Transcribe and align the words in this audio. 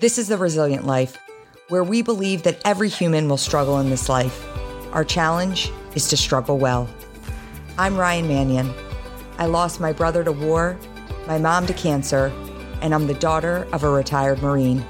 This 0.00 0.18
is 0.18 0.26
The 0.26 0.36
Resilient 0.36 0.86
Life, 0.86 1.16
where 1.68 1.84
we 1.84 2.02
believe 2.02 2.42
that 2.42 2.60
every 2.64 2.88
human 2.88 3.28
will 3.28 3.36
struggle 3.36 3.78
in 3.78 3.90
this 3.90 4.08
life. 4.08 4.44
Our 4.92 5.04
challenge 5.04 5.70
is 5.94 6.08
to 6.08 6.16
struggle 6.16 6.58
well. 6.58 6.88
I'm 7.78 7.96
Ryan 7.96 8.26
Manion. 8.26 8.74
I 9.38 9.46
lost 9.46 9.78
my 9.78 9.92
brother 9.92 10.24
to 10.24 10.32
war, 10.32 10.76
my 11.28 11.38
mom 11.38 11.66
to 11.66 11.72
cancer, 11.72 12.32
and 12.82 12.92
I'm 12.92 13.06
the 13.06 13.14
daughter 13.14 13.68
of 13.72 13.84
a 13.84 13.88
retired 13.88 14.42
Marine. 14.42 14.84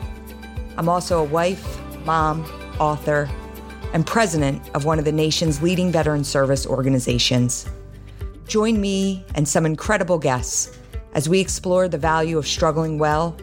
I'm 0.79 0.89
also 0.89 1.21
a 1.21 1.25
wife, 1.25 1.79
mom, 2.07 2.43
author, 2.81 3.29
and 3.93 4.07
president 4.07 4.63
of 4.75 4.87
one 4.87 4.99
of 4.99 5.05
the 5.05 5.13
nation's 5.13 5.61
leading 5.61 5.93
veteran 5.93 6.25
service 6.25 6.67
organizations. 6.67 7.67
Join 8.49 8.81
me 8.81 9.23
and 9.35 9.47
some 9.47 9.67
incredible 9.67 10.19
guests 10.19 10.79
as 11.13 11.29
we 11.29 11.41
explore 11.41 11.89
the 11.89 11.99
value 11.99 12.39
of 12.39 12.47
struggling 12.47 12.99
well 12.99 13.37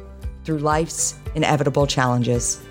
through 0.44 0.58
life's 0.58 1.21
inevitable 1.36 1.88
challenges. 1.88 2.62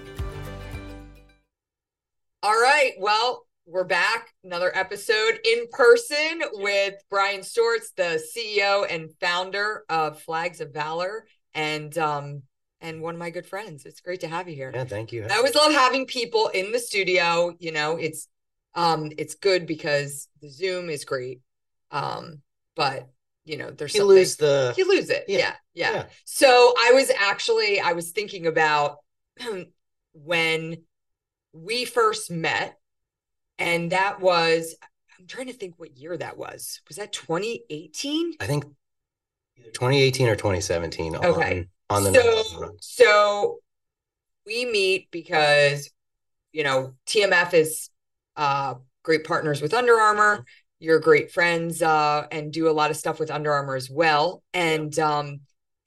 All 2.43 2.53
right. 2.53 2.93
Well, 2.99 3.47
we're 3.67 3.85
back. 3.85 4.35
Another 4.43 4.73
episode 4.75 5.39
in 5.45 5.67
person 5.71 6.43
with 6.55 6.95
Brian 7.11 7.43
Steorts, 7.43 7.93
the 7.97 8.23
CEO 8.35 8.87
and 8.89 9.11
founder 9.21 9.85
of 9.89 10.21
Flags 10.21 10.61
of 10.61 10.73
Valor, 10.73 11.27
and 11.55 11.97
um, 11.99 12.43
and 12.81 13.03
one 13.03 13.15
of 13.15 13.19
my 13.19 13.31
good 13.31 13.47
friends. 13.47 13.85
It's 13.85 14.01
great 14.01 14.21
to 14.21 14.29
have 14.29 14.49
you 14.49 14.55
here. 14.55 14.73
Yeah, 14.75 14.85
thank 14.85 15.13
you. 15.13 15.27
I 15.31 15.37
always 15.37 15.55
love 15.55 15.73
having 15.73 16.07
people 16.07 16.49
in 16.49 16.73
the 16.73 16.79
studio. 16.79 17.55
You 17.59 17.73
know, 17.73 17.97
it's 17.97 18.27
um, 18.75 19.11
it's 19.19 19.35
good 19.35 19.67
because 19.67 20.29
the 20.41 20.49
Zoom 20.49 20.89
is 20.89 21.05
great. 21.05 21.41
Um, 21.91 22.41
but 22.77 23.09
you 23.51 23.57
know, 23.57 23.73
there's 23.73 23.97
you 23.97 24.05
lose 24.05 24.37
the 24.37 24.73
you 24.77 24.89
lose 24.89 25.11
it. 25.11 25.25
Yeah. 25.27 25.39
Yeah, 25.39 25.55
yeah. 25.75 25.93
Yeah. 25.93 26.07
So 26.25 26.73
I 26.79 26.93
was 26.95 27.11
actually 27.11 27.81
I 27.81 27.95
was 27.95 28.13
thinking 28.13 28.47
about 28.47 28.99
when 30.13 30.85
we 31.53 31.85
first 31.85 32.31
met, 32.31 32.79
and 33.59 33.91
that 33.91 34.21
was 34.21 34.77
I'm 35.19 35.27
trying 35.27 35.49
to 35.49 35.53
think 35.53 35.75
what 35.79 35.97
year 35.97 36.17
that 36.17 36.39
was. 36.39 36.81
Was 36.87 36.97
that 36.99 37.13
2018? 37.13 38.35
I 38.39 38.47
think 38.47 38.65
2018 39.73 40.29
or 40.29 40.37
2017 40.37 41.17
Okay. 41.17 41.67
on, 41.91 42.07
on 42.07 42.13
the 42.13 42.45
so 42.49 42.77
so 42.81 43.59
we 44.47 44.65
meet 44.65 45.11
because 45.11 45.91
you 46.53 46.63
know 46.63 46.95
TMF 47.09 47.53
is 47.55 47.91
uh 48.37 48.75
great 49.03 49.25
partners 49.25 49.61
with 49.61 49.75
Under 49.75 49.95
Armour. 49.95 50.45
You're 50.81 50.99
great 51.01 51.31
friends 51.31 51.83
uh 51.83 52.27
and 52.33 52.53
do 52.53 52.69
a 52.69 52.73
lot 52.73 52.91
of 52.91 52.97
stuff 52.97 53.21
with 53.21 53.31
Under 53.31 53.53
Armour 53.53 53.77
as 53.77 53.89
well. 53.91 54.43
And 54.53 54.97
um 54.99 55.41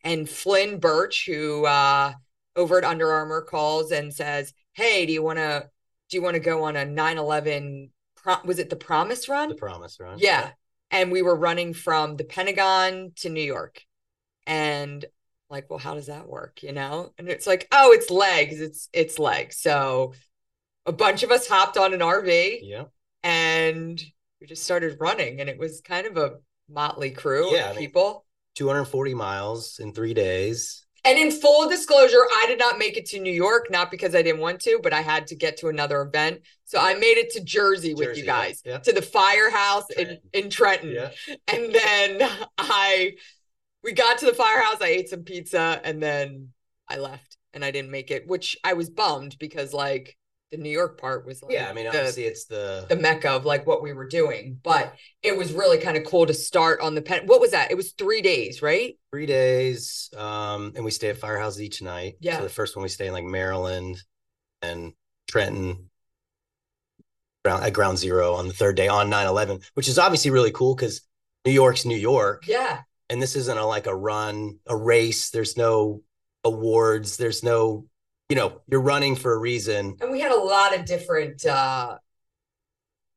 and 0.03 0.30
Flynn 0.30 0.80
Birch, 0.80 1.25
who 1.25 1.66
uh 1.66 2.13
over 2.55 2.77
at 2.77 2.83
Under 2.85 3.11
Armour 3.11 3.41
calls 3.41 3.91
and 3.91 4.13
says, 4.13 4.53
Hey, 4.73 5.05
do 5.05 5.11
you 5.13 5.22
wanna 5.23 5.69
do 6.09 6.17
you 6.17 6.23
want 6.23 6.35
to 6.35 6.39
go 6.39 6.63
on 6.66 6.75
a 6.75 6.85
9-11 6.85 7.89
pro- 8.16 8.41
was 8.45 8.59
it 8.59 8.69
the 8.69 8.75
promise 8.75 9.27
run? 9.27 9.50
the 9.50 9.55
promise 9.55 10.00
run. 10.00 10.19
Yeah. 10.19 10.52
And 10.91 11.11
we 11.11 11.23
were 11.23 11.35
running 11.35 11.73
from 11.73 12.17
the 12.17 12.23
Pentagon 12.23 13.13
to 13.17 13.30
New 13.30 13.41
York. 13.41 13.81
And 14.45 15.03
like, 15.50 15.69
well, 15.69 15.80
how 15.80 15.95
does 15.95 16.07
that 16.07 16.28
work? 16.28 16.61
You 16.61 16.72
know? 16.73 17.13
And 17.17 17.28
it's 17.30 17.47
like, 17.47 17.67
oh, 17.72 17.94
it's 17.94 18.11
legs. 18.11 18.61
It's 18.61 18.89
it's 18.94 19.17
legs. 19.17 19.57
So 19.57 20.13
a 20.85 20.91
bunch 20.91 21.23
of 21.23 21.31
us 21.31 21.47
hopped 21.47 21.78
on 21.78 21.94
an 21.94 22.02
RV 22.02 22.59
Yeah. 22.61 22.83
and 23.23 24.03
we 24.44 24.47
just 24.47 24.63
started 24.63 24.97
running. 24.99 25.39
And 25.39 25.49
it 25.49 25.58
was 25.58 25.80
kind 25.80 26.05
of 26.05 26.17
a 26.17 26.33
motley 26.69 27.11
crew 27.11 27.55
Yeah, 27.55 27.67
I 27.67 27.69
of 27.69 27.75
mean- 27.77 27.86
people. 27.86 28.25
240 28.55 29.13
miles 29.16 29.80
in 29.80 29.94
three 29.94 30.13
days. 30.13 30.85
And 31.05 31.17
in 31.17 31.31
full 31.31 31.69
disclosure, 31.69 32.19
I 32.30 32.45
did 32.47 32.59
not 32.59 32.77
make 32.77 32.97
it 32.97 33.05
to 33.08 33.19
New 33.19 33.31
York, 33.33 33.72
not 33.72 33.89
because 33.89 34.13
I 34.13 34.22
didn't 34.22 34.41
want 34.41 34.59
to, 34.61 34.80
but 34.83 34.91
I 34.94 35.02
had 35.02 35.27
to 35.27 35.35
get 35.35 35.58
to 35.58 35.67
another 35.69 36.02
event. 36.02 36.41
So 36.66 36.77
I 36.77 36.94
made 36.94 37.17
it 37.17 37.31
to 37.31 37.44
Jersey 37.44 37.94
with 37.94 38.09
Jersey, 38.09 38.22
you 38.22 38.25
guys, 38.27 38.61
yeah. 38.66 38.77
to 38.80 38.91
the 38.94 39.02
firehouse 39.02 39.89
in, 39.91 40.05
Trenton. 40.05 40.29
in 40.34 40.50
Trenton. 40.50 40.91
Yeah. 40.91 41.09
and 41.47 41.73
then 41.73 42.29
I 42.57 43.13
we 43.81 43.94
got 43.94 44.18
to 44.19 44.25
the 44.25 44.34
firehouse. 44.34 44.81
I 44.81 44.88
ate 44.88 45.09
some 45.09 45.23
pizza 45.23 45.79
and 45.85 46.03
then 46.03 46.50
I 46.89 46.97
left 46.97 47.38
and 47.53 47.63
I 47.66 47.72
didn't 47.72 47.91
make 47.91 48.12
it, 48.12 48.28
which 48.28 48.57
I 48.63 48.73
was 48.73 48.89
bummed 48.89 49.38
because 49.39 49.73
like 49.73 50.18
the 50.53 50.59
New 50.64 50.69
York 50.69 51.00
part 51.02 51.25
was 51.25 51.41
like 51.44 51.52
Yeah. 51.53 51.68
I 51.69 51.74
mean, 51.74 51.86
the, 51.86 51.90
obviously, 51.90 52.24
it's 52.25 52.46
the, 52.46 52.86
the 52.88 52.96
mecca 52.96 53.30
of 53.31 53.44
like 53.44 53.66
what 53.68 53.81
we 53.84 53.91
were 53.91 54.08
doing, 54.08 54.59
but 54.64 54.94
it 55.22 55.36
was 55.36 55.52
really 55.52 55.80
kind 55.80 55.97
of 55.97 56.06
cool 56.06 56.25
to 56.28 56.34
start 56.34 56.80
on 56.80 56.96
the 56.96 57.02
pen. 57.02 57.25
What 57.25 57.41
was 57.41 57.52
that? 57.52 57.72
It 57.72 57.75
was 57.75 57.91
three 57.94 58.22
days, 58.22 58.62
right? 58.62 58.96
three 59.12 59.25
days. 59.25 60.09
Um, 60.16 60.72
and 60.75 60.86
we 60.86 60.92
stay 60.92 61.09
at 61.09 61.19
firehouses 61.19 61.59
each 61.59 61.81
night. 61.81 62.16
Yeah. 62.19 62.38
So 62.38 62.44
the 62.44 62.50
first 62.50 62.75
one 62.75 62.84
we 62.84 62.90
stay 62.90 63.08
in 63.08 63.13
like 63.13 63.24
Maryland 63.25 64.02
and 64.62 64.94
Trenton. 65.28 65.90
At 67.46 67.74
ground 67.74 67.97
zero 67.97 68.36
on 68.36 68.47
the 68.47 68.53
third 68.53 68.78
day 68.78 68.88
on 68.88 69.12
9-11 69.12 69.62
which 69.74 69.90
is 69.90 70.00
obviously 70.00 70.31
really 70.31 70.52
cool 70.52 70.75
because 70.75 71.02
new 71.46 71.52
york's 71.52 71.84
new 71.84 71.97
york 71.97 72.47
Yeah. 72.47 72.80
and 73.09 73.22
this 73.22 73.36
isn't 73.36 73.58
a 73.58 73.66
like 73.66 73.86
a 73.86 73.94
run 73.94 74.59
a 74.66 74.78
race 74.78 75.30
there's 75.30 75.58
no 75.58 76.03
awards 76.46 77.18
there's 77.18 77.44
no 77.44 77.86
you 78.29 78.35
know 78.35 78.61
you're 78.69 78.81
running 78.81 79.16
for 79.16 79.34
a 79.34 79.38
reason 79.38 79.95
And 80.01 80.11
we 80.11 80.19
had 80.19 80.31
a 80.31 80.38
lot 80.39 80.78
of 80.78 80.85
different 80.85 81.45
uh 81.45 81.97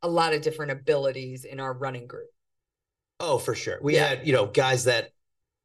a 0.03 0.09
lot 0.09 0.35
of 0.35 0.43
different 0.43 0.73
abilities 0.73 1.45
in 1.45 1.61
our 1.61 1.73
running 1.73 2.07
group. 2.07 2.29
oh 3.21 3.39
for 3.39 3.55
sure 3.55 3.79
we 3.83 3.95
Yeah. 3.95 4.09
had 4.09 4.27
you 4.27 4.33
know 4.33 4.47
guys 4.47 4.85
that 4.85 5.11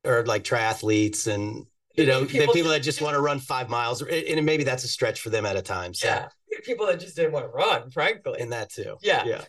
are 0.06 0.24
like 0.26 0.44
triathletes 0.44 1.28
and 1.28 1.66
you 1.96 2.06
know 2.06 2.26
People- 2.26 2.48
the 2.48 2.54
people 2.54 2.72
that 2.72 2.80
just 2.82 3.02
want 3.02 3.16
to 3.16 3.22
run 3.22 3.40
five 3.40 3.70
miles 3.70 4.02
and 4.02 4.46
maybe 4.46 4.64
that's 4.64 4.84
a 4.84 4.88
stretch 4.88 5.22
for 5.22 5.30
them 5.30 5.46
at 5.46 5.56
a 5.56 5.62
time 5.62 5.94
so 5.94 6.08
Yeah. 6.08 6.28
People 6.64 6.86
that 6.88 7.00
just 7.00 7.16
didn't 7.16 7.32
want 7.32 7.46
to 7.46 7.50
run, 7.50 7.90
frankly. 7.90 8.40
and 8.40 8.52
that 8.52 8.70
too 8.70 8.96
Yeah. 9.02 9.24
yeah 9.26 9.42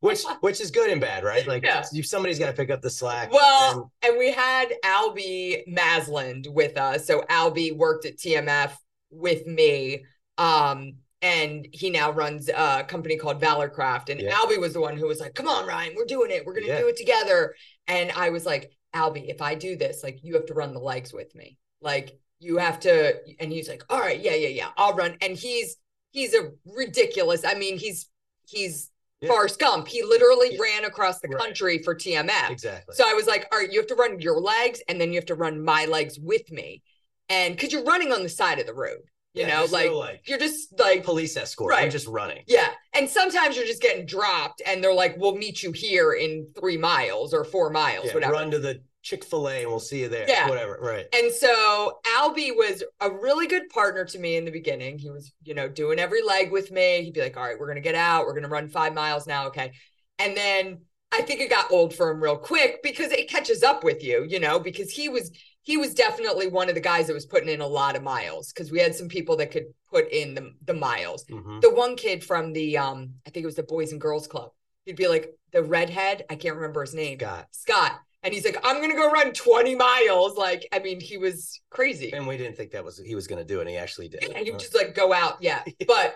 which 0.00 0.24
which 0.40 0.60
is 0.60 0.70
good 0.70 0.90
and 0.90 1.00
bad 1.00 1.24
right 1.24 1.46
like 1.46 1.62
Yeah. 1.64 1.84
you, 1.92 2.02
somebody's 2.02 2.38
got 2.38 2.46
to 2.48 2.52
pick 2.52 2.70
up 2.70 2.82
the 2.82 2.90
slack 2.90 3.32
Well, 3.32 3.90
and 4.02 4.18
we 4.18 4.30
had 4.32 4.72
Albie 4.84 5.66
Masland 5.72 6.48
with 6.52 6.76
us. 6.76 7.06
So 7.06 7.22
Albie 7.30 7.74
worked 7.74 8.04
at 8.06 8.16
TMF 8.18 8.72
with 9.10 9.46
me. 9.46 10.04
Um, 10.38 10.94
and 11.22 11.66
he 11.72 11.90
now 11.90 12.10
runs 12.12 12.48
a 12.48 12.84
company 12.86 13.16
called 13.16 13.40
Valorcraft. 13.40 14.10
And 14.10 14.20
Yeah. 14.20 14.34
Albie 14.34 14.60
was 14.60 14.74
the 14.74 14.80
one 14.80 14.96
who 14.96 15.06
was 15.06 15.20
like, 15.20 15.34
Come 15.34 15.48
on, 15.48 15.66
Ryan, 15.66 15.94
we're 15.96 16.04
doing 16.04 16.30
it. 16.30 16.44
We're 16.44 16.54
gonna 16.54 16.66
Yeah. 16.66 16.80
do 16.80 16.88
it 16.88 16.96
together. 16.96 17.54
And 17.86 18.12
I 18.12 18.30
was 18.30 18.44
like, 18.44 18.70
Albie, 18.94 19.28
if 19.28 19.40
I 19.42 19.54
do 19.54 19.76
this, 19.76 20.02
like 20.02 20.18
you 20.22 20.34
have 20.34 20.46
to 20.46 20.54
run 20.54 20.72
the 20.72 20.80
legs 20.80 21.12
with 21.12 21.34
me. 21.34 21.58
Like 21.80 22.18
you 22.38 22.58
have 22.58 22.80
to, 22.80 23.16
and 23.40 23.50
he's 23.50 23.68
like, 23.68 23.82
All 23.88 23.98
right, 24.00 24.20
yeah, 24.20 24.34
yeah, 24.34 24.48
yeah, 24.48 24.68
I'll 24.76 24.94
run. 24.94 25.16
And 25.20 25.36
he's 25.36 25.76
he's 26.12 26.34
a 26.34 26.50
ridiculous, 26.66 27.44
I 27.44 27.54
mean, 27.54 27.78
he's 27.78 28.08
he's 28.46 28.90
Yeah. 29.20 29.30
Forrest 29.30 29.58
Gump. 29.58 29.88
He 29.88 30.02
literally 30.02 30.50
Yeah. 30.52 30.60
ran 30.60 30.84
across 30.84 31.20
the 31.20 31.28
Right. 31.28 31.38
country 31.42 31.82
for 31.82 31.94
TMF. 31.94 32.50
exactly 32.50 32.94
So 32.94 33.08
I 33.08 33.14
was 33.14 33.26
like, 33.26 33.48
all 33.50 33.58
right, 33.58 33.72
you 33.72 33.80
have 33.80 33.86
to 33.88 33.94
run 33.94 34.20
your 34.20 34.38
legs 34.38 34.82
and 34.88 35.00
then 35.00 35.10
you 35.10 35.16
have 35.16 35.26
to 35.26 35.34
run 35.34 35.62
my 35.64 35.86
legs 35.86 36.18
with 36.20 36.50
me. 36.52 36.82
And 37.28 37.54
because 37.54 37.72
you're 37.72 37.84
running 37.84 38.12
on 38.12 38.22
the 38.22 38.28
side 38.28 38.58
of 38.58 38.66
the 38.66 38.74
road, 38.74 39.00
you 39.34 39.42
Yeah, 39.42 39.48
know, 39.60 39.66
like, 39.70 39.90
no, 39.90 39.98
like 39.98 40.22
you're 40.28 40.38
just 40.38 40.78
like, 40.78 41.04
police 41.04 41.36
escort 41.36 41.74
i'm 41.74 41.82
Right. 41.82 41.90
just 41.92 42.06
running 42.06 42.42
yeah. 42.46 42.68
And 42.94 43.08
sometimes 43.08 43.56
you're 43.56 43.66
just 43.66 43.82
getting 43.82 44.06
dropped 44.06 44.62
and 44.66 44.82
they're 44.82 44.94
like, 44.94 45.16
we'll 45.18 45.36
meet 45.36 45.62
you 45.62 45.72
here 45.72 46.12
in 46.14 46.48
three 46.58 46.78
miles 46.78 47.34
or 47.34 47.44
four 47.44 47.68
miles, 47.70 48.06
yeah, 48.06 48.14
whatever. 48.14 48.32
run 48.32 48.50
to 48.52 48.58
the 48.58 48.80
chick-fil-a 49.02 49.60
and 49.62 49.68
we'll 49.68 49.78
see 49.78 50.00
you 50.00 50.08
there 50.08 50.24
Yeah. 50.28 50.48
whatever 50.48 50.78
right 50.80 51.06
And 51.14 51.30
so 51.32 51.98
Albie 52.18 52.56
was 52.56 52.82
a 53.00 53.10
really 53.10 53.46
good 53.46 53.68
partner 53.68 54.04
to 54.06 54.18
me 54.18 54.36
in 54.36 54.44
the 54.44 54.50
beginning. 54.50 54.98
He 54.98 55.10
was, 55.10 55.32
you 55.44 55.54
know, 55.54 55.68
doing 55.68 55.98
every 55.98 56.22
leg 56.22 56.50
with 56.50 56.70
me. 56.72 57.02
He'd 57.04 57.12
be 57.14 57.20
like, 57.20 57.36
all 57.36 57.44
right, 57.44 57.58
we're 57.58 57.66
going 57.66 57.76
to 57.76 57.82
get 57.82 57.94
out. 57.94 58.24
We're 58.26 58.32
going 58.32 58.42
to 58.42 58.48
run 58.48 58.68
five 58.68 58.94
miles 58.94 59.26
now. 59.26 59.46
Okay. 59.48 59.72
And 60.18 60.36
then 60.36 60.78
I 61.12 61.20
think 61.22 61.40
it 61.40 61.50
got 61.50 61.70
old 61.70 61.94
for 61.94 62.10
him 62.10 62.20
real 62.22 62.36
quick 62.36 62.82
because 62.82 63.12
it 63.12 63.28
catches 63.28 63.62
up 63.62 63.84
with 63.84 64.02
you, 64.02 64.24
you 64.28 64.40
know, 64.40 64.58
because 64.58 64.90
he 64.90 65.08
was, 65.08 65.30
he 65.66 65.76
was 65.76 65.94
definitely 65.94 66.46
one 66.46 66.68
of 66.68 66.76
the 66.76 66.80
guys 66.80 67.08
that 67.08 67.12
was 67.12 67.26
putting 67.26 67.48
in 67.48 67.60
a 67.60 67.66
lot 67.66 67.96
of 67.96 68.02
miles 68.04 68.52
because 68.52 68.70
we 68.70 68.78
had 68.78 68.94
some 68.94 69.08
people 69.08 69.36
that 69.36 69.50
could 69.50 69.64
put 69.90 70.08
in 70.12 70.32
the, 70.32 70.52
the 70.64 70.72
miles. 70.72 71.24
Mhm. 71.24 71.60
The 71.60 71.74
one 71.74 71.96
kid 71.96 72.22
from 72.22 72.52
the, 72.52 72.78
um, 72.78 73.14
I 73.26 73.30
think 73.30 73.42
it 73.42 73.46
was 73.46 73.56
the 73.56 73.64
Boys 73.64 73.90
and 73.90 74.00
Girls 74.00 74.28
Club, 74.28 74.52
he'd 74.84 74.94
be 74.94 75.08
like 75.08 75.34
the 75.50 75.64
redhead. 75.64 76.24
I 76.30 76.36
can't 76.36 76.54
remember 76.54 76.82
his 76.82 76.94
name. 76.94 77.18
Scott. 77.18 77.48
Scott. 77.50 78.00
And 78.22 78.32
he's 78.32 78.44
like, 78.44 78.58
I'm 78.62 78.80
gonna 78.80 78.94
go 78.94 79.10
run 79.10 79.32
20 79.32 79.74
miles. 79.74 80.36
Like, 80.36 80.68
I 80.72 80.78
mean, 80.78 81.00
he 81.00 81.18
was 81.18 81.60
crazy. 81.70 82.12
And 82.12 82.28
we 82.28 82.36
didn't 82.36 82.56
think 82.56 82.70
that 82.70 82.84
was 82.84 82.98
he 82.98 83.16
was 83.16 83.26
going 83.26 83.44
to 83.44 83.44
do 83.44 83.58
it. 83.58 83.62
And 83.62 83.70
he 83.70 83.76
actually 83.76 84.08
did. 84.08 84.22
And 84.22 84.44
he 84.44 84.52
would 84.52 84.60
just 84.60 84.74
like 84.74 84.94
go 84.94 85.12
out. 85.12 85.38
Yeah. 85.40 85.64
But 85.88 86.14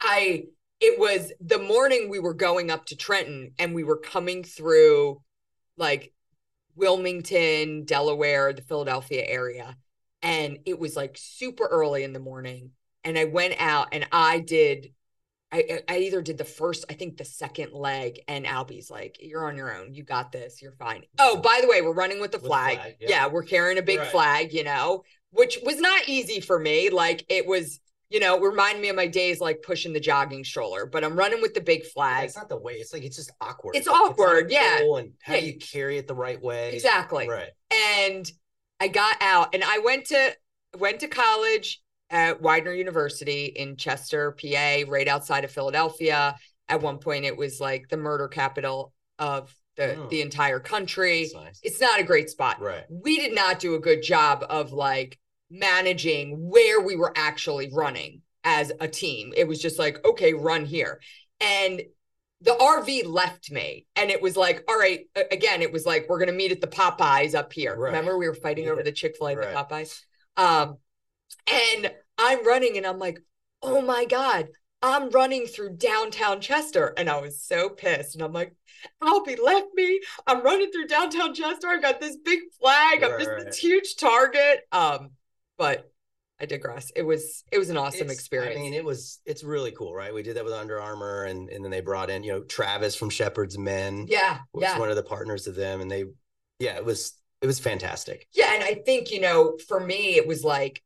I 0.00 0.44
it 0.80 1.00
was 1.00 1.32
the 1.40 1.58
morning 1.58 2.08
we 2.08 2.20
were 2.20 2.34
going 2.34 2.70
up 2.70 2.86
to 2.86 2.96
Trenton 2.96 3.54
and 3.58 3.74
we 3.74 3.82
were 3.82 3.98
coming 3.98 4.44
through 4.44 5.20
like 5.76 6.12
Wilmington, 6.78 7.84
Delaware, 7.84 8.52
the 8.52 8.62
Philadelphia 8.62 9.24
area. 9.26 9.76
And 10.22 10.58
it 10.66 10.78
was 10.78 10.96
like 10.96 11.16
super 11.18 11.66
early 11.66 12.04
in 12.04 12.12
the 12.12 12.18
morning. 12.20 12.70
And 13.04 13.18
I 13.18 13.24
went 13.24 13.54
out 13.58 13.88
and 13.92 14.06
I 14.12 14.40
did 14.40 14.92
I 15.50 15.80
I 15.88 15.98
either 16.00 16.20
did 16.20 16.36
the 16.36 16.44
first, 16.44 16.84
I 16.90 16.92
think 16.92 17.16
the 17.16 17.24
second 17.24 17.72
leg, 17.72 18.20
and 18.28 18.44
Albie's 18.44 18.90
like, 18.90 19.16
"You're 19.18 19.46
on 19.48 19.56
your 19.56 19.74
own. 19.74 19.94
You 19.94 20.02
got 20.02 20.30
this. 20.30 20.60
You're 20.60 20.72
fine." 20.72 21.04
Oh, 21.18 21.38
by 21.38 21.60
the 21.62 21.68
way, 21.68 21.80
we're 21.80 21.94
running 21.94 22.20
with 22.20 22.32
the 22.32 22.38
With 22.38 22.48
flag. 22.48 22.78
flag, 22.78 22.96
yeah. 23.00 23.08
yeah. 23.08 23.26
we're 23.28 23.44
carrying 23.44 23.78
a 23.78 23.82
big 23.82 23.98
Right. 24.00 24.08
flag, 24.08 24.52
you 24.52 24.62
know, 24.62 25.04
which 25.30 25.58
was 25.64 25.80
not 25.80 26.06
easy 26.06 26.40
for 26.40 26.58
me. 26.58 26.90
Like 26.90 27.24
it 27.30 27.46
was, 27.46 27.80
you 28.10 28.20
know, 28.20 28.38
reminded 28.40 28.80
me 28.80 28.88
of 28.88 28.96
my 28.96 29.06
days 29.06 29.40
like 29.40 29.62
pushing 29.62 29.92
the 29.92 30.00
jogging 30.00 30.44
stroller. 30.44 30.86
But 30.86 31.04
I'm 31.04 31.16
running 31.16 31.40
with 31.42 31.54
the 31.54 31.60
big 31.60 31.84
flag. 31.84 32.24
it's 32.26 32.36
not 32.36 32.48
the 32.48 32.56
way. 32.58 32.74
It's 32.74 32.92
like 32.92 33.02
it's 33.04 33.16
just 33.16 33.30
awkward. 33.40 33.76
It's 33.76 33.88
awkward, 33.88 34.50
yeah. 34.50 34.78
cool, 34.80 34.96
And 34.96 35.12
how 35.20 35.34
Yeah. 35.34 35.40
do 35.40 35.46
you 35.46 35.58
carry 35.58 35.98
it 35.98 36.06
the 36.06 36.14
right 36.14 36.40
way? 36.42 36.72
Exactly. 36.74 37.28
Right. 37.28 37.50
and 37.70 38.30
I 38.80 38.88
got 38.88 39.16
out 39.20 39.54
and 39.54 39.64
I 39.64 39.78
went 39.80 40.06
to 40.06 40.36
went 40.78 41.00
to 41.00 41.08
college 41.08 41.82
at 42.10 42.40
Widener 42.40 42.72
University 42.72 43.46
in 43.46 43.76
Chester, 43.76 44.32
PA, 44.40 44.84
right 44.88 45.08
outside 45.08 45.44
of 45.44 45.50
Philadelphia. 45.50 46.36
At 46.68 46.80
one 46.80 46.98
point 46.98 47.24
it 47.24 47.36
was 47.36 47.60
like 47.60 47.88
the 47.88 47.96
murder 47.96 48.28
capital 48.28 48.92
of 49.18 49.54
the 49.76 49.96
Oh. 49.96 50.08
the 50.08 50.22
entire 50.22 50.60
country. 50.60 51.28
Nice. 51.34 51.60
It's 51.62 51.80
not 51.80 52.00
a 52.00 52.04
great 52.04 52.30
spot. 52.30 52.60
Right. 52.60 52.84
We 52.88 53.18
did 53.18 53.34
not 53.34 53.58
do 53.58 53.74
a 53.74 53.78
good 53.80 54.02
job 54.02 54.44
of 54.48 54.72
like 54.72 55.18
managing 55.50 56.50
where 56.50 56.80
we 56.80 56.96
were 56.96 57.12
actually 57.16 57.70
running 57.72 58.22
as 58.44 58.72
a 58.80 58.88
team. 58.88 59.32
It 59.36 59.46
was 59.48 59.60
just 59.60 59.78
like, 59.78 60.04
okay, 60.04 60.32
run 60.34 60.64
here. 60.64 61.00
And 61.40 61.82
the 62.40 62.52
RV 62.52 63.06
left 63.06 63.50
me. 63.50 63.86
And 63.96 64.10
it 64.10 64.22
was 64.22 64.36
like, 64.36 64.62
all 64.68 64.78
right, 64.78 65.00
again, 65.32 65.60
it 65.62 65.72
was 65.72 65.84
like, 65.86 66.06
we're 66.08 66.18
going 66.18 66.28
to 66.30 66.34
meet 66.34 66.52
at 66.52 66.60
the 66.60 66.66
Popeyes 66.68 67.34
up 67.34 67.52
here. 67.52 67.72
Right. 67.76 67.88
Remember, 67.88 68.16
we 68.16 68.28
were 68.28 68.34
fighting 68.34 68.68
over 68.68 68.82
the 68.82 68.92
Chick 68.92 69.16
fil 69.18 69.28
A, 69.28 69.36
Right. 69.36 69.48
the 69.50 69.54
Popeyes. 69.54 70.00
Um, 70.36 70.76
and 71.52 71.90
I'm 72.16 72.46
running 72.46 72.76
and 72.76 72.86
I'm 72.86 72.98
like, 72.98 73.18
oh 73.62 73.80
my 73.80 74.04
God, 74.04 74.48
I'm 74.82 75.10
running 75.10 75.46
through 75.46 75.76
downtown 75.76 76.40
Chester. 76.40 76.94
And 76.96 77.08
I 77.10 77.20
was 77.20 77.42
so 77.42 77.68
pissed. 77.70 78.14
And 78.14 78.22
I'm 78.22 78.32
like, 78.32 78.54
Albie 79.02 79.42
left 79.42 79.68
me. 79.74 80.00
I'm 80.26 80.42
running 80.42 80.70
through 80.70 80.86
downtown 80.86 81.34
Chester. 81.34 81.66
I've 81.68 81.82
got 81.82 82.00
this 82.00 82.16
big 82.24 82.38
flag. 82.60 83.02
I'm 83.02 83.10
Right, 83.10 83.18
just 83.18 83.30
right. 83.30 83.44
this 83.46 83.58
huge 83.58 83.96
target. 83.96 84.60
Um, 84.70 85.10
but 85.58 85.90
I 86.40 86.46
digress. 86.46 86.92
It 86.94 87.02
was 87.02 87.44
it 87.50 87.58
was 87.58 87.68
an 87.68 87.76
awesome 87.76 88.02
It's- 88.02 88.14
experience. 88.16 88.58
I 88.58 88.62
mean, 88.62 88.74
it 88.74 88.84
was 88.84 89.20
it's 89.26 89.42
really 89.44 89.72
cool, 89.72 89.94
right? 89.94 90.14
We 90.14 90.22
did 90.22 90.36
that 90.36 90.44
with 90.44 90.54
Under 90.54 90.80
Armour, 90.80 91.24
and 91.24 91.48
and 91.50 91.64
then 91.64 91.70
they 91.70 91.80
brought 91.80 92.10
in 92.10 92.22
you 92.22 92.32
know 92.32 92.40
Travis 92.42 92.94
from 92.94 93.10
Shepherd's 93.10 93.58
Men 93.58 94.06
yeah, 94.08 94.38
was 94.52 94.62
yeah. 94.62 94.78
one 94.78 94.88
of 94.90 94.96
the 94.96 95.02
partners 95.02 95.46
of 95.46 95.56
them, 95.56 95.80
and 95.80 95.90
they 95.90 96.04
yeah, 96.58 96.76
it 96.76 96.84
was 96.84 97.14
it 97.40 97.46
was 97.46 97.58
fantastic. 97.60 98.26
Yeah, 98.32 98.54
and 98.54 98.64
I 98.64 98.74
think, 98.84 99.10
you 99.10 99.20
know, 99.20 99.58
for 99.68 99.78
me, 99.78 100.16
it 100.16 100.26
was 100.26 100.42
like 100.42 100.82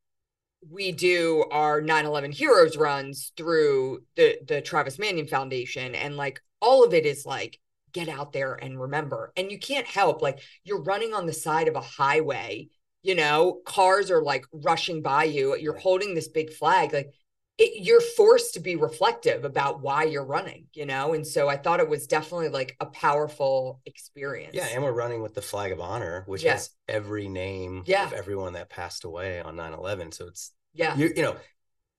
we 0.71 0.93
do 0.93 1.45
our 1.51 1.81
9-11 1.81 2.33
heroes 2.35 2.77
runs 2.77 3.33
through 3.37 4.03
the 4.17 4.39
the 4.47 4.61
Travis 4.61 4.99
Manion 4.99 5.27
Foundation. 5.27 5.95
And 5.95 6.17
like 6.17 6.41
all 6.61 6.85
of 6.85 6.95
it 6.95 7.07
is 7.07 7.27
like 7.27 7.59
get 7.93 8.09
out 8.09 8.33
there 8.33 8.55
and 8.55 8.81
remember. 8.81 9.33
And 9.37 9.51
you 9.51 9.59
can't 9.59 9.87
help 9.87 10.23
like 10.23 10.41
you're 10.65 10.83
running 10.83 11.15
on 11.15 11.27
the 11.27 11.33
side 11.33 11.69
of 11.69 11.75
a 11.75 11.81
highway, 11.81 12.69
you 13.03 13.15
know, 13.15 13.61
cars 13.65 14.11
are 14.11 14.23
like 14.23 14.45
rushing 14.53 15.03
by 15.03 15.25
you. 15.25 15.57
You're 15.57 15.77
holding 15.77 16.15
this 16.15 16.29
big 16.29 16.53
flag. 16.53 16.93
Like 16.93 17.13
it, 17.59 17.83
you're 17.83 18.01
forced 18.01 18.55
to 18.55 18.61
be 18.61 18.77
reflective 18.77 19.45
about 19.45 19.83
why 19.83 20.05
you're 20.05 20.25
running, 20.25 20.67
you 20.73 20.87
know? 20.87 21.13
And 21.13 21.27
so 21.27 21.49
I 21.49 21.57
thought 21.57 21.81
it 21.81 21.89
was 21.89 22.07
definitely 22.07 22.49
like 22.49 22.77
a 22.81 22.87
powerful 22.87 23.81
experience. 23.85 24.55
Yeah, 24.55 24.69
and 24.73 24.83
we're 24.83 24.93
running 24.93 25.21
with 25.23 25.35
the 25.35 25.43
flag 25.43 25.73
of 25.73 25.81
honor, 25.81 26.23
which 26.27 26.43
Yeah. 26.43 26.53
has 26.53 26.71
every 26.89 27.29
name 27.29 27.83
Yeah. 27.87 28.07
of 28.07 28.13
everyone 28.13 28.55
that 28.55 28.71
passed 28.71 29.05
away 29.05 29.41
on 29.41 29.57
9-11. 29.57 30.13
So 30.13 30.27
it's 30.29 30.53
yeah. 30.73 30.97
you 30.97 31.13
you 31.15 31.23
know, 31.23 31.37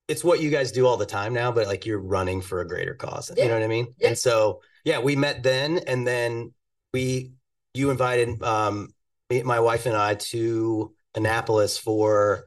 it's 0.07 0.23
what 0.23 0.41
you 0.41 0.49
guys 0.49 0.71
do 0.71 0.87
all 0.87 0.97
the 0.97 1.05
time 1.05 1.33
now, 1.33 1.51
but 1.51 1.67
like 1.67 1.85
you're 1.85 1.99
running 1.99 2.41
for 2.41 2.61
a 2.61 2.67
greater 2.67 2.95
cause. 2.95 3.31
Yeah. 3.35 3.43
You 3.43 3.49
know 3.49 3.55
what 3.55 3.63
I 3.63 3.67
mean? 3.67 3.93
Yeah. 3.97 4.09
And 4.09 4.17
so 4.17 4.61
yeah, 4.83 4.99
we 4.99 5.15
met 5.15 5.43
then 5.43 5.79
and 5.87 6.05
then 6.07 6.53
we 6.93 7.33
you 7.73 7.89
invited 7.89 8.41
um 8.43 8.92
my 9.41 9.59
wife 9.59 9.85
and 9.85 9.95
I 9.95 10.15
to 10.15 10.93
Annapolis 11.15 11.77
for 11.77 12.45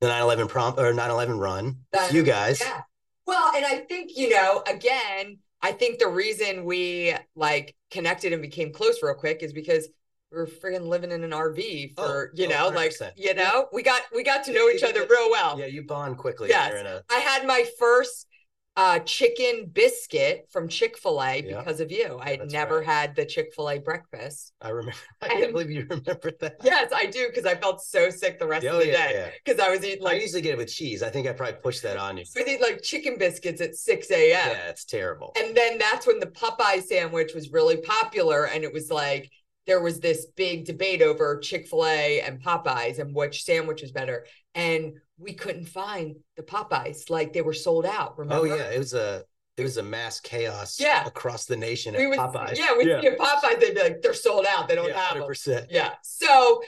the 0.00 0.08
9-11 0.08 0.48
prom 0.48 0.74
or 0.78 0.92
9-11 0.92 1.38
run. 1.38 1.78
That- 1.92 2.12
you 2.12 2.22
guys. 2.22 2.60
Yeah. 2.60 2.82
Well, 3.26 3.52
and 3.56 3.64
I 3.64 3.78
think, 3.78 4.16
you 4.16 4.28
know, 4.28 4.62
again, 4.66 5.38
I 5.62 5.72
think 5.72 5.98
the 5.98 6.08
reason 6.08 6.64
we 6.64 7.14
like 7.34 7.74
connected 7.90 8.32
and 8.34 8.42
became 8.42 8.70
close 8.72 9.02
real 9.02 9.14
quick 9.14 9.42
is 9.42 9.52
because 9.52 9.88
we 10.30 10.36
were 10.36 10.46
friggin' 10.46 10.86
living 10.88 11.10
in 11.10 11.24
an 11.24 11.30
RV 11.30 11.94
for, 11.94 12.30
Oh, 12.32 12.36
you 12.36 12.46
oh, 12.46 12.48
know, 12.50 12.68
like, 12.68 12.90
100%. 12.90 13.12
you 13.16 13.32
know, 13.34 13.68
we 13.72 13.82
got 13.82 14.02
we 14.14 14.22
got 14.24 14.44
to 14.44 14.52
know 14.52 14.68
each 14.68 14.82
other 14.82 15.06
real 15.08 15.30
well. 15.30 15.58
Yeah, 15.58 15.66
you 15.66 15.84
bond 15.84 16.18
quickly. 16.18 16.50
Yes. 16.50 16.74
A 16.74 17.02
I 17.10 17.18
had 17.20 17.46
my 17.46 17.64
first 17.78 18.26
uh 18.76 18.98
chicken 19.00 19.70
biscuit 19.72 20.48
from 20.50 20.66
Chick-fil-A 20.68 21.44
Yeah. 21.46 21.60
because 21.60 21.78
of 21.80 21.92
you. 21.92 22.18
I 22.20 22.30
had 22.30 22.50
never 22.50 22.78
right. 22.78 22.86
had 22.86 23.14
the 23.14 23.24
Chick-fil-A 23.24 23.78
breakfast. 23.78 24.52
I 24.60 24.70
remember 24.70 24.98
I 25.22 25.26
And- 25.28 25.38
can't 25.38 25.52
believe 25.52 25.70
you 25.70 25.86
remember 25.88 26.32
that. 26.40 26.56
Yes, 26.64 26.90
I 26.94 27.06
do 27.06 27.28
because 27.28 27.44
I 27.46 27.54
felt 27.54 27.82
so 27.84 28.10
sick 28.10 28.38
the 28.40 28.46
rest 28.48 28.66
Oh, 28.66 28.78
of 28.78 28.80
the 28.84 28.88
yeah, 28.88 29.06
day 29.08 29.12
yeah. 29.14 29.30
because 29.44 29.60
I 29.60 29.70
was 29.70 29.84
eating 29.84 30.02
Like, 30.02 30.16
I 30.16 30.20
usually 30.20 30.42
get 30.42 30.54
it 30.54 30.58
with 30.58 30.72
cheese. 30.72 31.02
I 31.04 31.10
think 31.10 31.28
I 31.28 31.32
probably 31.32 31.60
pushed 31.62 31.82
that 31.84 31.96
on 31.98 32.16
you. 32.16 32.24
I 32.36 32.40
was 32.40 32.48
eating 32.48 32.60
like 32.60 32.82
chicken 32.82 33.16
biscuits 33.16 33.60
at 33.60 33.76
6 33.76 34.10
a.m. 34.10 34.28
Yeah, 34.28 34.68
it's 34.70 34.84
terrible. 34.84 35.32
And 35.40 35.56
then 35.56 35.78
that's 35.78 36.06
when 36.06 36.18
the 36.18 36.26
Popeye 36.26 36.82
sandwich 36.82 37.32
was 37.32 37.50
really 37.52 37.76
popular. 37.76 38.46
And 38.46 38.64
it 38.64 38.72
was 38.72 38.90
like 38.90 39.30
there 39.66 39.80
was 39.80 40.00
this 40.00 40.26
big 40.36 40.64
debate 40.64 41.00
over 41.00 41.38
Chick 41.38 41.68
fil 41.68 41.86
A 41.86 42.20
and 42.22 42.42
Popeyes 42.42 42.98
and 42.98 43.14
which 43.14 43.44
sandwich 43.44 43.82
was 43.82 43.92
better. 43.92 44.26
And 44.56 44.94
we 45.18 45.34
couldn't 45.34 45.66
find 45.66 46.16
the 46.36 46.42
Popeyes. 46.42 47.10
Like 47.10 47.32
they 47.32 47.42
were 47.42 47.52
sold 47.54 47.86
out. 47.86 48.18
Remember? 48.18 48.42
Oh 48.42 48.44
yeah, 48.44 48.70
it 48.70 48.78
was 48.78 48.94
a 48.94 49.24
it 49.56 49.62
was 49.62 49.76
a 49.76 49.82
mass 49.82 50.18
chaos 50.20 50.80
Yeah. 50.80 51.06
across 51.06 51.44
the 51.44 51.56
nation 51.56 51.94
We 51.94 52.04
at 52.04 52.08
would, 52.10 52.18
Popeyes. 52.18 52.56
yeah, 52.56 52.76
we 52.76 52.88
yeah, 52.88 53.00
see 53.00 53.06
a 53.06 53.16
Popeyes, 53.16 53.60
they'd 53.60 53.74
be 53.74 53.80
like, 53.80 54.02
they're 54.02 54.12
sold 54.14 54.46
out. 54.48 54.68
They 54.68 54.74
don't 54.74 54.88
yeah, 54.88 55.00
have 55.00 55.14
them. 55.16 55.22
100%. 55.28 55.66
Yeah. 55.70 55.92
So 56.02 56.60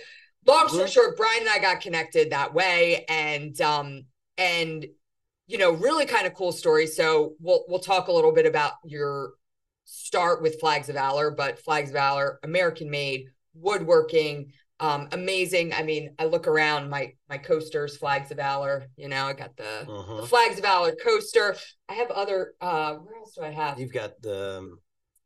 long 0.47 0.69
story 0.69 0.89
short, 0.89 1.17
Brian 1.17 1.41
and 1.41 1.51
I 1.51 1.59
got 1.59 1.81
connected 1.81 2.31
that 2.31 2.55
way. 2.55 3.05
And 3.09 3.61
um, 3.61 4.05
and 4.39 4.87
you 5.49 5.59
know, 5.59 5.73
really 5.73 6.07
kind 6.07 6.27
of 6.27 6.35
cool 6.35 6.53
story. 6.53 6.87
So 6.87 7.35
we'll 7.41 7.65
we'll 7.69 7.81
talk 7.81 8.09
a 8.09 8.13
little 8.13 8.33
bit 8.33 8.47
about 8.47 8.75
your 8.85 9.33
start 9.85 10.43
with 10.43 10.61
Flags 10.61 10.89
of 10.89 10.95
Valor, 10.97 11.31
but 11.31 11.59
Flags 11.61 11.91
of 11.91 11.95
Valor, 11.95 12.39
American 12.43 12.91
made, 12.91 13.27
woodworking, 13.55 14.53
um, 14.81 15.09
amazing. 15.13 15.73
I 15.73 15.83
mean, 15.83 16.15
I 16.19 16.25
look 16.27 16.47
around 16.47 16.91
my 16.91 17.13
my 17.29 17.39
coasters, 17.39 17.97
Flags 17.97 18.31
of 18.31 18.37
Valor, 18.37 18.87
you 18.97 19.09
know, 19.09 19.25
I 19.27 19.33
got 19.33 19.57
the, 19.57 19.85
the 19.87 19.93
Mhm. 19.93 20.29
Flags 20.29 20.57
of 20.59 20.63
Valor 20.65 20.95
coaster. 21.03 21.57
I 21.89 21.95
have 21.95 22.11
other 22.11 22.55
uh 22.61 22.95
where 22.95 23.17
else 23.17 23.35
do 23.35 23.43
I 23.43 23.51
have? 23.51 23.79
You've 23.79 23.93
got 23.93 24.21
the 24.23 24.59
um, 24.59 24.79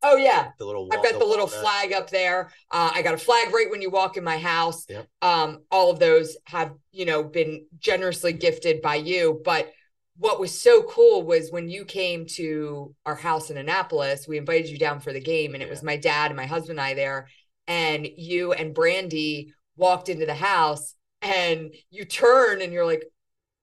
Oh 0.02 0.17
yeah. 0.17 0.52
the 0.58 0.64
little 0.64 0.88
I've 0.93 1.02
got 1.02 1.19
the 1.19 1.26
little 1.26 1.47
walnut. 1.47 1.61
flag 1.61 1.93
up 1.93 2.08
there. 2.11 2.50
Uh, 2.70 2.91
I 2.94 3.02
got 3.02 3.14
a 3.14 3.19
flag 3.19 3.52
right 3.52 3.69
when 3.70 3.82
you 3.82 3.91
walk 3.91 4.17
in 4.17 4.25
my 4.25 4.38
house. 4.38 4.87
Yep. 4.88 5.06
Um, 5.20 5.58
all 5.70 5.91
of 5.91 5.99
those 5.99 6.38
have, 6.46 6.73
you 6.91 7.05
know, 7.05 7.23
been 7.23 7.67
generously 7.79 8.32
gifted 8.32 8.81
by 8.81 8.94
you. 8.94 9.43
But 9.44 9.70
what 10.17 10.41
was 10.41 10.58
so 10.58 10.82
cool 10.84 11.22
was 11.22 11.51
when 11.51 11.69
you 11.69 11.84
came 11.84 12.25
to 12.36 12.94
our 13.05 13.15
house 13.15 13.51
in 13.51 13.58
Annapolis, 13.58 14.27
we 14.27 14.39
invited 14.39 14.69
you 14.70 14.79
down 14.79 15.01
for 15.01 15.13
the 15.13 15.20
game, 15.20 15.53
and 15.55 15.63
it 15.63 15.69
was 15.69 15.82
my 15.82 15.96
dad 15.96 16.31
and 16.31 16.36
my 16.36 16.46
husband 16.46 16.79
and 16.79 16.86
I 16.86 16.94
there. 16.94 17.29
And 17.70 18.06
you 18.17 18.53
and 18.53 18.74
Brandy 18.74 19.55
walked 19.77 20.08
into 20.08 20.27
the 20.27 20.34
house, 20.34 20.96
and 21.22 21.72
you 21.91 22.05
turn 22.05 22.62
and 22.62 22.72
you're 22.72 22.84
like, 22.84 23.05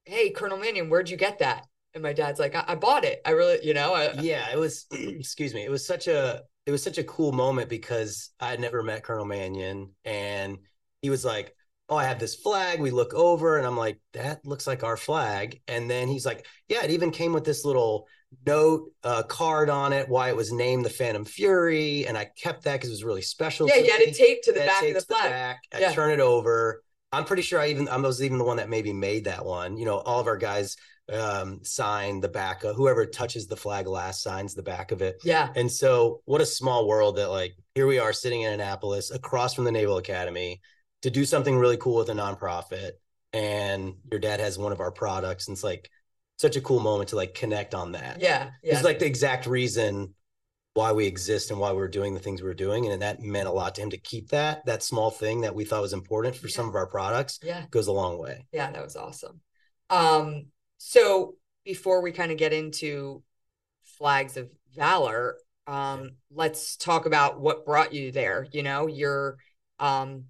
"Hey, 0.05 0.29
Colonel 0.29 0.57
Manion, 0.57 0.89
where'd 0.89 1.09
you 1.09 1.17
get 1.17 1.39
that?" 1.39 1.65
And 1.93 2.01
my 2.01 2.13
dad's 2.13 2.39
like, 2.39 2.55
"I, 2.55 2.63
I 2.69 2.75
bought 2.75 3.03
it. 3.03 3.21
I 3.25 3.31
really, 3.31 3.59
you 3.65 3.73
know, 3.73 3.93
I, 3.93 4.13
yeah, 4.13 4.49
it 4.51 4.57
was 4.57 4.85
excuse 4.91 5.53
me. 5.53 5.63
It 5.65 5.71
was 5.71 5.85
such 5.85 6.07
a 6.07 6.43
it 6.65 6.71
was 6.71 6.81
such 6.83 6.97
a 6.97 7.03
cool 7.03 7.31
moment 7.31 7.69
because 7.69 8.29
I 8.39 8.49
had 8.49 8.59
never 8.61 8.81
met 8.81 9.03
Colonel 9.03 9.25
Manion 9.25 9.91
and 10.05 10.57
he 11.01 11.09
was 11.09 11.25
like, 11.25 11.55
Oh, 11.89 11.95
I 11.95 12.03
have 12.05 12.19
this 12.19 12.35
flag. 12.35 12.79
We 12.81 12.91
look 12.91 13.13
over 13.13 13.57
and 13.57 13.65
I'm 13.65 13.77
like, 13.77 13.99
that 14.13 14.45
looks 14.45 14.67
like 14.67 14.83
our 14.83 14.97
flag. 14.97 15.61
And 15.67 15.89
then 15.89 16.07
he's 16.07 16.25
like, 16.25 16.45
Yeah, 16.67 16.83
it 16.83 16.91
even 16.91 17.11
came 17.11 17.33
with 17.33 17.45
this 17.45 17.63
little 17.63 18.07
note 18.45 18.91
uh, 19.03 19.23
card 19.23 19.69
on 19.69 19.93
it, 19.93 20.09
why 20.09 20.27
it 20.29 20.35
was 20.35 20.51
named 20.51 20.83
the 20.83 20.89
Phantom 20.89 21.23
Fury. 21.23 22.05
And 22.05 22.17
I 22.17 22.25
kept 22.41 22.63
that 22.65 22.73
because 22.73 22.89
it 22.89 22.93
was 22.93 23.03
really 23.05 23.21
special. 23.21 23.67
yeah, 23.69 23.75
you 23.77 23.91
had 23.91 24.01
it 24.01 24.15
taped 24.15 24.43
to 24.45 24.51
the 24.51 24.59
That 24.59 24.81
back 24.81 24.83
of 24.89 24.93
the 24.95 25.01
flag." 25.15 25.55
I 25.73 25.79
Yeah. 25.79 25.93
turn 25.93 26.11
it 26.11 26.19
over. 26.19 26.83
I'm 27.13 27.23
pretty 27.23 27.41
sure 27.41 27.59
I 27.61 27.67
even 27.69 27.87
I 27.87 27.95
was 27.97 28.21
even 28.21 28.37
the 28.37 28.43
one 28.43 28.57
that 28.57 28.67
maybe 28.69 28.91
made 28.91 29.23
that 29.25 29.45
one. 29.45 29.77
You 29.77 29.85
know, 29.85 29.99
all 29.99 30.19
of 30.19 30.27
our 30.27 30.37
guys 30.37 30.75
um 31.09 31.63
sign 31.63 32.19
the 32.19 32.27
back 32.27 32.65
of 32.65 32.75
whoever 32.75 33.05
touches 33.05 33.47
the 33.47 33.55
flag 33.55 33.87
last 33.87 34.21
signs 34.21 34.53
the 34.55 34.61
back 34.61 34.91
of 34.91 35.01
it. 35.01 35.15
Yeah. 35.23 35.47
And 35.55 35.71
so 35.71 36.19
what 36.25 36.41
a 36.41 36.45
small 36.45 36.85
world 36.85 37.15
that 37.15 37.29
like 37.29 37.55
here 37.75 37.87
we 37.87 37.97
are 37.97 38.11
sitting 38.11 38.41
in 38.41 38.51
Annapolis 38.51 39.09
across 39.09 39.53
from 39.53 39.63
the 39.63 39.71
Naval 39.71 39.95
Academy 39.99 40.59
to 41.01 41.09
do 41.09 41.25
something 41.25 41.55
really 41.55 41.77
cool 41.77 41.97
with 41.97 42.09
a 42.09 42.13
nonprofit. 42.13 42.91
And 43.33 43.95
your 44.09 44.19
dad 44.19 44.39
has 44.39 44.57
one 44.57 44.71
of 44.71 44.79
our 44.79 44.91
products. 44.91 45.47
And 45.47 45.55
it's 45.55 45.63
like 45.63 45.89
such 46.37 46.55
a 46.55 46.61
cool 46.61 46.79
moment 46.79 47.09
to 47.09 47.15
like 47.15 47.33
connect 47.33 47.75
on 47.75 47.93
that. 47.93 48.21
Yeah. 48.21 48.51
Yeah. 48.63 48.75
It's 48.75 48.83
like 48.83 48.99
the 48.99 49.05
exact 49.05 49.45
reason 49.45 50.13
why 50.73 50.91
we 50.91 51.07
exist 51.07 51.49
and 51.49 51.59
why 51.59 51.71
we're 51.71 51.87
doing 51.87 52.13
the 52.13 52.19
things 52.19 52.41
we're 52.41 52.53
doing. 52.53 52.87
And 52.87 53.01
that 53.01 53.21
meant 53.21 53.47
a 53.47 53.51
lot 53.51 53.75
to 53.75 53.81
him 53.81 53.89
to 53.89 53.97
keep 53.97 54.29
that, 54.29 54.65
that 54.65 54.83
small 54.83 55.09
thing 55.09 55.41
that 55.41 55.55
we 55.55 55.65
thought 55.65 55.81
was 55.81 55.93
important 55.93 56.35
for 56.35 56.47
some 56.47 56.67
of 56.69 56.75
our 56.75 56.87
products 56.87 57.39
yeah. 57.43 57.65
goes 57.71 57.87
a 57.87 57.91
long 57.91 58.19
way. 58.19 58.45
Yeah. 58.51 58.71
That 58.71 58.83
was 58.83 58.95
awesome. 58.95 59.41
Um, 59.89 60.45
so 60.77 61.35
before 61.65 62.01
we 62.01 62.11
kind 62.11 62.31
of 62.31 62.37
get 62.37 62.53
into 62.53 63.23
flags 63.97 64.37
of 64.37 64.49
valor. 64.75 65.37
Um, 65.65 66.11
let's 66.31 66.77
talk 66.77 67.05
about 67.05 67.39
what 67.41 67.65
brought 67.65 67.93
you 67.93 68.11
there. 68.11 68.47
You 68.51 68.63
know, 68.63 68.87
you're 68.87 69.37
um 69.79 70.25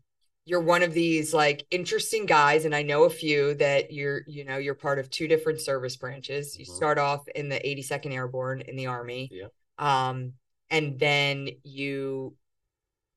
you're 0.48 0.62
one 0.62 0.82
of 0.82 0.94
these 0.94 1.34
like 1.34 1.66
interesting 1.72 2.26
guys 2.26 2.66
and 2.66 2.74
i 2.74 2.82
know 2.82 3.04
a 3.04 3.10
few 3.10 3.54
that 3.56 3.92
you're 3.92 4.22
you 4.28 4.46
know 4.46 4.58
you're 4.58 4.74
part 4.76 4.98
of 4.98 5.10
two 5.10 5.28
different 5.28 5.60
service 5.62 5.98
branches 5.98 6.58
you 6.58 6.66
Mhm. 6.66 6.70
start 6.70 6.98
off 6.98 7.28
in 7.30 7.50
the 7.50 7.60
82nd 7.68 8.14
airborne 8.14 8.62
in 8.62 8.76
the 8.78 8.88
army 8.88 9.30
Yeah. 9.32 9.48
um 9.78 10.34
and 10.70 10.98
then 11.00 11.50
you 11.64 12.34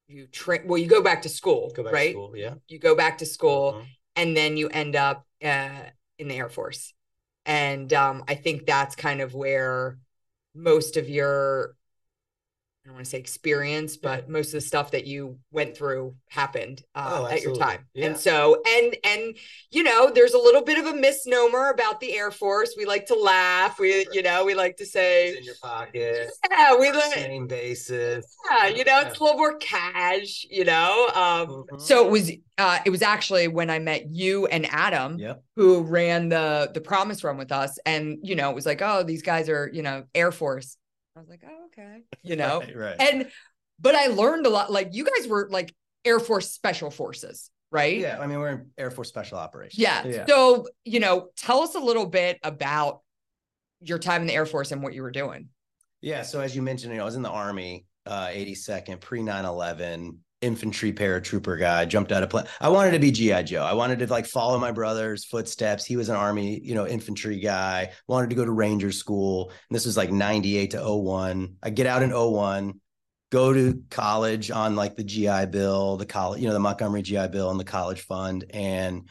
you 0.08 0.26
train 0.26 0.62
well 0.66 0.78
you 0.78 0.88
go 0.88 1.02
back 1.02 1.22
to 1.22 1.28
school 1.28 1.70
Go 1.74 1.84
back 1.84 1.92
right 1.92 2.06
to 2.08 2.12
school. 2.12 2.36
Yeah. 2.36 2.54
you 2.68 2.78
go 2.78 2.94
back 2.96 3.18
to 3.18 3.26
school 3.26 3.74
Mhm. 3.74 3.86
and 4.16 4.36
then 4.36 4.56
you 4.56 4.68
end 4.68 4.96
up 4.96 5.26
uh 5.44 5.82
in 6.18 6.28
the 6.28 6.36
air 6.36 6.48
force 6.48 6.92
and 7.46 7.92
um 7.92 8.24
i 8.28 8.34
think 8.34 8.66
that's 8.66 8.96
kind 8.96 9.20
of 9.20 9.34
where 9.34 9.98
most 10.54 10.96
of 10.96 11.08
your 11.08 11.76
I 12.82 12.88
don't 12.88 12.94
want 12.94 13.04
to 13.04 13.10
say 13.10 13.18
experience, 13.18 13.98
but 13.98 14.30
most 14.30 14.48
of 14.48 14.52
the 14.52 14.60
stuff 14.62 14.92
that 14.92 15.06
you 15.06 15.38
went 15.52 15.76
through 15.76 16.14
happened 16.30 16.82
uh, 16.94 17.10
Oh, 17.20 17.26
at 17.26 17.42
your 17.42 17.54
time. 17.54 17.86
Yeah. 17.92 18.06
And 18.06 18.16
so, 18.16 18.62
and 18.66 18.96
and 19.04 19.36
you 19.70 19.82
know, 19.82 20.10
there's 20.10 20.32
a 20.32 20.38
little 20.38 20.62
bit 20.62 20.78
of 20.78 20.86
a 20.86 20.94
misnomer 20.94 21.68
about 21.68 22.00
the 22.00 22.16
Air 22.16 22.30
Force. 22.30 22.72
We 22.78 22.86
like 22.86 23.04
to 23.08 23.14
laugh. 23.14 23.78
We, 23.78 24.06
you 24.12 24.22
know, 24.22 24.46
we 24.46 24.54
like 24.54 24.78
to 24.78 24.84
It's 24.84 24.92
say, 24.92 25.36
in 25.36 25.44
your 25.44 25.56
pocket. 25.62 26.30
yeah, 26.50 26.74
we 26.78 26.90
like, 26.90 27.12
Same 27.12 27.46
basis. 27.46 28.24
yeah, 28.50 28.68
you 28.68 28.82
know, 28.84 29.02
it's 29.02 29.18
a 29.20 29.22
little 29.24 29.36
more 29.36 29.58
cash, 29.58 30.46
you 30.48 30.64
know. 30.64 31.10
Um, 31.14 31.66
Mhm. 31.70 31.80
so 31.82 32.06
it 32.06 32.10
was, 32.10 32.32
uh, 32.56 32.78
it 32.86 32.90
was 32.90 33.02
actually 33.02 33.46
when 33.48 33.68
I 33.68 33.78
met 33.78 34.10
you 34.10 34.46
and 34.46 34.64
Adam, 34.70 35.18
Yep. 35.18 35.42
who 35.56 35.82
ran 35.82 36.30
the 36.30 36.70
the 36.72 36.80
Promise 36.80 37.24
Run 37.24 37.36
with 37.36 37.52
us, 37.52 37.78
and 37.84 38.16
you 38.22 38.36
know, 38.36 38.48
it 38.48 38.54
was 38.54 38.64
like, 38.64 38.80
oh, 38.80 39.02
these 39.02 39.20
guys 39.22 39.50
are, 39.50 39.68
you 39.70 39.82
know, 39.82 40.04
Air 40.14 40.32
Force. 40.32 40.78
I 41.20 41.22
was 41.22 41.28
like, 41.28 41.42
oh, 41.46 41.66
okay, 41.66 42.02
you 42.22 42.36
know, 42.42 42.60
Right. 42.60 42.76
right. 42.76 42.96
and 42.98 43.30
but 43.78 43.94
I 43.94 44.06
learned 44.06 44.46
a 44.46 44.48
lot. 44.48 44.72
Like 44.72 44.88
you 44.92 45.04
guys 45.04 45.28
were 45.28 45.48
like 45.50 45.74
Air 46.04 46.18
Force 46.18 46.50
Special 46.50 46.90
Forces, 46.90 47.50
right? 47.70 47.98
yeah. 47.98 48.18
I 48.18 48.26
mean, 48.26 48.38
we're 48.38 48.48
in 48.48 48.70
Air 48.78 48.90
Force 48.90 49.08
Special 49.10 49.36
Operations. 49.38 49.78
Yeah. 49.78 50.02
Yeah. 50.06 50.24
So, 50.26 50.66
you 50.86 50.98
know, 50.98 51.28
tell 51.36 51.60
us 51.60 51.74
a 51.74 51.78
little 51.78 52.06
bit 52.06 52.38
about 52.42 53.00
your 53.82 53.98
time 53.98 54.22
in 54.22 54.26
the 54.28 54.34
Air 54.34 54.46
Force 54.46 54.72
and 54.72 54.82
what 54.82 54.94
you 54.94 55.02
were 55.02 55.10
doing. 55.10 55.48
Yeah. 56.00 56.22
So 56.22 56.40
as 56.40 56.56
you 56.56 56.62
mentioned, 56.62 56.92
you 56.92 56.98
know, 56.98 57.02
I 57.02 57.06
was 57.06 57.16
in 57.16 57.22
the 57.22 57.28
Army, 57.30 57.84
uh, 58.06 58.28
82nd, 58.28 59.00
pre 59.00 59.22
9 59.22 59.44
11, 59.44 60.18
infantry 60.42 60.92
paratrooper 60.92 61.58
guy, 61.58 61.84
jumped 61.84 62.12
out 62.12 62.22
of 62.22 62.30
plane. 62.30 62.46
I 62.60 62.68
wanted 62.70 62.92
to 62.92 62.98
be 62.98 63.10
G.I. 63.10 63.42
Joe. 63.42 63.62
I 63.62 63.74
wanted 63.74 63.98
to 64.00 64.06
like 64.06 64.26
follow 64.26 64.58
my 64.58 64.72
brother's 64.72 65.24
footsteps. 65.24 65.84
He 65.84 65.96
was 65.96 66.08
an 66.08 66.16
Army, 66.16 66.60
you 66.62 66.74
know, 66.74 66.86
infantry 66.86 67.38
guy, 67.38 67.92
wanted 68.06 68.30
to 68.30 68.36
go 68.36 68.44
to 68.44 68.50
Ranger 68.50 68.92
school. 68.92 69.50
And 69.50 69.74
this 69.76 69.86
was 69.86 69.96
like 69.96 70.10
98 70.10 70.72
to 70.72 70.82
01. 70.82 71.56
I 71.62 71.70
get 71.70 71.86
out 71.86 72.02
in 72.02 72.10
01, 72.10 72.80
go 73.30 73.52
to 73.52 73.82
college 73.90 74.50
on 74.50 74.76
like 74.76 74.96
the 74.96 75.04
GI 75.04 75.46
Bill, 75.46 75.96
the 75.96 76.06
college, 76.06 76.40
you 76.40 76.48
know, 76.48 76.54
the 76.54 76.60
Montgomery 76.60 77.02
GI 77.02 77.28
Bill 77.28 77.50
and 77.50 77.60
the 77.60 77.64
college 77.64 78.00
fund. 78.00 78.44
And 78.50 79.08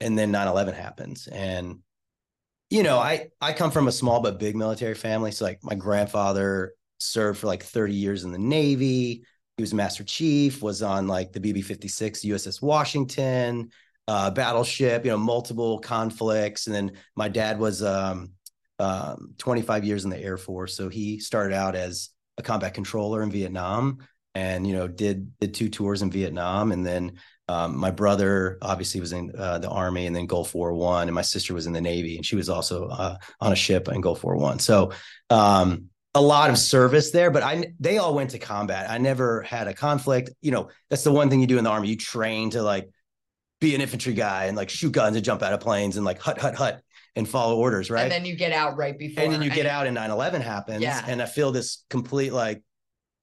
and 0.00 0.18
then 0.18 0.32
9-11 0.32 0.74
happens. 0.74 1.28
And 1.28 1.78
you 2.70 2.82
know, 2.82 2.98
I 2.98 3.28
I 3.40 3.52
come 3.52 3.70
from 3.70 3.86
a 3.86 3.92
small 3.92 4.20
but 4.20 4.40
big 4.40 4.56
military 4.56 4.94
family. 4.94 5.30
So 5.30 5.44
like 5.44 5.62
my 5.62 5.74
grandfather 5.74 6.72
served 6.98 7.40
for 7.40 7.46
like 7.46 7.62
30 7.62 7.94
years 7.94 8.24
in 8.24 8.32
the 8.32 8.38
Navy. 8.38 9.24
He 9.62 9.64
was 9.64 9.74
Master 9.74 10.02
Chief, 10.02 10.60
was 10.60 10.82
on 10.82 11.06
like 11.06 11.32
the 11.32 11.38
BB-56 11.38 12.24
USS 12.24 12.60
Washington, 12.60 13.70
uh, 14.08 14.28
battleship, 14.32 15.04
you 15.04 15.12
know, 15.12 15.16
multiple 15.16 15.78
conflicts. 15.78 16.66
And 16.66 16.74
then 16.74 16.92
my 17.14 17.28
dad 17.28 17.60
was 17.60 17.80
um, 17.80 18.32
um, 18.80 19.34
25 19.38 19.84
years 19.84 20.02
in 20.02 20.10
the 20.10 20.18
Air 20.18 20.36
Force. 20.36 20.76
So 20.76 20.88
he 20.88 21.20
started 21.20 21.54
out 21.54 21.76
as 21.76 22.08
a 22.38 22.42
combat 22.42 22.74
controller 22.74 23.22
in 23.22 23.30
Vietnam 23.30 23.98
and, 24.34 24.66
you 24.66 24.74
know, 24.74 24.88
did 24.88 25.38
did 25.38 25.54
two 25.54 25.68
tours 25.68 26.02
in 26.02 26.10
Vietnam. 26.10 26.72
And 26.72 26.84
then 26.84 27.12
um, 27.46 27.76
my 27.76 27.92
brother 27.92 28.58
obviously 28.62 29.00
was 29.00 29.12
in 29.12 29.30
uh, 29.38 29.60
the 29.60 29.70
army 29.70 30.06
and 30.06 30.16
then 30.16 30.26
Gulf 30.26 30.56
War 30.56 30.72
One, 30.72 31.06
and 31.06 31.14
my 31.14 31.22
sister 31.22 31.54
was 31.54 31.68
in 31.68 31.72
the 31.72 31.80
Navy, 31.80 32.16
and 32.16 32.26
she 32.26 32.34
was 32.34 32.48
also 32.48 32.88
uh, 32.88 33.16
on 33.40 33.52
a 33.52 33.56
ship 33.56 33.88
in 33.88 34.00
Gulf 34.00 34.24
War 34.24 34.36
One. 34.36 34.58
So 34.58 34.90
um, 35.30 35.90
a 36.14 36.20
lot 36.20 36.50
of 36.50 36.58
service 36.58 37.10
there, 37.10 37.30
but 37.30 37.42
I 37.42 37.72
they 37.80 37.98
all 37.98 38.14
went 38.14 38.30
to 38.30 38.38
combat. 38.38 38.90
I 38.90 38.98
never 38.98 39.42
had 39.42 39.66
a 39.68 39.74
conflict. 39.74 40.30
You 40.42 40.50
know, 40.50 40.68
that's 40.90 41.04
the 41.04 41.12
one 41.12 41.30
thing 41.30 41.40
you 41.40 41.46
do 41.46 41.58
in 41.58 41.64
the 41.64 41.70
army. 41.70 41.88
You 41.88 41.96
train 41.96 42.50
to 42.50 42.62
like 42.62 42.90
be 43.60 43.74
an 43.74 43.80
infantry 43.80 44.12
guy 44.14 44.44
and 44.46 44.56
like 44.56 44.68
shoot 44.70 44.92
guns 44.92 45.16
and 45.16 45.24
jump 45.24 45.42
out 45.42 45.52
of 45.52 45.60
planes 45.60 45.96
and 45.96 46.04
like 46.04 46.18
hut 46.20 46.38
hut 46.38 46.54
hut 46.54 46.82
and 47.16 47.28
follow 47.28 47.56
orders, 47.56 47.90
right? 47.90 48.02
And 48.02 48.12
then 48.12 48.24
you 48.24 48.36
get 48.36 48.52
out 48.52 48.76
right 48.76 48.98
before. 48.98 49.22
and 49.24 49.32
then 49.32 49.42
you 49.42 49.50
get 49.50 49.66
out 49.66 49.86
and 49.86 49.96
9-11 49.96 50.40
happens 50.40 50.80
Yeah. 50.82 51.04
and 51.06 51.20
i 51.20 51.26
feel 51.26 51.52
this 51.52 51.84
complete 51.90 52.32
like 52.32 52.62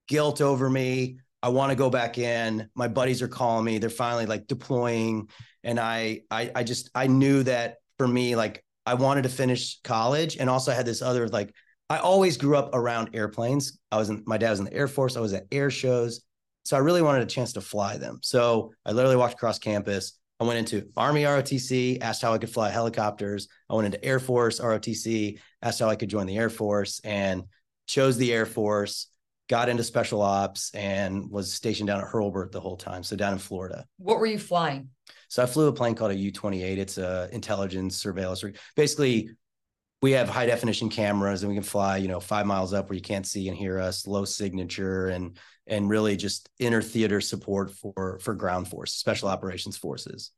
guilt 0.08 0.42
over 0.42 0.70
me 0.70 1.18
i 1.42 1.50
want 1.50 1.72
to 1.72 1.76
go 1.76 1.90
back 1.90 2.18
in 2.20 2.70
my 2.76 2.88
buddies 2.88 3.22
are 3.24 3.28
calling 3.28 3.66
me 3.66 3.78
they're 3.80 3.90
finally 3.90 4.26
like 4.28 4.46
deploying 4.48 5.28
and 5.64 5.80
I, 5.80 6.22
I 6.30 6.52
i 6.56 6.64
just 6.64 6.90
i 6.96 7.08
knew 7.08 7.44
that 7.44 7.78
for 7.98 8.08
me 8.08 8.36
like 8.36 8.64
i 8.86 8.94
wanted 8.94 9.24
to 9.24 9.30
finish 9.30 9.80
college 9.84 10.38
and 10.38 10.50
also 10.50 10.72
I 10.72 10.76
had 10.76 10.86
this 10.86 11.02
other 11.02 11.28
like 11.28 11.54
i 11.90 11.98
always 11.98 12.38
grew 12.38 12.56
up 12.56 12.70
around 12.74 13.10
airplanes 13.14 13.80
i 13.92 13.98
was 13.98 14.10
in 14.10 14.24
my 14.26 14.38
dad 14.38 14.52
was 14.52 14.60
in 14.60 14.66
the 14.66 14.74
air 14.74 14.88
force 14.88 15.16
i 15.16 15.20
was 15.20 15.34
at 15.34 15.46
air 15.52 15.70
shows 15.70 16.22
so 16.64 16.76
i 16.76 16.80
really 16.80 17.02
wanted 17.02 17.22
a 17.22 17.26
chance 17.26 17.54
to 17.54 17.62
fly 17.62 17.98
them 17.98 18.20
so 18.22 18.72
i 18.86 18.92
literally 18.92 19.16
walked 19.16 19.34
across 19.34 19.60
campus 19.60 20.20
I 20.40 20.46
went 20.46 20.60
into 20.60 20.88
Army 20.96 21.24
ROTC, 21.24 21.98
asked 22.02 22.22
how 22.22 22.34
I 22.34 22.38
could 22.38 22.50
fly 22.50 22.70
helicopters. 22.70 23.50
I 23.70 23.74
went 23.74 23.88
into 23.88 24.04
Air 24.04 24.20
Force 24.20 24.62
ROTC, 24.62 25.38
asked 25.62 25.80
how 25.80 25.90
I 25.90 25.98
could 25.98 26.10
join 26.10 26.28
the 26.28 26.38
Air 26.38 26.50
Force, 26.50 27.02
and 27.04 27.44
chose 27.88 28.18
the 28.18 28.34
Air 28.34 28.46
Force. 28.46 29.08
Got 29.50 29.68
into 29.68 29.84
special 29.84 30.22
ops 30.22 30.74
and 30.76 31.30
was 31.30 31.52
stationed 31.52 31.88
down 31.88 32.00
at 32.00 32.06
Hurlburt 32.06 32.52
the 32.52 32.62
whole 32.62 32.78
time, 32.78 33.04
so 33.04 33.16
down 33.16 33.34
in 33.34 33.40
Florida. 33.40 33.84
What 33.98 34.20
were 34.20 34.28
you 34.28 34.38
flying? 34.38 34.90
So 35.28 35.42
I 35.42 35.48
flew 35.48 35.68
a 35.68 35.74
plane 35.74 35.96
called 35.96 36.12
a 36.12 36.16
U 36.16 36.32
twenty 36.32 36.62
eight. 36.62 36.78
It's 36.78 37.00
a 37.00 37.28
intelligence 37.32 37.98
surveillance. 37.98 38.44
Basically, 38.76 39.32
we 40.02 40.12
have 40.14 40.30
high 40.30 40.46
definition 40.46 40.90
cameras 40.90 41.44
and 41.44 41.50
we 41.50 41.56
can 41.56 41.64
fly, 41.64 41.98
you 41.98 42.08
know, 42.08 42.20
five 42.20 42.46
miles 42.46 42.74
up 42.74 42.90
where 42.90 42.96
you 42.96 43.02
can't 43.02 43.28
see 43.28 43.50
and 43.50 43.58
hear 43.58 43.80
us, 43.80 44.08
low 44.08 44.26
signature, 44.26 45.08
and 45.08 45.38
and 45.68 45.90
really 45.90 46.16
just 46.16 46.50
inner 46.58 46.82
theater 46.82 47.22
support 47.22 47.72
for 47.72 48.20
for 48.20 48.34
ground 48.34 48.68
force, 48.68 48.94
special 48.94 49.28
operations 49.28 49.78
forces. 49.78 50.32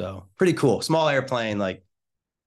So 0.00 0.28
pretty 0.36 0.52
cool. 0.52 0.82
Small 0.82 1.08
airplane, 1.08 1.58
like 1.58 1.82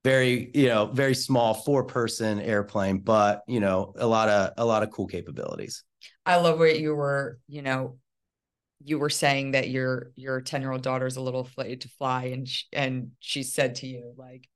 very, 0.02 0.50
you 0.54 0.68
know, 0.68 0.86
very 0.86 1.14
small 1.14 1.52
four 1.52 1.84
person 1.84 2.40
airplane, 2.40 3.00
but 3.00 3.42
you 3.46 3.60
know, 3.60 3.92
a 3.96 4.06
lot 4.06 4.28
of 4.28 4.52
a 4.56 4.64
lot 4.64 4.82
of 4.82 4.90
cool 4.90 5.06
capabilities. 5.06 5.84
I 6.24 6.36
love 6.36 6.58
what 6.58 6.80
you 6.80 6.94
were, 6.94 7.38
you 7.48 7.60
know, 7.60 7.98
you 8.82 8.98
were 8.98 9.10
saying 9.10 9.52
that 9.52 9.68
your 9.68 10.12
your 10.16 10.40
10 10.40 10.62
year 10.62 10.72
old 10.72 10.82
daughter's 10.82 11.16
a 11.16 11.20
little 11.20 11.40
afraid 11.40 11.82
to 11.82 11.88
fly 11.88 12.24
and 12.26 12.48
and 12.72 13.10
she 13.20 13.42
said 13.42 13.74
to 13.76 13.86
you 13.86 14.14
like 14.16 14.48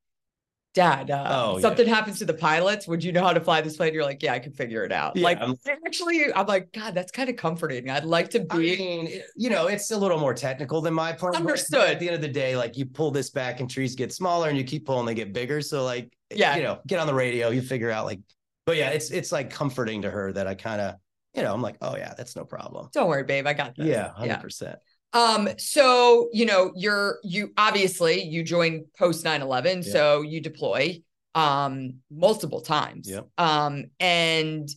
dad 0.75 1.11
uh, 1.11 1.25
Oh, 1.29 1.51
if 1.53 1.63
yeah. 1.63 1.69
something 1.69 1.87
happens 1.87 2.19
to 2.19 2.25
the 2.25 2.35
pilots 2.35 2.87
would 2.89 3.03
you 3.03 3.13
know 3.13 3.23
how 3.23 3.33
to 3.33 3.41
fly 3.41 3.61
this 3.61 3.77
plane 3.77 3.95
you're 3.95 4.03
like 4.03 4.23
yeah 4.23 4.33
i 4.33 4.39
can 4.41 4.53
figure 4.53 4.83
it 4.85 4.91
out 4.93 5.17
Yeah, 5.17 5.25
like 5.25 5.39
I'm- 5.39 5.55
actually 5.87 6.33
i'm 6.35 6.47
like 6.47 6.73
god 6.73 6.95
that's 6.95 7.13
kind 7.13 7.31
of 7.31 7.37
comforting 7.37 7.89
i'd 7.91 8.05
like 8.05 8.29
to 8.31 8.41
I 8.51 8.57
be 8.57 8.77
mean, 8.77 9.23
you 9.37 9.51
know, 9.51 9.69
it's 9.69 9.91
a 9.93 9.97
little 9.97 10.19
more 10.19 10.35
technical 10.35 10.81
than 10.81 10.93
my 10.95 11.13
plane. 11.13 11.33
but 11.33 11.41
Understood. 11.41 11.89
At 11.89 12.01
the 12.01 12.07
end 12.09 12.17
of 12.17 12.21
the 12.23 12.29
day, 12.29 12.57
like 12.57 12.77
you 12.77 12.87
pull 12.87 13.11
this 13.13 13.31
back 13.31 13.61
and 13.61 13.71
trees 13.71 13.95
get 13.95 14.13
smaller 14.13 14.49
and 14.49 14.59
you 14.59 14.65
keep 14.65 14.85
pulling, 14.87 15.07
they 15.07 15.15
get 15.15 15.33
bigger. 15.33 15.61
So 15.61 15.85
like, 15.85 16.13
Yeah. 16.35 16.57
you 16.57 16.63
know, 16.63 16.81
get 16.87 16.99
on 16.99 17.07
the 17.07 17.15
radio, 17.15 17.51
you 17.51 17.63
figure 17.63 17.91
out 17.91 18.05
like, 18.05 18.21
but 18.67 18.77
yeah, 18.77 18.91
it's, 18.91 19.11
it's 19.11 19.31
like 19.33 19.51
comforting 19.51 20.03
to 20.03 20.11
her 20.11 20.33
that 20.33 20.47
I 20.47 20.55
kind 20.55 20.81
of, 20.81 20.97
you 21.35 21.43
know, 21.43 21.53
I'm 21.55 21.63
like, 21.63 21.77
oh 21.81 21.97
yeah, 21.97 22.15
that's 22.17 22.35
no 22.37 22.45
problem. 22.45 22.89
don't 22.93 23.09
worry 23.09 23.23
babe 23.25 23.47
i 23.47 23.53
got 23.53 23.77
this 23.77 23.87
Yeah. 23.87 24.13
hundred 24.13 24.41
percent. 24.41 24.79
Um, 25.15 25.49
so 25.59 26.29
you 26.33 26.45
know, 26.45 26.73
you're 26.75 27.19
you 27.23 27.53
obviously 27.57 28.23
you 28.25 28.43
join 28.43 28.85
post 28.99 29.25
9-11, 29.25 29.77
Yeah. 29.87 29.93
so 29.93 30.21
you 30.23 30.41
deploy 30.41 31.03
um 31.35 31.95
multiple 32.11 32.61
times. 32.61 33.09
Yep. 33.09 33.29
Um, 33.39 33.87
and 34.01 34.69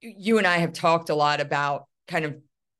you 0.00 0.38
and 0.38 0.46
I 0.46 0.58
have 0.58 0.72
talked 0.72 1.10
a 1.10 1.14
lot 1.14 1.40
about 1.40 1.86
kind 2.08 2.24
of 2.24 2.36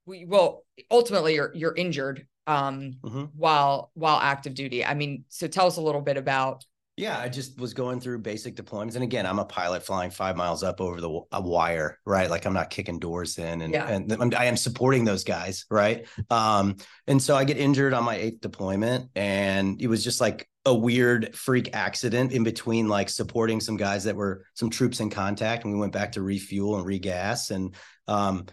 we 0.06 0.24
well, 0.24 0.64
ultimately 0.90 1.34
you're 1.34 1.52
you're 1.54 1.74
injured 1.74 2.26
um 2.46 2.94
Mhm. 3.02 3.30
while 3.34 3.90
while 3.94 4.18
active 4.18 4.54
duty. 4.54 4.84
I 4.84 4.94
mean, 4.94 5.24
so 5.28 5.46
tell 5.46 5.66
us 5.66 5.76
a 5.76 5.82
little 5.82 6.00
bit 6.00 6.16
about 6.16 6.64
Yeah, 7.00 7.18
I 7.18 7.30
just 7.30 7.58
was 7.58 7.72
going 7.72 7.98
through 7.98 8.18
basic 8.18 8.56
deployments, 8.56 8.94
and 8.94 9.02
again, 9.02 9.24
I'm 9.24 9.38
a 9.38 9.44
pilot 9.46 9.82
flying 9.86 10.10
five 10.10 10.36
miles 10.36 10.62
up 10.62 10.82
over 10.82 11.00
the 11.00 11.40
wire, 11.40 11.98
right? 12.04 12.28
Like 12.28 12.44
I'm 12.44 12.52
not 12.52 12.68
kicking 12.68 12.98
doors 12.98 13.38
in, 13.38 13.62
and 13.62 13.72
Yeah. 13.72 13.88
and 13.88 14.12
I'm, 14.12 14.30
I 14.36 14.44
am 14.44 14.56
supporting 14.58 15.06
those 15.06 15.24
guys, 15.24 15.64
right? 15.70 16.06
Um, 16.28 16.76
and 17.06 17.22
so 17.22 17.34
I 17.36 17.44
get 17.44 17.56
injured 17.56 17.94
on 17.94 18.04
my 18.04 18.16
eighth 18.16 18.42
deployment, 18.42 19.08
and 19.14 19.80
it 19.80 19.86
was 19.86 20.04
just 20.04 20.20
like 20.20 20.46
a 20.66 20.74
weird 20.74 21.34
freak 21.34 21.70
accident 21.72 22.32
in 22.32 22.44
between, 22.44 22.86
like 22.86 23.08
supporting 23.08 23.60
some 23.60 23.78
guys 23.78 24.04
that 24.04 24.14
were 24.14 24.44
some 24.52 24.68
troops 24.68 25.00
in 25.00 25.08
contact, 25.08 25.64
and 25.64 25.72
we 25.72 25.80
went 25.80 25.94
back 25.94 26.12
to 26.12 26.22
refuel 26.22 26.76
and 26.76 26.84
regas, 26.86 27.50
and 27.50 27.74
um, 28.08 28.44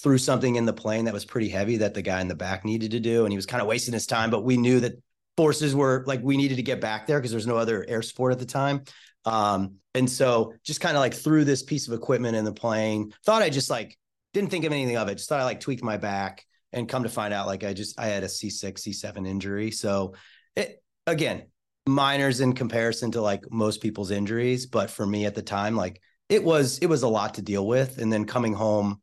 threw 0.00 0.18
something 0.18 0.54
in 0.54 0.64
the 0.64 0.72
plane 0.72 1.06
that 1.06 1.14
was 1.14 1.24
pretty 1.24 1.48
heavy 1.48 1.78
that 1.78 1.94
the 1.94 2.02
guy 2.02 2.20
in 2.20 2.28
the 2.28 2.36
back 2.36 2.64
needed 2.64 2.92
to 2.92 3.00
do, 3.00 3.24
and 3.24 3.32
he 3.32 3.36
was 3.36 3.46
kind 3.46 3.62
of 3.62 3.66
wasting 3.66 3.94
his 3.94 4.06
time, 4.06 4.30
but 4.30 4.44
we 4.44 4.56
knew 4.56 4.78
that 4.78 4.92
forces 5.36 5.74
were 5.74 6.04
like 6.06 6.20
we 6.22 6.36
needed 6.36 6.56
to 6.56 6.62
get 6.62 6.80
back 6.80 7.06
there 7.06 7.18
because 7.18 7.30
there's 7.30 7.46
no 7.46 7.56
other 7.56 7.84
air 7.88 8.02
support 8.02 8.32
at 8.32 8.38
the 8.38 8.46
time. 8.46 8.82
Um, 9.24 9.76
and 9.94 10.08
so 10.08 10.54
just 10.64 10.80
kind 10.80 10.96
of 10.96 11.00
like 11.00 11.14
threw 11.14 11.44
this 11.44 11.62
piece 11.62 11.88
of 11.88 11.94
equipment 11.94 12.36
in 12.36 12.44
the 12.44 12.52
plane. 12.52 13.12
Thought 13.24 13.42
I 13.42 13.50
just 13.50 13.70
like 13.70 13.98
didn't 14.32 14.50
think 14.50 14.64
of 14.64 14.72
anything 14.72 14.96
of 14.96 15.08
it. 15.08 15.16
Just 15.16 15.28
thought 15.28 15.40
I 15.40 15.44
like 15.44 15.60
tweaked 15.60 15.82
my 15.82 15.96
back 15.96 16.44
and 16.72 16.88
come 16.88 17.02
to 17.02 17.08
find 17.08 17.34
out 17.34 17.46
like 17.46 17.64
I 17.64 17.72
just 17.72 17.98
I 17.98 18.06
had 18.06 18.22
a 18.22 18.28
C6, 18.28 18.72
C7 18.72 19.26
injury. 19.26 19.70
So 19.70 20.14
it 20.54 20.82
again, 21.06 21.44
minors 21.86 22.40
in 22.40 22.52
comparison 22.52 23.12
to 23.12 23.20
like 23.20 23.50
most 23.50 23.80
people's 23.80 24.10
injuries, 24.10 24.66
but 24.66 24.90
for 24.90 25.06
me 25.06 25.26
at 25.26 25.34
the 25.34 25.42
time, 25.42 25.76
like 25.76 26.00
it 26.28 26.44
was 26.44 26.78
it 26.78 26.86
was 26.86 27.02
a 27.02 27.08
lot 27.08 27.34
to 27.34 27.42
deal 27.42 27.66
with. 27.66 27.98
And 27.98 28.12
then 28.12 28.24
coming 28.24 28.52
home, 28.52 29.00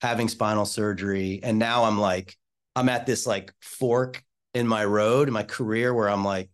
having 0.00 0.28
spinal 0.28 0.66
surgery, 0.66 1.40
and 1.42 1.58
now 1.58 1.84
I'm 1.84 1.98
like 1.98 2.36
I'm 2.76 2.88
at 2.88 3.06
this 3.06 3.26
like 3.26 3.52
fork 3.60 4.22
in 4.54 4.66
my 4.66 4.84
road 4.84 5.28
in 5.28 5.34
my 5.34 5.42
career 5.42 5.92
where 5.92 6.08
I'm 6.08 6.24
like, 6.24 6.50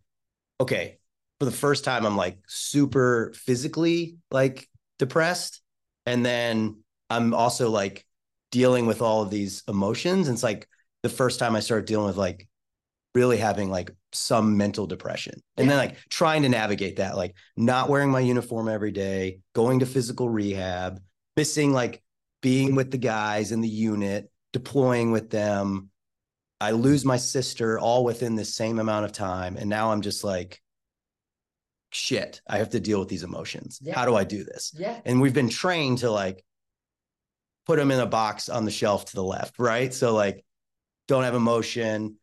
okay, 0.61 0.99
for 1.39 1.45
the 1.45 1.51
first 1.51 1.85
time, 1.85 2.05
I'm 2.05 2.17
like 2.17 2.39
super 2.47 3.33
physically 3.35 4.17
like 4.31 4.69
depressed. 4.99 5.61
And 6.07 6.25
then 6.25 6.83
I'm 7.09 7.35
also 7.35 7.71
like 7.71 8.07
dealing 8.51 8.87
with 8.87 9.03
all 9.03 9.23
of 9.23 9.31
these 9.31 9.63
emotions. 9.69 10.29
And 10.29 10.37
it's 10.37 10.43
like 10.43 10.69
the 11.03 11.09
first 11.09 11.39
time 11.39 11.55
I 11.55 11.61
started 11.61 11.87
dealing 11.87 12.07
with 12.07 12.17
like 12.17 12.49
really 13.15 13.39
having 13.39 13.71
like 13.71 13.91
some 14.13 14.57
mental 14.57 14.87
depression 14.87 15.35
and 15.57 15.67
yeah. 15.67 15.71
then 15.71 15.79
like 15.79 15.99
trying 16.09 16.43
to 16.43 16.49
navigate 16.49 16.97
that, 16.97 17.17
like 17.17 17.35
not 17.57 17.89
wearing 17.89 18.11
my 18.11 18.21
uniform 18.21 18.69
every 18.69 18.93
day, 18.93 19.41
going 19.55 19.81
to 19.81 19.87
physical 19.87 20.29
rehab, 20.29 21.01
missing 21.37 21.73
like 21.73 22.03
being 22.43 22.75
with 22.75 22.91
the 22.91 22.99
guys 22.99 23.53
in 23.53 23.61
the 23.61 23.69
unit, 23.69 24.31
deploying 24.53 25.13
with 25.13 25.31
them. 25.31 25.90
I 26.61 26.73
lose 26.73 27.05
my 27.05 27.17
sister 27.17 27.79
all 27.79 28.05
within 28.05 28.37
the 28.37 28.45
same 28.45 28.79
amount 28.79 29.07
of 29.07 29.13
time. 29.13 29.57
And 29.57 29.71
now 29.71 29.93
I'm 29.93 30.03
just 30.03 30.23
like, 30.23 30.61
shit, 31.91 32.43
I 32.47 32.59
have 32.59 32.71
to 32.71 32.81
deal 32.81 33.01
with 33.01 33.09
these 33.09 33.23
emotions. 33.23 33.79
Yeah. 33.83 33.95
How 33.95 34.05
do 34.05 34.15
I 34.15 34.25
do 34.25 34.45
this? 34.45 34.73
Yeah. 34.77 35.01
And 35.05 35.21
we've 35.21 35.35
been 35.35 35.49
trained 35.49 35.99
to 35.99 36.11
like 36.11 36.45
put 37.67 37.79
them 37.79 37.91
in 37.91 38.01
a 38.01 38.07
box 38.07 38.49
on 38.49 38.65
the 38.65 38.71
shelf 38.71 39.07
to 39.07 39.15
the 39.15 39.25
left, 39.25 39.59
right? 39.59 39.93
So 39.93 40.15
like 40.15 40.45
don't 41.09 41.25
have 41.25 41.35
emotion, 41.35 42.17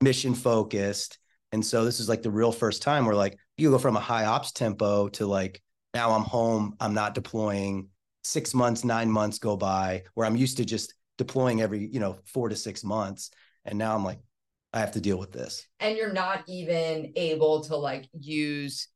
mission 0.00 0.34
focused. 0.34 1.18
And 1.52 1.64
so 1.64 1.84
this 1.84 2.00
is 2.00 2.08
like 2.08 2.22
the 2.22 2.30
real 2.30 2.50
first 2.50 2.82
time 2.82 3.04
where 3.04 3.14
like 3.14 3.38
you 3.56 3.70
go 3.70 3.78
from 3.78 3.96
a 3.96 4.00
high 4.00 4.24
ops 4.24 4.52
tempo 4.52 5.08
to 5.10 5.26
like 5.26 5.62
now 5.92 6.12
I'm 6.12 6.22
home, 6.22 6.76
I'm 6.80 6.94
not 6.94 7.14
deploying. 7.14 7.88
6 8.24 8.54
months, 8.54 8.84
9 8.84 9.10
months 9.10 9.38
go 9.38 9.56
by 9.56 10.04
where 10.14 10.26
I'm 10.26 10.36
used 10.36 10.56
to 10.58 10.64
just 10.64 10.94
deploying 11.18 11.60
every, 11.60 11.86
you 11.86 12.00
know, 12.00 12.18
4 12.24 12.48
to 12.48 12.56
6 12.56 12.84
months 12.84 13.30
and 13.64 13.78
now 13.78 13.94
I'm 13.94 14.04
like 14.04 14.18
I 14.72 14.80
have 14.80 14.92
to 14.92 15.00
deal 15.00 15.18
with 15.18 15.32
this. 15.32 15.66
And 15.80 15.96
you're 15.96 16.12
not 16.12 16.44
even 16.48 17.12
able 17.16 17.62
to 17.64 17.76
like 17.76 18.08
use 18.12 18.88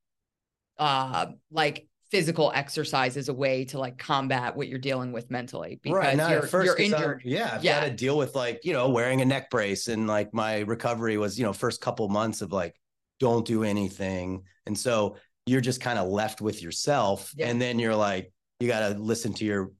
uh 0.78 1.26
like 1.50 1.88
physical 2.10 2.52
exercise 2.54 3.16
as 3.16 3.28
a 3.28 3.34
way 3.34 3.64
to 3.64 3.78
like 3.78 3.98
combat 3.98 4.56
what 4.56 4.68
you're 4.68 4.78
dealing 4.78 5.12
with 5.12 5.30
mentally 5.30 5.80
because 5.82 5.98
right, 5.98 6.16
now, 6.16 6.28
you're, 6.28 6.64
you're 6.64 6.76
injured. 6.76 7.22
I'm, 7.24 7.30
yeah, 7.30 7.50
I've 7.54 7.64
yeah. 7.64 7.80
got 7.80 7.86
to 7.86 7.92
deal 7.92 8.16
with 8.16 8.34
like, 8.34 8.60
you 8.62 8.72
know, 8.72 8.88
wearing 8.90 9.22
a 9.22 9.24
neck 9.24 9.50
brace 9.50 9.88
and 9.88 10.06
like 10.06 10.32
my 10.32 10.60
recovery 10.60 11.18
was, 11.18 11.36
you 11.38 11.44
know, 11.44 11.52
first 11.52 11.80
couple 11.80 12.08
months 12.08 12.42
of 12.42 12.52
like, 12.52 12.76
don't 13.18 13.44
do 13.44 13.64
anything. 13.64 14.44
And 14.66 14.78
so 14.78 15.16
you're 15.46 15.60
just 15.60 15.80
kind 15.80 15.98
of 15.98 16.08
left 16.08 16.40
with 16.40 16.62
yourself. 16.62 17.32
Yeah. 17.36 17.48
And 17.48 17.60
then 17.60 17.78
you're 17.78 17.96
like, 17.96 18.32
you 18.60 18.68
got 18.68 18.88
to 18.88 18.98
listen 18.98 19.32
to 19.34 19.44
your 19.44 19.72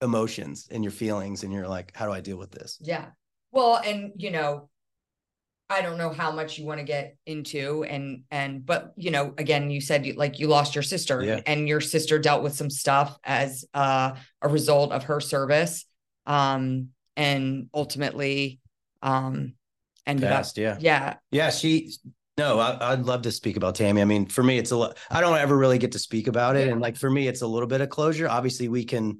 emotions 0.00 0.68
and 0.70 0.84
your 0.84 0.92
feelings. 0.92 1.42
And 1.42 1.52
you're 1.52 1.68
like, 1.68 1.94
how 1.94 2.06
do 2.06 2.12
I 2.12 2.20
deal 2.20 2.36
with 2.36 2.52
this? 2.52 2.78
Yeah. 2.80 3.06
Well, 3.58 3.80
and 3.84 4.12
you 4.14 4.30
know, 4.30 4.68
I 5.68 5.82
don't 5.82 5.98
know 5.98 6.10
how 6.10 6.30
much 6.30 6.58
you 6.58 6.64
want 6.64 6.78
to 6.78 6.84
get 6.84 7.16
into 7.26 7.82
and 7.82 8.22
and 8.30 8.64
but 8.64 8.92
you 8.94 9.10
know 9.10 9.34
again 9.36 9.68
you 9.68 9.80
said 9.80 10.06
you, 10.06 10.12
like 10.12 10.38
you 10.38 10.46
lost 10.46 10.76
your 10.76 10.82
sister 10.84 11.24
yeah. 11.24 11.40
and 11.44 11.66
your 11.66 11.80
sister 11.80 12.20
dealt 12.20 12.44
with 12.44 12.54
some 12.54 12.70
stuff 12.70 13.18
as 13.24 13.64
uh, 13.74 14.12
a 14.40 14.48
result 14.48 14.92
of 14.92 15.02
her 15.04 15.18
service 15.18 15.86
um 16.26 16.90
and 17.16 17.68
ultimately 17.74 18.60
um 19.02 19.54
ended 20.06 20.30
up 20.30 20.46
yeah. 20.54 20.76
Yeah. 20.78 21.14
Yeah 21.32 21.50
she 21.50 21.92
no 22.36 22.60
I, 22.60 22.94
would 22.94 23.06
love 23.06 23.22
to 23.22 23.32
speak 23.32 23.56
about 23.56 23.74
Tammy. 23.74 24.02
I 24.02 24.04
mean 24.04 24.26
for 24.26 24.44
me 24.44 24.56
it's 24.56 24.70
a 24.70 24.76
lot 24.76 24.96
I 25.10 25.20
don't 25.20 25.36
ever 25.36 25.56
really 25.56 25.78
get 25.78 25.90
to 25.92 25.98
speak 25.98 26.28
about 26.28 26.54
it 26.54 26.66
yeah. 26.66 26.72
and 26.74 26.80
like 26.80 26.96
for 26.96 27.10
me 27.10 27.26
it's 27.26 27.42
a 27.42 27.46
little 27.48 27.66
bit 27.66 27.80
of 27.80 27.88
closure. 27.88 28.28
Obviously 28.28 28.68
we 28.68 28.84
can 28.84 29.18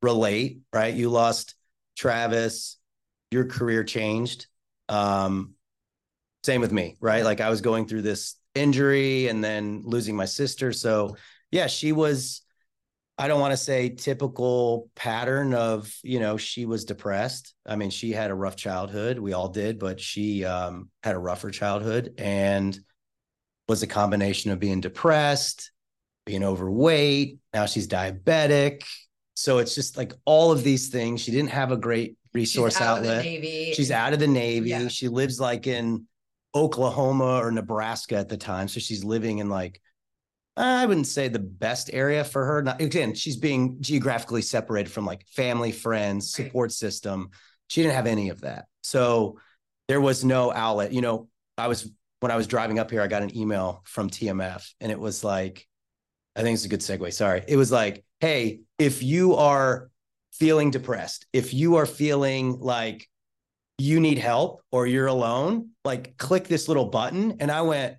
relate 0.00 0.60
right? 0.72 0.94
You 0.94 1.10
lost 1.10 1.54
Travis 1.98 2.78
your 3.34 3.44
career 3.44 3.84
changed 3.84 4.46
um 4.88 5.54
same 6.44 6.60
with 6.60 6.72
me, 6.72 6.96
right? 7.00 7.24
Like 7.24 7.40
I 7.40 7.50
was 7.50 7.60
going 7.62 7.86
through 7.86 8.02
this 8.02 8.36
injury 8.54 9.28
and 9.28 9.42
then 9.42 9.82
losing 9.84 10.14
my 10.14 10.26
sister. 10.26 10.72
So 10.72 11.16
yeah, 11.50 11.66
she 11.66 11.92
was 11.92 12.42
I 13.16 13.28
don't 13.28 13.40
want 13.40 13.52
to 13.52 13.56
say 13.56 13.90
typical 13.90 14.90
pattern 14.96 15.54
of, 15.54 15.94
you 16.02 16.18
know, 16.18 16.36
she 16.36 16.66
was 16.66 16.84
depressed. 16.84 17.54
I 17.64 17.76
mean, 17.76 17.90
she 17.90 18.10
had 18.10 18.32
a 18.32 18.34
rough 18.34 18.56
childhood. 18.56 19.20
We 19.20 19.34
all 19.34 19.48
did, 19.48 19.78
but 19.78 20.00
she 20.00 20.44
um, 20.44 20.90
had 21.02 21.14
a 21.14 21.20
rougher 21.20 21.52
childhood 21.52 22.14
and 22.18 22.76
was 23.68 23.84
a 23.84 23.86
combination 23.86 24.50
of 24.50 24.58
being 24.58 24.80
depressed, 24.80 25.70
being 26.26 26.42
overweight. 26.42 27.38
Now 27.52 27.66
she's 27.66 27.86
diabetic. 27.86 28.82
So 29.34 29.58
it's 29.58 29.76
just 29.76 29.96
like 29.96 30.12
all 30.24 30.50
of 30.50 30.64
these 30.64 30.88
things. 30.88 31.20
She 31.20 31.30
didn't 31.30 31.50
have 31.50 31.70
a 31.70 31.76
great 31.76 32.16
resource 32.34 32.74
she's 32.74 32.82
outlet. 32.82 33.24
She's 33.24 33.90
out 33.90 34.12
of 34.12 34.18
the 34.18 34.26
Navy. 34.26 34.70
Yeah. 34.70 34.88
She 34.88 35.08
lives 35.08 35.40
like 35.40 35.66
in 35.66 36.06
Oklahoma 36.54 37.38
or 37.38 37.50
Nebraska 37.50 38.16
at 38.16 38.28
the 38.28 38.36
time. 38.36 38.68
So 38.68 38.80
she's 38.80 39.04
living 39.04 39.38
in 39.38 39.48
like, 39.48 39.80
uh, 40.56 40.60
I 40.60 40.86
wouldn't 40.86 41.06
say 41.06 41.28
the 41.28 41.38
best 41.38 41.90
area 41.92 42.24
for 42.24 42.44
her. 42.44 42.62
Not, 42.62 42.80
again, 42.80 43.14
she's 43.14 43.36
being 43.36 43.80
geographically 43.80 44.42
separated 44.42 44.90
from 44.90 45.06
like 45.06 45.26
family, 45.28 45.72
friends, 45.72 46.32
support 46.32 46.66
right. 46.66 46.72
system. 46.72 47.30
She 47.68 47.82
didn't 47.82 47.94
have 47.94 48.06
any 48.06 48.28
of 48.28 48.42
that. 48.42 48.66
So 48.82 49.38
there 49.88 50.00
was 50.00 50.24
no 50.24 50.52
outlet. 50.52 50.92
You 50.92 51.00
know, 51.00 51.28
I 51.56 51.68
was, 51.68 51.90
when 52.20 52.30
I 52.30 52.36
was 52.36 52.46
driving 52.46 52.78
up 52.78 52.90
here, 52.90 53.02
I 53.02 53.06
got 53.06 53.22
an 53.22 53.36
email 53.36 53.82
from 53.84 54.10
TMF 54.10 54.64
and 54.80 54.92
it 54.92 54.98
was 54.98 55.24
like, 55.24 55.66
I 56.36 56.42
think 56.42 56.54
it's 56.54 56.64
a 56.64 56.68
good 56.68 56.80
segue. 56.80 57.12
Sorry. 57.12 57.44
It 57.46 57.56
was 57.56 57.70
like, 57.70 58.04
hey, 58.20 58.60
if 58.78 59.02
you 59.02 59.34
are 59.34 59.90
feeling 60.38 60.70
depressed, 60.70 61.26
if 61.32 61.54
you 61.54 61.76
are 61.76 61.86
feeling 61.86 62.58
like 62.58 63.08
you 63.78 64.00
need 64.00 64.18
help 64.18 64.62
or 64.70 64.86
you're 64.86 65.06
alone, 65.06 65.70
like 65.84 66.16
click 66.16 66.46
this 66.48 66.68
little 66.68 66.86
button. 66.86 67.36
And 67.40 67.50
I 67.50 67.62
went, 67.62 67.96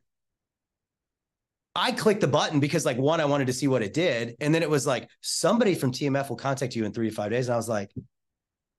I 1.75 1.91
clicked 1.91 2.21
the 2.21 2.27
button 2.27 2.59
because 2.59 2.85
like 2.85 2.97
one, 2.97 3.19
I 3.19 3.25
wanted 3.25 3.47
to 3.47 3.53
see 3.53 3.67
what 3.67 3.83
it 3.83 3.93
did. 3.93 4.35
And 4.39 4.55
then 4.55 4.63
it 4.63 4.69
was 4.69 4.87
like 4.87 5.09
somebody 5.21 5.75
from 5.75 5.91
TMF 5.91 6.29
will 6.29 6.37
contact 6.37 6.75
you 6.75 6.85
in 6.85 6.93
three 6.93 7.09
to 7.09 7.15
five 7.15 7.31
days. 7.31 7.47
And 7.47 7.53
I 7.53 7.57
was 7.57 7.67
like, 7.69 7.91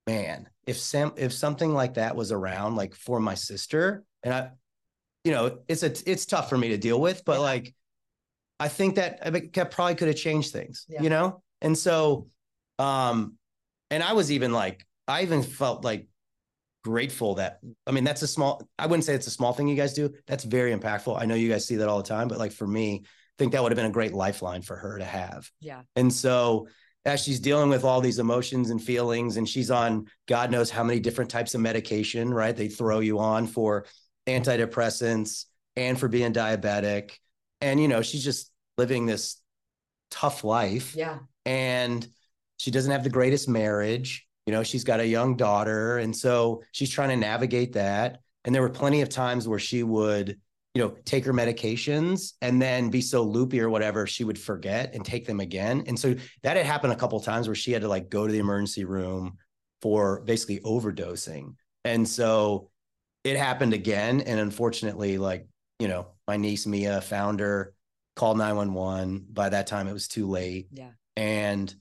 man, 0.06 0.48
if 0.66 0.78
Sam, 0.78 1.12
if 1.16 1.32
something 1.32 1.74
like 1.74 1.94
that 1.94 2.16
was 2.16 2.32
around 2.32 2.76
like 2.76 2.94
for 2.94 3.20
my 3.20 3.34
sister, 3.34 4.04
and 4.22 4.32
I, 4.32 4.50
you 5.24 5.32
know, 5.32 5.58
it's 5.68 5.82
a 5.82 5.92
it's 6.10 6.24
tough 6.24 6.48
for 6.48 6.56
me 6.56 6.68
to 6.68 6.78
deal 6.78 7.00
with, 7.00 7.24
but 7.24 7.34
yeah. 7.34 7.38
like 7.40 7.74
I 8.58 8.68
think 8.68 8.94
that 8.94 9.18
I 9.22 9.30
probably 9.64 9.94
could 9.96 10.08
have 10.08 10.16
changed 10.16 10.52
things, 10.52 10.86
yeah. 10.88 11.02
you 11.02 11.10
know? 11.10 11.42
And 11.60 11.76
so 11.76 12.28
um, 12.78 13.36
and 13.90 14.02
I 14.02 14.12
was 14.12 14.32
even 14.32 14.52
like, 14.52 14.86
I 15.08 15.22
even 15.22 15.42
felt 15.42 15.84
like 15.84 16.08
grateful 16.86 17.34
that 17.34 17.58
I 17.84 17.90
mean 17.90 18.04
that's 18.04 18.22
a 18.22 18.28
small 18.28 18.62
I 18.78 18.86
wouldn't 18.86 19.02
say 19.02 19.12
it's 19.12 19.26
a 19.26 19.30
small 19.30 19.52
thing 19.52 19.66
you 19.66 19.74
guys 19.74 19.92
do. 19.92 20.12
That's 20.28 20.44
very 20.44 20.72
impactful. 20.72 21.20
I 21.20 21.24
know 21.24 21.34
you 21.34 21.48
guys 21.48 21.66
see 21.66 21.76
that 21.76 21.88
all 21.88 21.96
the 21.96 22.08
time, 22.08 22.28
but 22.28 22.38
like 22.38 22.52
for 22.52 22.66
me, 22.66 23.02
I 23.04 23.08
think 23.38 23.52
that 23.52 23.62
would 23.62 23.72
have 23.72 23.76
been 23.76 23.86
a 23.86 23.90
great 23.90 24.14
lifeline 24.14 24.62
for 24.62 24.76
her 24.76 24.98
to 24.98 25.04
have. 25.04 25.50
Yeah. 25.60 25.82
And 25.96 26.12
so 26.12 26.68
as 27.04 27.22
she's 27.22 27.40
dealing 27.40 27.70
with 27.70 27.84
all 27.84 28.00
these 28.00 28.20
emotions 28.20 28.70
and 28.70 28.80
feelings 28.80 29.36
and 29.36 29.48
she's 29.48 29.68
on 29.68 30.06
God 30.28 30.52
knows 30.52 30.70
how 30.70 30.84
many 30.84 31.00
different 31.00 31.28
types 31.28 31.56
of 31.56 31.60
medication, 31.60 32.32
right? 32.32 32.56
They 32.56 32.68
throw 32.68 33.00
you 33.00 33.18
on 33.18 33.48
for 33.48 33.86
antidepressants 34.28 35.46
and 35.74 35.98
for 35.98 36.06
being 36.06 36.32
diabetic. 36.32 37.12
And 37.60 37.80
you 37.80 37.88
know, 37.88 38.02
she's 38.02 38.22
just 38.22 38.52
living 38.78 39.06
this 39.06 39.40
tough 40.12 40.44
life. 40.44 40.94
Yeah. 40.94 41.18
And 41.44 42.06
she 42.56 42.70
doesn't 42.70 42.92
have 42.92 43.04
the 43.04 43.10
greatest 43.10 43.48
marriage 43.48 44.26
you 44.46 44.52
know 44.52 44.62
she's 44.62 44.84
got 44.84 45.00
a 45.00 45.06
young 45.06 45.36
daughter 45.36 45.98
and 45.98 46.16
so 46.16 46.62
she's 46.72 46.90
trying 46.90 47.10
to 47.10 47.16
navigate 47.16 47.74
that. 47.74 48.20
And 48.44 48.54
there 48.54 48.62
were 48.62 48.70
plenty 48.70 49.02
of 49.02 49.08
times 49.08 49.48
where 49.48 49.58
she 49.58 49.82
would 49.82 50.40
you 50.74 50.82
know 50.82 50.96
take 51.04 51.24
her 51.24 51.32
medications 51.32 52.34
and 52.40 52.62
then 52.62 52.90
be 52.90 53.00
so 53.00 53.22
loopy 53.22 53.60
or 53.60 53.68
whatever 53.68 54.06
she 54.06 54.24
would 54.24 54.38
forget 54.38 54.94
and 54.94 55.04
take 55.04 55.26
them 55.26 55.40
again. 55.40 55.84
And 55.86 55.98
so 55.98 56.14
that 56.42 56.56
had 56.56 56.64
happened 56.64 56.92
a 56.92 56.96
couple 56.96 57.18
times 57.20 57.48
where 57.48 57.56
she 57.56 57.72
had 57.72 57.82
to 57.82 57.88
like 57.88 58.08
go 58.08 58.26
to 58.26 58.32
the 58.32 58.38
emergency 58.38 58.84
room 58.84 59.36
for 59.82 60.22
basically 60.22 60.60
overdosing. 60.60 61.56
And 61.84 62.08
so 62.08 62.70
it 63.24 63.36
happened 63.36 63.74
again 63.74 64.20
and 64.20 64.38
unfortunately 64.38 65.18
like 65.18 65.48
you 65.80 65.88
know 65.88 66.06
my 66.28 66.36
niece 66.36 66.66
mia 66.66 67.00
found 67.00 67.40
her 67.40 67.74
called 68.14 68.38
911 68.38 69.26
by 69.30 69.48
that 69.48 69.66
time 69.66 69.88
it 69.88 69.92
was 69.92 70.06
too 70.06 70.28
late. 70.28 70.68
Yeah. 70.70 70.90
And 71.16 71.74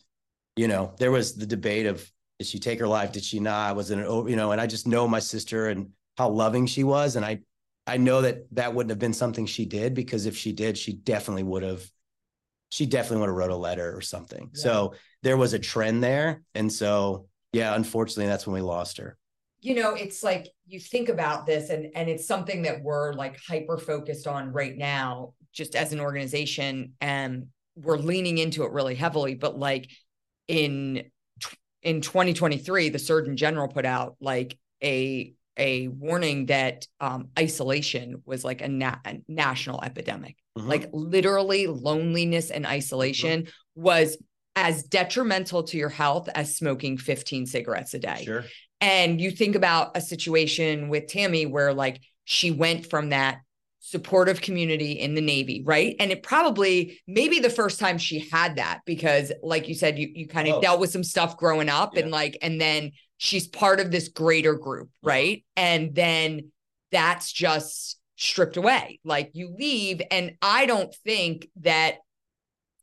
you 0.56 0.68
know 0.68 0.94
there 1.00 1.12
was 1.12 1.36
the 1.36 1.46
debate 1.46 1.86
of 1.86 2.10
did 2.39 2.48
she 2.48 2.60
take 2.60 2.80
her 2.80 2.88
life? 2.88 3.12
Did 3.13 3.24
she 3.24 3.39
not? 3.39 3.76
Was 3.76 3.91
it 3.91 4.00
an, 4.00 4.28
you 4.28 4.36
know, 4.36 4.52
and 4.52 4.60
I 4.60 4.68
just 4.68 4.88
know 4.88 5.08
my 5.08 5.20
sister 5.20 5.70
and 5.70 5.91
how 6.18 6.30
loving 6.30 6.65
she 6.68 6.84
was. 6.84 7.15
And 7.15 7.26
I, 7.26 7.39
I 7.88 7.96
know 7.98 8.22
that 8.22 8.44
that 8.52 8.74
wouldn't 8.74 8.89
have 8.89 9.00
been 9.00 9.13
something 9.13 9.46
she 9.46 9.65
did 9.65 9.94
because 9.94 10.26
if 10.26 10.36
she 10.36 10.52
did, 10.52 10.78
she 10.78 10.94
definitely 10.94 11.44
would 11.44 11.63
have. 11.63 11.89
She 12.72 12.86
definitely 12.86 13.20
would 13.22 13.28
have 13.30 13.36
wrote 13.38 13.52
a 13.52 13.56
letter 13.56 13.96
or 13.96 14.02
something. 14.02 14.50
Yeah. 14.54 14.62
So 14.62 14.94
there 15.24 15.38
was 15.38 15.54
a 15.54 15.60
trend 15.60 16.04
there, 16.04 16.41
and 16.56 16.72
so 16.72 17.28
yeah, 17.54 17.74
unfortunately, 17.76 18.26
that's 18.28 18.46
when 18.46 18.56
we 18.56 18.62
lost 18.62 18.98
her. 18.98 19.18
you 19.62 19.76
know 19.76 19.94
it's 19.94 20.24
like 20.24 20.48
you 20.68 20.80
think 20.80 21.10
about 21.10 21.46
this 21.46 21.70
and 21.70 21.88
and 21.96 22.10
it's 22.10 22.28
something 22.28 22.63
that 22.63 22.84
we're 22.84 23.13
like 23.13 23.39
hyper 23.48 23.78
focused 23.78 24.28
on 24.28 24.52
right 24.52 24.78
now 24.78 25.34
just 25.54 25.76
as 25.76 25.94
an 25.94 26.00
organization 26.00 26.94
and 27.02 27.48
we're 27.76 27.98
leaning 27.98 28.38
into 28.38 28.63
it 28.63 28.72
really 28.72 28.96
heavily 28.96 29.36
but 29.36 29.58
like 29.58 29.89
in 30.47 31.03
in 31.81 32.01
2023 32.01 32.89
the 32.89 32.99
surgeon 32.99 33.38
general 33.38 33.67
put 33.67 33.86
out 33.86 34.15
like 34.19 34.58
a 34.84 35.34
a 35.58 35.88
warning 35.88 36.47
that 36.47 36.86
um, 36.99 37.29
isolation 37.39 38.21
was 38.25 38.43
like 38.43 38.62
a, 38.62 38.67
na- 38.67 38.97
a 39.05 39.21
national 39.27 39.81
epidemic. 39.84 40.36
Mhm. 40.58 40.67
like 40.67 40.89
literally 40.93 41.67
loneliness 41.67 42.49
and 42.49 42.65
isolation 42.65 43.47
was 43.75 44.17
as 44.55 44.84
detrimental 44.84 45.63
to 45.63 45.77
your 45.77 45.89
health 45.89 46.29
as 46.34 46.55
smoking 46.55 46.97
15 46.97 47.45
cigarettes 47.45 47.93
a 47.93 47.99
day. 47.99 48.23
Sure, 48.23 48.45
and 48.79 49.19
you 49.19 49.31
think 49.31 49.55
about 49.55 49.97
a 49.97 50.01
situation 50.01 50.88
with 50.89 51.08
Tammy 51.08 51.45
where 51.45 51.73
like 51.73 52.01
she 52.23 52.51
went 52.51 52.89
from 52.89 53.10
that 53.10 53.39
supportive 53.88 54.41
community 54.41 54.93
in 54.93 55.13
the 55.13 55.21
Navy, 55.21 55.62
right? 55.63 55.95
And 56.00 56.12
it 56.12 56.24
probably 56.24 57.00
maybe 57.06 57.38
the 57.38 57.52
first 57.52 57.80
time 57.80 58.00
she 58.00 58.28
had 58.32 58.56
that 58.56 58.82
because 58.84 59.32
like 59.43 59.67
you 59.67 59.76
said, 59.76 60.00
you 60.00 60.10
you 60.12 60.28
kind 60.28 60.48
of 60.48 60.56
Oh. 60.56 60.62
dealt 60.62 60.80
with 60.80 60.89
some 60.89 61.04
stuff 61.04 61.38
growing 61.38 61.69
up 61.69 61.93
Yeah. 61.93 62.02
and 62.02 62.12
like 62.12 62.36
and 62.41 62.60
then 62.60 62.93
she's 63.17 63.48
part 63.48 63.80
of 63.80 63.91
this 63.91 64.08
greater 64.08 64.56
group, 64.56 64.89
Yeah. 65.04 65.10
right? 65.10 65.45
And 65.56 65.93
then 65.93 66.52
that's 66.91 67.32
just 67.32 68.00
stripped 68.15 68.58
away. 68.58 69.00
Like 69.04 69.30
you 69.34 69.54
leave 69.56 70.02
and 70.10 70.36
I 70.41 70.65
don't 70.65 70.91
think 71.06 71.48
that 71.62 71.98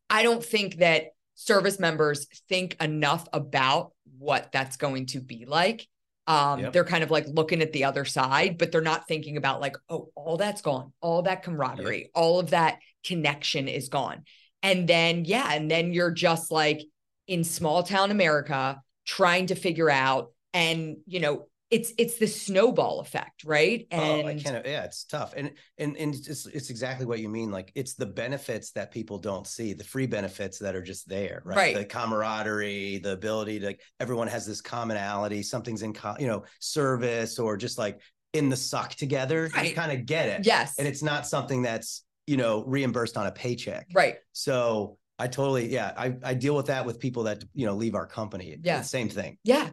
I 0.08 0.22
don't 0.22 0.44
think 0.44 0.76
that 0.76 1.06
service 1.34 1.80
members 1.80 2.28
think 2.48 2.76
enough 2.80 3.26
about 3.32 3.92
what 4.18 4.52
that's 4.52 4.76
going 4.76 5.06
to 5.06 5.20
be 5.20 5.46
like. 5.46 5.88
Um, 6.26 6.60
Yep. 6.60 6.72
they're 6.72 6.84
kind 6.84 7.02
of 7.02 7.10
like 7.10 7.26
looking 7.26 7.62
at 7.62 7.72
the 7.72 7.84
other 7.84 8.04
side, 8.04 8.56
but 8.58 8.70
they're 8.70 8.80
not 8.80 9.08
thinking 9.08 9.36
about 9.36 9.60
like, 9.60 9.76
oh, 9.88 10.10
all 10.14 10.36
that's 10.36 10.62
gone, 10.62 10.92
all 11.00 11.22
that 11.22 11.42
camaraderie, 11.42 12.10
all 12.14 12.38
of 12.38 12.50
that 12.50 12.78
connection 13.04 13.66
is 13.68 13.88
gone. 13.88 14.24
And 14.62 14.88
then, 14.88 15.24
yeah, 15.24 15.52
and 15.52 15.70
then 15.70 15.92
you're 15.92 16.12
just 16.12 16.52
like 16.52 16.80
in 17.26 17.42
small 17.42 17.82
town 17.82 18.10
America 18.10 18.80
trying 19.04 19.46
to 19.46 19.56
figure 19.56 19.90
out, 19.90 20.32
and 20.54 20.98
you 21.06 21.18
know, 21.18 21.48
it's 21.72 21.92
it's 21.96 22.18
the 22.18 22.26
snowball 22.26 23.00
effect, 23.00 23.44
right? 23.44 23.86
And 23.90 24.26
oh, 24.26 24.28
I 24.28 24.34
can't. 24.34 24.64
Yeah, 24.64 24.84
it's 24.84 25.04
tough, 25.04 25.32
and 25.34 25.52
and 25.78 25.96
and 25.96 26.14
it's 26.14 26.46
it's 26.46 26.68
exactly 26.68 27.06
what 27.06 27.18
you 27.18 27.30
mean. 27.30 27.50
Like 27.50 27.72
it's 27.74 27.94
the 27.94 28.04
benefits 28.06 28.72
that 28.72 28.92
people 28.92 29.18
don't 29.18 29.46
see, 29.46 29.72
the 29.72 29.82
free 29.82 30.06
benefits 30.06 30.58
that 30.58 30.76
are 30.76 30.82
just 30.82 31.08
there, 31.08 31.40
right? 31.46 31.56
Right. 31.56 31.74
The 31.74 31.86
camaraderie, 31.86 32.98
the 32.98 33.12
ability 33.12 33.60
to 33.60 33.66
like 33.66 33.80
everyone 33.98 34.28
has 34.28 34.46
this 34.46 34.60
commonality, 34.60 35.42
something's 35.42 35.80
in, 35.82 35.94
co- 35.94 36.16
you 36.20 36.26
know, 36.26 36.44
service 36.60 37.38
or 37.38 37.56
just 37.56 37.78
like 37.78 38.00
in 38.34 38.50
the 38.50 38.56
suck 38.56 38.90
together. 38.94 39.50
You 39.64 39.72
kind 39.74 39.92
of 39.92 40.04
get 40.04 40.28
it, 40.28 40.46
yes, 40.46 40.78
and 40.78 40.86
it's 40.86 41.02
not 41.02 41.26
something 41.26 41.62
that's 41.62 42.04
you 42.26 42.36
know 42.36 42.64
reimbursed 42.66 43.16
on 43.16 43.26
a 43.26 43.32
paycheck. 43.32 43.86
right. 43.94 44.16
So 44.32 44.98
I 45.18 45.26
totally, 45.26 45.72
yeah, 45.72 45.92
I 45.96 46.16
I 46.22 46.34
deal 46.34 46.54
with 46.54 46.66
that 46.66 46.84
with 46.84 46.98
people 46.98 47.22
that 47.24 47.42
you 47.54 47.64
know 47.64 47.74
leave 47.74 47.94
our 47.94 48.06
company. 48.06 48.58
Yeah. 48.62 48.82
Same 48.82 49.08
thing. 49.08 49.38
Yeah. 49.42 49.70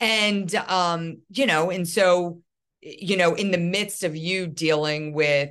And 0.00 0.54
um, 0.54 1.18
you 1.30 1.46
know, 1.46 1.70
and 1.70 1.86
so 1.88 2.40
you 2.80 3.16
know, 3.16 3.34
in 3.34 3.50
the 3.50 3.58
midst 3.58 4.04
of 4.04 4.16
you 4.16 4.46
dealing 4.46 5.12
with 5.12 5.50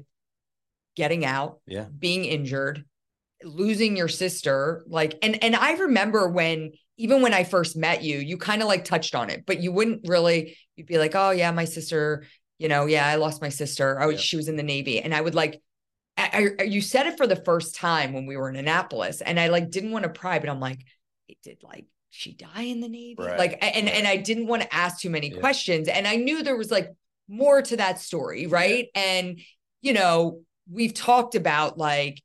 getting 0.96 1.26
out, 1.26 1.60
Yeah. 1.68 1.86
being 1.86 2.26
injured, 2.26 2.86
losing 3.44 3.98
your 3.98 4.08
sister, 4.08 4.84
like 4.88 5.18
and 5.22 5.44
and 5.44 5.56
I 5.56 5.74
remember 5.74 6.28
when 6.30 6.72
even 6.98 7.22
when 7.22 7.34
I 7.34 7.44
first 7.44 7.76
met 7.76 8.04
you, 8.04 8.18
you 8.18 8.38
kind 8.38 8.62
of 8.62 8.68
like 8.68 8.84
touched 8.86 9.14
on 9.14 9.30
it, 9.30 9.46
but 9.46 9.62
you 9.62 9.72
wouldn't 9.72 10.08
really 10.08 10.58
you'd 10.76 10.88
be 10.88 10.98
like, 10.98 11.16
"Oh 11.16 11.32
yeah, 11.32 11.52
my 11.52 11.66
sister, 11.66 12.26
you 12.58 12.68
know, 12.70 12.86
yeah, 12.86 13.06
I 13.06 13.16
lost 13.16 13.42
my 13.42 13.50
sister. 13.50 14.02
Oh, 14.02 14.10
Yeah. 14.10 14.18
she 14.18 14.38
was 14.38 14.48
in 14.48 14.56
the 14.56 14.64
Navy." 14.64 15.02
And 15.02 15.14
I 15.14 15.22
would 15.22 15.36
like 15.36 15.62
I, 16.18 16.50
I, 16.60 16.64
you 16.64 16.82
said 16.82 17.06
it 17.06 17.18
for 17.18 17.28
the 17.28 17.36
first 17.36 17.76
time 17.76 18.14
when 18.14 18.26
we 18.26 18.38
were 18.38 18.50
in 18.50 18.56
Annapolis, 18.56 19.22
and 19.22 19.40
I 19.40 19.50
like 19.50 19.70
didn't 19.70 19.92
want 19.92 20.04
to 20.04 20.10
pry, 20.10 20.40
but 20.40 20.50
I'm 20.50 20.60
like, 20.60 20.80
it 21.28 21.38
did 21.44 21.60
like 21.62 21.86
she 22.18 22.34
die 22.34 22.64
in 22.64 22.82
the 22.82 22.90
Navy? 22.90 23.16
Right, 23.20 23.38
Like, 23.38 23.58
and 23.62 23.88
and 23.90 24.08
I 24.08 24.18
didn't 24.18 24.48
want 24.48 24.64
to 24.64 24.74
ask 24.74 25.00
too 25.00 25.10
many 25.10 25.30
Yeah. 25.32 25.40
questions, 25.40 25.88
and 25.88 26.08
I 26.08 26.16
knew 26.16 26.44
there 26.44 26.58
was 26.58 26.72
like 26.72 26.90
more 27.28 27.62
to 27.62 27.78
that 27.78 28.00
story, 28.00 28.48
right? 28.48 28.88
And 28.96 29.40
you 29.82 29.94
know, 29.94 30.42
we've 30.70 30.94
talked 30.94 31.36
about 31.36 31.78
like 31.78 32.22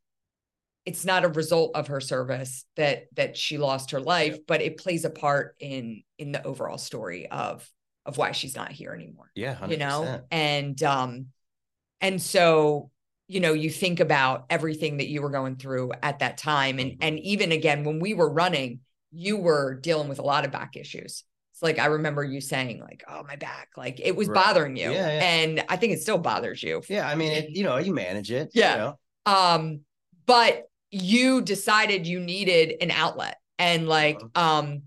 it's 0.85 1.05
not 1.05 1.25
a 1.25 1.29
result 1.29 1.73
of 1.77 1.89
her 1.89 2.01
service 2.01 2.65
that 2.77 3.05
that 3.15 3.37
she 3.37 3.59
lost 3.59 3.93
her 3.93 4.01
life, 4.01 4.39
but 4.47 4.61
it 4.63 4.79
plays 4.79 5.05
a 5.05 5.11
part 5.11 5.55
in 5.61 6.03
in 6.19 6.33
the 6.33 6.43
overall 6.45 6.79
story 6.79 7.29
of 7.31 7.69
of 8.05 8.17
why 8.17 8.33
she's 8.33 8.57
not 8.57 8.73
here 8.73 8.93
anymore 8.93 9.31
Yeah. 9.35 9.55
100%. 9.55 9.71
you 9.71 9.77
know 9.77 10.21
and 10.33 10.83
um 10.83 11.27
and 12.01 12.21
so 12.21 12.91
you 13.29 13.39
know 13.39 13.53
you 13.53 13.71
think 13.71 14.01
about 14.01 14.47
everything 14.51 14.97
that 14.97 15.07
you 15.07 15.23
were 15.23 15.31
going 15.31 15.55
through 15.55 15.93
at 16.03 16.19
that 16.19 16.37
time 16.39 16.81
and 16.81 16.93
Mhm. 16.93 16.97
and 17.01 17.19
even 17.21 17.53
again 17.53 17.85
when 17.85 18.01
we 18.01 18.13
were 18.15 18.29
running 18.29 18.81
you 19.13 19.37
were 19.37 19.75
dealing 19.75 20.09
with 20.09 20.19
a 20.19 20.23
lot 20.23 20.45
of 20.45 20.51
back 20.51 20.77
issues 20.77 21.25
it's 21.53 21.63
like 21.63 21.79
i 21.79 21.87
remember 21.87 22.25
you 22.25 22.41
saying 22.41 22.81
like 22.81 23.05
oh 23.09 23.23
my 23.29 23.37
back 23.37 23.69
like 23.77 24.01
it 24.01 24.17
was 24.17 24.29
Right. 24.29 24.35
bothering 24.45 24.77
you 24.77 24.91
Yeah, 24.91 25.13
yeah. 25.13 25.25
and 25.25 25.65
i 25.69 25.77
think 25.77 25.93
it 25.93 26.01
still 26.01 26.19
bothers 26.19 26.63
you 26.63 26.83
Yeah. 26.89 27.07
I 27.09 27.15
mean, 27.15 27.33
it, 27.33 27.51
you 27.51 27.65
know, 27.65 27.77
you 27.77 27.93
manage 27.95 28.31
it. 28.33 28.51
Yeah. 28.55 28.73
You 28.73 28.79
know? 28.79 28.99
um 29.27 29.81
but 30.27 30.65
you 30.91 31.43
decided 31.43 32.07
you 32.07 32.21
needed 32.21 32.75
an 32.81 32.91
outlet 32.91 33.37
and 33.59 33.89
like 33.89 34.17
Uh-huh. 34.35 34.59
um 34.59 34.83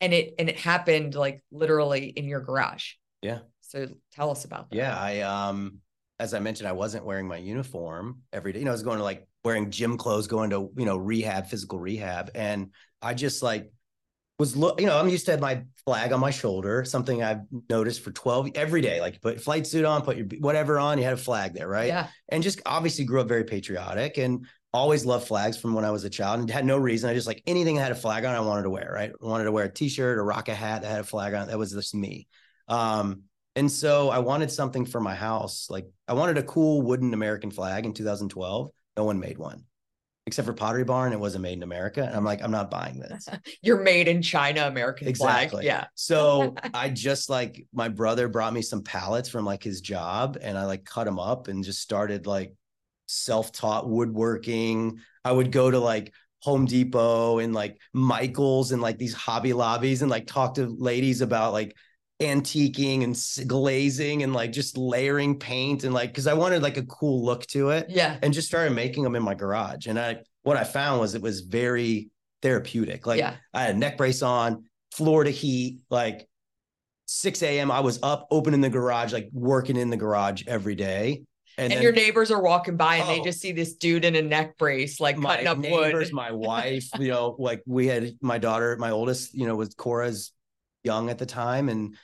and 0.00 0.12
it 0.12 0.34
and 0.38 0.48
it 0.48 0.58
happened 0.58 1.14
like 1.14 1.42
literally 1.50 2.06
in 2.08 2.26
your 2.28 2.40
garage 2.40 2.92
Yeah. 3.22 3.40
so 3.60 3.86
tell 4.12 4.30
us 4.30 4.44
about 4.44 4.70
that 4.70 4.76
Yeah, 4.76 4.96
I 4.98 5.20
um 5.20 5.78
as 6.18 6.34
I 6.34 6.38
mentioned, 6.38 6.68
I 6.68 6.72
wasn't 6.72 7.06
wearing 7.06 7.26
my 7.26 7.38
uniform 7.38 8.18
every 8.30 8.52
day. 8.52 8.58
You 8.58 8.66
know, 8.66 8.72
I 8.72 8.74
was 8.74 8.82
going 8.82 8.98
to 8.98 9.04
like 9.04 9.26
wearing 9.42 9.70
gym 9.70 9.96
clothes, 9.96 10.26
going 10.26 10.50
to, 10.50 10.70
you 10.76 10.84
know, 10.84 10.98
rehab, 10.98 11.46
physical 11.46 11.78
rehab. 11.78 12.30
And 12.34 12.72
I 13.02 13.14
just 13.14 13.42
like 13.42 13.70
was 14.40 14.56
look, 14.56 14.80
you 14.80 14.86
know, 14.86 14.98
I'm 14.98 15.08
used 15.08 15.26
to 15.26 15.32
have 15.32 15.40
my 15.40 15.64
flag 15.84 16.12
on 16.12 16.18
my 16.18 16.30
shoulder, 16.30 16.84
something 16.84 17.22
I've 17.22 17.42
noticed 17.68 18.02
for 18.02 18.10
12 18.10 18.50
every 18.54 18.80
day. 18.80 19.00
Like 19.00 19.14
you 19.14 19.20
put 19.20 19.40
flight 19.40 19.66
suit 19.66 19.84
on, 19.84 20.02
put 20.02 20.16
your 20.16 20.26
whatever 20.38 20.78
on, 20.78 20.96
you 20.96 21.04
had 21.04 21.12
a 21.12 21.18
flag 21.18 21.52
there, 21.52 21.68
right? 21.68 21.88
yeah 21.88 22.08
And 22.30 22.42
just 22.42 22.60
obviously 22.64 23.04
grew 23.04 23.20
up 23.20 23.28
very 23.28 23.44
patriotic 23.44 24.16
and 24.16 24.46
always 24.72 25.04
loved 25.04 25.26
flags 25.26 25.58
from 25.58 25.74
when 25.74 25.84
I 25.84 25.90
was 25.90 26.04
a 26.04 26.10
child 26.10 26.40
and 26.40 26.50
had 26.50 26.64
no 26.64 26.78
reason. 26.78 27.10
I 27.10 27.14
just 27.14 27.26
like 27.26 27.42
anything 27.46 27.76
that 27.76 27.82
had 27.82 27.92
a 27.92 27.96
flag 27.96 28.24
on, 28.24 28.34
I 28.34 28.40
wanted 28.40 28.62
to 28.62 28.70
wear, 28.70 28.90
right? 28.92 29.10
I 29.10 29.26
wanted 29.26 29.44
to 29.44 29.52
wear 29.52 29.66
a 29.66 29.72
t-shirt 29.72 30.16
or 30.16 30.24
rock 30.24 30.48
a 30.48 30.54
hat 30.54 30.82
that 30.82 30.90
had 30.90 31.00
a 31.00 31.04
flag 31.04 31.34
on 31.34 31.42
it. 31.42 31.46
That 31.50 31.58
was 31.58 31.72
just 31.72 31.94
me. 31.94 32.26
Um, 32.66 33.24
and 33.56 33.70
so 33.70 34.08
I 34.08 34.20
wanted 34.20 34.50
something 34.50 34.86
for 34.86 35.00
my 35.00 35.14
house. 35.14 35.66
Like 35.68 35.86
I 36.08 36.14
wanted 36.14 36.38
a 36.38 36.42
cool 36.44 36.80
wooden 36.80 37.12
American 37.12 37.50
flag 37.50 37.84
in 37.84 37.92
2012. 37.92 38.70
No 38.96 39.04
one 39.04 39.20
made 39.20 39.38
one 39.38 39.64
except 40.26 40.46
for 40.46 40.52
Pottery 40.52 40.84
Barn. 40.84 41.12
It 41.12 41.20
wasn't 41.20 41.42
made 41.42 41.54
in 41.54 41.62
America. 41.62 42.04
And 42.04 42.14
I'm 42.14 42.24
like, 42.24 42.42
I'm 42.42 42.50
not 42.50 42.70
buying 42.70 42.98
this. 42.98 43.26
you're 43.62 43.82
made 43.82 44.08
in 44.08 44.22
China 44.22 44.66
American 44.66 45.08
Exactly. 45.08 45.48
flag. 45.48 45.64
Yeah. 45.64 45.86
So 45.94 46.54
I 46.74 46.90
just 46.90 47.30
like 47.30 47.66
my 47.72 47.88
brother 47.88 48.28
brought 48.28 48.52
me 48.52 48.62
some 48.62 48.82
pallets 48.82 49.28
from 49.28 49.44
like 49.44 49.62
his 49.62 49.80
job 49.80 50.38
and 50.40 50.56
I 50.56 50.64
like 50.66 50.84
cut 50.84 51.04
them 51.04 51.18
up 51.18 51.48
and 51.48 51.64
just 51.64 51.80
started 51.80 52.26
like 52.26 52.54
self-taught 53.06 53.88
woodworking. 53.88 55.00
I 55.24 55.32
would 55.32 55.52
go 55.52 55.70
to 55.70 55.78
like 55.78 56.12
Home 56.42 56.64
Depot 56.64 57.38
and 57.38 57.52
like 57.52 57.78
Michael's 57.92 58.72
and 58.72 58.80
like 58.80 58.98
these 58.98 59.14
hobby 59.14 59.52
lobbies 59.52 60.02
and 60.02 60.10
like 60.10 60.26
talk 60.26 60.54
to 60.54 60.66
ladies 60.66 61.20
about 61.20 61.52
like 61.52 61.76
antiquing 62.20 63.02
and 63.02 63.48
glazing 63.48 64.22
and 64.22 64.32
like 64.34 64.52
just 64.52 64.76
layering 64.76 65.38
paint 65.38 65.84
and 65.84 65.94
like 65.94 66.10
because 66.10 66.26
I 66.26 66.34
wanted 66.34 66.62
like 66.62 66.76
a 66.76 66.82
cool 66.84 67.24
look 67.24 67.46
to 67.48 67.70
it 67.70 67.86
Yeah. 67.88 68.18
and 68.22 68.32
just 68.34 68.48
started 68.48 68.74
making 68.74 69.02
them 69.04 69.16
in 69.16 69.22
my 69.22 69.34
garage. 69.34 69.86
And 69.86 69.98
I 69.98 70.18
what 70.42 70.56
I 70.56 70.64
found 70.64 71.00
was 71.00 71.14
it 71.14 71.22
was 71.22 71.40
very 71.40 72.10
therapeutic. 72.42 73.06
Like 73.06 73.18
yeah. 73.18 73.36
I 73.54 73.62
had 73.62 73.74
a 73.74 73.78
neck 73.78 73.96
brace 73.96 74.22
on, 74.22 74.64
Florida 74.92 75.30
heat, 75.30 75.80
like 75.88 76.28
6 77.06 77.42
a.m. 77.42 77.70
I 77.70 77.80
was 77.80 77.98
up, 78.02 78.26
opening 78.30 78.60
the 78.60 78.70
garage, 78.70 79.12
like 79.12 79.28
working 79.32 79.76
in 79.76 79.88
the 79.90 79.96
garage 79.96 80.42
every 80.46 80.74
day. 80.74 81.22
And, 81.58 81.72
then 81.72 81.82
your 81.82 81.92
neighbors 81.92 82.30
are 82.30 82.40
walking 82.42 82.76
by 82.76 82.96
and 82.96 83.08
they 83.08 83.20
Oh. 83.20 83.24
just 83.24 83.40
see 83.40 83.52
this 83.52 83.74
dude 83.74 84.04
in 84.04 84.14
a 84.16 84.22
neck 84.22 84.56
brace, 84.58 84.98
like 85.00 85.16
my 85.18 85.30
cutting 85.36 85.46
up 85.46 85.58
neighbors, 85.58 85.76
wood. 85.76 85.80
my 85.80 85.88
neighbors, 85.88 86.12
my 86.12 86.32
wife, 86.32 86.88
you 86.98 87.08
know, 87.08 87.36
like 87.38 87.62
we 87.66 87.86
had 87.86 88.14
my 88.20 88.38
daughter, 88.38 88.76
my 88.78 88.90
oldest, 88.90 89.34
you 89.34 89.46
know, 89.46 89.56
was 89.56 89.74
Cora's 89.74 90.32
young 90.84 91.10
at 91.10 91.18
the 91.18 91.26
time. 91.26 91.68
And 91.68 91.96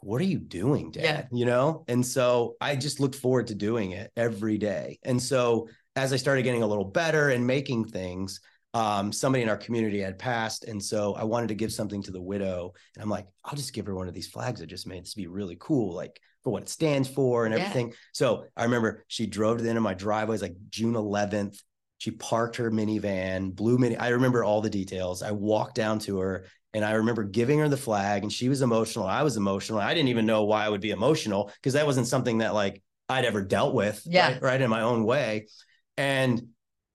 what 0.00 0.20
are 0.20 0.24
you 0.24 0.38
doing, 0.38 0.90
dad? 0.90 1.02
Yeah. 1.04 1.24
You 1.32 1.46
know? 1.46 1.84
And 1.88 2.04
so 2.04 2.56
I 2.60 2.76
just 2.76 3.00
looked 3.00 3.16
forward 3.16 3.48
to 3.48 3.54
doing 3.54 3.92
it 3.92 4.10
every 4.16 4.58
day. 4.58 4.98
And 5.02 5.20
so 5.22 5.68
as 5.96 6.12
I 6.12 6.16
started 6.16 6.42
getting 6.42 6.62
a 6.62 6.66
little 6.66 6.84
better 6.84 7.30
and 7.30 7.46
making 7.46 7.86
things, 7.86 8.40
um, 8.74 9.12
somebody 9.12 9.42
in 9.42 9.48
our 9.48 9.56
community 9.56 10.00
had 10.00 10.18
passed. 10.18 10.64
And 10.64 10.82
so 10.82 11.14
I 11.14 11.24
wanted 11.24 11.48
to 11.48 11.54
give 11.54 11.72
something 11.72 12.02
to 12.04 12.10
the 12.10 12.20
widow. 12.20 12.74
And 12.94 13.02
I'm 13.02 13.10
like, 13.10 13.26
I'll 13.44 13.56
just 13.56 13.72
give 13.72 13.86
her 13.86 13.94
one 13.94 14.08
of 14.08 14.14
these 14.14 14.28
flags 14.28 14.62
I 14.62 14.66
just 14.66 14.86
made. 14.86 15.02
This 15.04 15.16
would 15.16 15.22
be 15.22 15.26
really 15.26 15.56
cool. 15.58 15.94
Like 15.94 16.20
for 16.44 16.50
what 16.50 16.62
it 16.62 16.68
stands 16.68 17.08
for 17.08 17.44
and 17.46 17.54
Yeah. 17.54 17.60
everything. 17.62 17.94
So 18.12 18.44
I 18.56 18.64
remember 18.64 19.04
she 19.08 19.26
drove 19.26 19.56
to 19.58 19.64
the 19.64 19.70
end 19.70 19.78
of 19.78 19.84
my 19.84 19.94
driveway. 19.94 20.32
It 20.32 20.36
was 20.36 20.42
like 20.42 20.56
June 20.70 20.94
11th. 20.94 21.58
She 21.96 22.12
parked 22.12 22.56
her 22.56 22.70
minivan, 22.70 23.52
blue 23.56 23.76
mini. 23.76 23.96
I 23.96 24.10
remember 24.10 24.44
all 24.44 24.60
the 24.60 24.70
details. 24.70 25.22
I 25.22 25.32
walked 25.32 25.74
down 25.74 25.98
to 26.00 26.18
her 26.20 26.44
and 26.78 26.84
I 26.84 26.92
remember 26.92 27.24
giving 27.24 27.58
her 27.58 27.68
the 27.68 27.76
flag 27.76 28.22
and 28.22 28.32
she 28.32 28.48
was 28.48 28.62
emotional. 28.62 29.04
I 29.04 29.24
was 29.24 29.36
emotional. 29.36 29.80
I 29.80 29.94
didn't 29.94 30.10
even 30.10 30.26
know 30.26 30.44
why 30.44 30.64
I 30.64 30.68
would 30.68 30.80
be 30.80 30.92
emotional 30.92 31.50
because 31.56 31.72
that 31.72 31.86
wasn't 31.86 32.06
something 32.06 32.38
that 32.38 32.54
like 32.54 32.84
I'd 33.08 33.24
ever 33.24 33.42
dealt 33.42 33.74
with. 33.74 34.00
Yeah. 34.06 34.34
Right, 34.34 34.42
right 34.42 34.60
in 34.60 34.70
my 34.70 34.82
own 34.82 35.02
way. 35.02 35.48
And 35.96 36.40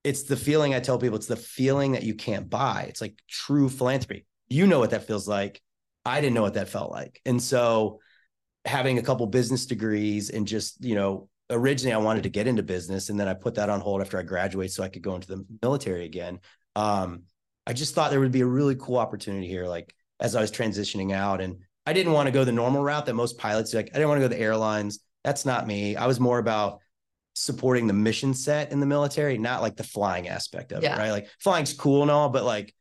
it's 0.06 0.24
the 0.24 0.38
feeling 0.38 0.74
I 0.74 0.80
tell 0.80 0.98
people 0.98 1.18
it's 1.18 1.28
the 1.28 1.36
feeling 1.36 1.92
that 1.92 2.04
you 2.04 2.16
can't 2.16 2.50
buy. 2.50 2.86
It's 2.88 3.02
like 3.02 3.22
true 3.30 3.68
philanthropy. 3.68 4.26
You 4.48 4.68
know 4.68 4.80
what 4.80 4.92
that 4.92 5.06
feels 5.06 5.28
like. 5.28 5.62
I 6.06 6.22
didn't 6.22 6.36
know 6.36 6.44
what 6.44 6.54
that 6.54 6.70
felt 6.70 6.90
like. 6.90 7.20
And 7.26 7.44
so 7.44 8.00
having 8.64 9.00
a 9.00 9.04
couple 9.04 9.28
business 9.28 9.66
degrees 9.66 10.30
and 10.30 10.48
just, 10.48 10.82
you 10.82 10.96
know, 10.96 11.28
originally 11.50 11.94
I 11.94 11.98
wanted 11.98 12.24
to 12.24 12.30
get 12.30 12.48
into 12.48 12.64
business 12.64 13.10
and 13.10 13.20
then 13.20 13.28
I 13.28 13.34
put 13.34 13.56
that 13.56 13.70
on 13.70 13.82
hold 13.82 14.00
after 14.00 14.18
I 14.18 14.24
graduated 14.24 14.72
so 14.72 14.82
I 14.82 14.88
could 14.88 15.02
go 15.02 15.16
into 15.16 15.28
the 15.28 15.46
military 15.62 16.06
again. 16.06 16.40
Um, 16.78 17.24
I 17.66 17.74
just 17.74 17.96
thought 17.96 18.12
there 18.12 18.20
would 18.20 18.32
be 18.32 18.42
a 18.42 18.46
really 18.46 18.76
cool 18.76 18.98
opportunity 18.98 19.48
here, 19.48 19.68
like 19.68 19.94
as 20.20 20.36
I 20.36 20.42
was 20.42 20.52
transitioning 20.52 21.14
out. 21.14 21.42
And 21.42 21.58
I 21.86 21.94
didn't 21.94 22.14
want 22.14 22.28
to 22.28 22.32
go 22.32 22.44
the 22.44 22.52
normal 22.52 22.84
route 22.84 23.06
that 23.06 23.14
most 23.14 23.38
pilots 23.38 23.72
do. 23.72 23.78
Like 23.78 23.90
I 23.94 23.98
didn't 23.98 24.10
want 24.10 24.22
to 24.22 24.28
go 24.28 24.34
the 24.34 24.42
airlines. 24.42 25.00
That's 25.24 25.46
not 25.46 25.68
me. 25.68 25.96
I 25.96 26.08
was 26.08 26.20
more 26.20 26.40
about 26.40 26.80
supporting 27.36 27.88
the 27.88 27.94
mission 27.94 28.34
set 28.34 28.72
in 28.72 28.80
the 28.80 28.86
military, 28.86 29.38
not 29.38 29.62
like 29.62 29.76
the 29.76 29.84
flying 29.84 30.28
aspect 30.28 30.72
of 30.72 30.84
Yeah. 30.84 30.96
it, 30.96 31.00
right? 31.00 31.12
Like 31.12 31.30
flying's 31.40 31.74
cool 31.74 32.02
and 32.02 32.12
all, 32.12 32.30
but 32.30 32.44
like 32.44 32.74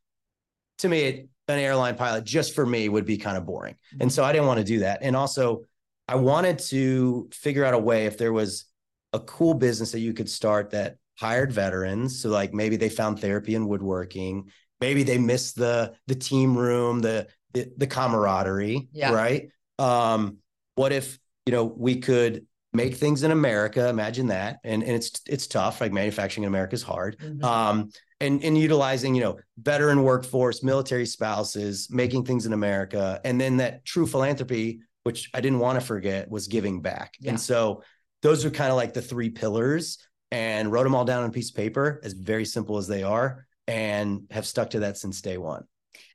to 0.79 0.89
me, 0.89 1.01
it, 1.01 1.29
an 1.47 1.59
airline 1.59 1.95
pilot 1.95 2.23
just 2.23 2.55
for 2.55 2.65
me 2.65 2.87
would 2.87 3.05
be 3.05 3.17
kind 3.17 3.37
of 3.37 3.45
boring. 3.45 3.75
And 3.91 4.01
mm-hmm. 4.01 4.09
so 4.09 4.23
I 4.23 4.31
didn't 4.31 4.47
want 4.47 4.59
to 4.59 4.63
do 4.63 4.79
that. 4.79 4.99
And 5.01 5.15
also, 5.15 5.63
I 6.07 6.15
wanted 6.15 6.59
to 6.59 7.29
figure 7.31 7.65
out 7.65 7.73
a 7.73 7.79
way 7.79 8.05
if 8.05 8.17
there 8.17 8.33
was 8.33 8.65
a 9.13 9.19
cool 9.19 9.53
business 9.53 9.91
that 9.91 9.99
you 9.99 10.13
could 10.13 10.29
start 10.29 10.71
that 10.71 10.97
hired 11.15 11.51
veterans. 11.51 12.21
So 12.21 12.29
like 12.29 12.53
maybe 12.53 12.75
they 12.75 12.89
found 12.89 13.19
therapy 13.19 13.55
in 13.55 13.67
woodworking, 13.67 14.51
maybe 14.83 15.03
they 15.03 15.17
miss 15.17 15.53
the 15.53 15.93
the 16.07 16.15
team 16.15 16.57
room, 16.57 16.99
the 16.99 17.27
the, 17.53 17.71
the 17.77 17.87
camaraderie, 17.87 18.89
Yeah. 18.91 19.13
right? 19.13 19.49
Um, 19.79 20.37
what 20.75 20.91
if 20.91 21.17
you 21.45 21.53
know 21.53 21.63
we 21.63 21.93
could 22.07 22.45
make 22.73 22.95
things 22.95 23.23
in 23.23 23.31
America? 23.31 23.87
Imagine 23.87 24.27
that, 24.27 24.59
and 24.63 24.83
and 24.83 24.91
it's 24.99 25.09
it's 25.27 25.47
tough. 25.47 25.79
Like 25.81 25.91
manufacturing 25.93 26.43
in 26.43 26.49
America 26.49 26.75
is 26.75 26.83
hard 26.83 27.17
Mhm. 27.19 27.43
um, 27.43 27.89
and 28.19 28.43
and 28.43 28.57
utilizing 28.57 29.15
you 29.15 29.21
know 29.25 29.35
veteran 29.57 30.03
workforce, 30.03 30.63
military 30.63 31.05
spouses, 31.05 31.87
making 31.89 32.25
things 32.25 32.45
in 32.45 32.53
America, 32.53 33.21
and 33.23 33.39
then 33.39 33.57
that 33.57 33.85
true 33.85 34.07
philanthropy, 34.13 34.81
which 35.03 35.29
I 35.33 35.39
didn't 35.41 35.59
want 35.59 35.79
to 35.79 35.85
forget, 35.85 36.29
was 36.29 36.47
giving 36.47 36.81
back. 36.81 37.09
Yeah. 37.19 37.29
And 37.31 37.39
so 37.39 37.83
those 38.21 38.43
are 38.45 38.51
kind 38.51 38.71
of 38.71 38.77
like 38.83 38.93
the 38.93 39.01
three 39.01 39.29
pillars, 39.29 39.97
and 40.31 40.71
wrote 40.71 40.83
them 40.85 40.95
all 40.95 41.05
down 41.05 41.23
on 41.23 41.29
a 41.29 41.33
piece 41.39 41.49
of 41.51 41.55
paper, 41.55 42.01
as 42.03 42.13
very 42.13 42.45
simple 42.45 42.77
as 42.77 42.87
they 42.87 43.03
are, 43.03 43.45
and 43.67 44.23
have 44.31 44.45
stuck 44.45 44.71
to 44.71 44.79
that 44.79 44.97
since 44.97 45.21
day 45.21 45.37
one. 45.37 45.63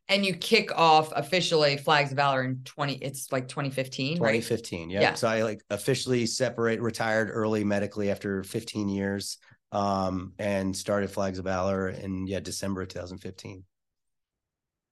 and 0.08 0.24
you 0.24 0.34
kick 0.34 0.70
off 0.76 1.12
officially 1.14 1.76
Flags 1.76 2.10
of 2.12 2.16
Valor 2.16 2.42
in 2.44 2.62
20, 2.64 2.94
it's 2.94 3.30
like 3.30 3.48
2015, 3.48 4.20
right? 4.20 4.42
2015. 4.42 4.90
Yeah. 4.90 5.00
Yeah. 5.02 5.14
So 5.14 5.28
I 5.28 5.42
like 5.42 5.62
officially 5.70 6.26
separate, 6.26 6.80
retired 6.80 7.30
early 7.30 7.64
medically 7.64 8.10
after 8.10 8.42
15 8.42 8.88
years, 8.88 9.38
um, 9.72 10.32
and 10.38 10.74
started 10.76 11.10
Flags 11.10 11.38
of 11.38 11.44
Valor 11.44 11.90
in 11.90 12.26
yeah 12.26 12.40
December 12.40 12.82
of 12.82 12.88
2015. 12.88 13.64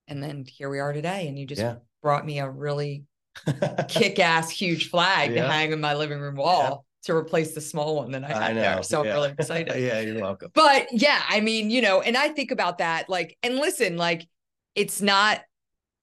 And 0.09 0.23
then 0.23 0.45
here 0.47 0.69
we 0.71 0.79
are 0.79 0.93
today. 0.93 1.29
And 1.29 1.39
you 1.39 1.47
just 1.47 1.61
Yeah. 1.63 1.77
brought 2.03 2.25
me 2.25 2.39
a 2.39 2.49
really 2.49 3.05
kick 3.89 4.19
ass 4.19 4.51
huge 4.51 4.89
flag 4.91 5.35
to 5.35 5.43
hang 5.43 5.73
in 5.73 5.81
my 5.81 5.95
living 5.95 6.21
room 6.21 6.37
wall 6.37 6.86
to 7.07 7.15
replace 7.15 7.55
the 7.55 7.61
small 7.61 7.97
one 7.97 8.11
that 8.13 8.25
I 8.25 8.29
had 8.29 8.37
I 8.43 8.53
know. 8.53 8.61
there. 8.61 8.83
So 8.83 9.01
I'm 9.01 9.07
yeah. 9.07 9.13
really 9.13 9.31
excited. 9.39 9.81
yeah, 9.83 10.01
you're 10.01 10.21
welcome. 10.21 10.51
But 10.55 10.89
yeah, 10.93 11.23
I 11.29 11.41
mean, 11.41 11.71
you 11.71 11.81
know, 11.81 12.01
and 12.01 12.17
I 12.17 12.29
think 12.29 12.51
about 12.51 12.79
that, 12.79 13.09
like, 13.09 13.37
and 13.43 13.57
listen, 13.57 13.97
like, 13.97 14.27
it's 14.75 15.01
not 15.01 15.41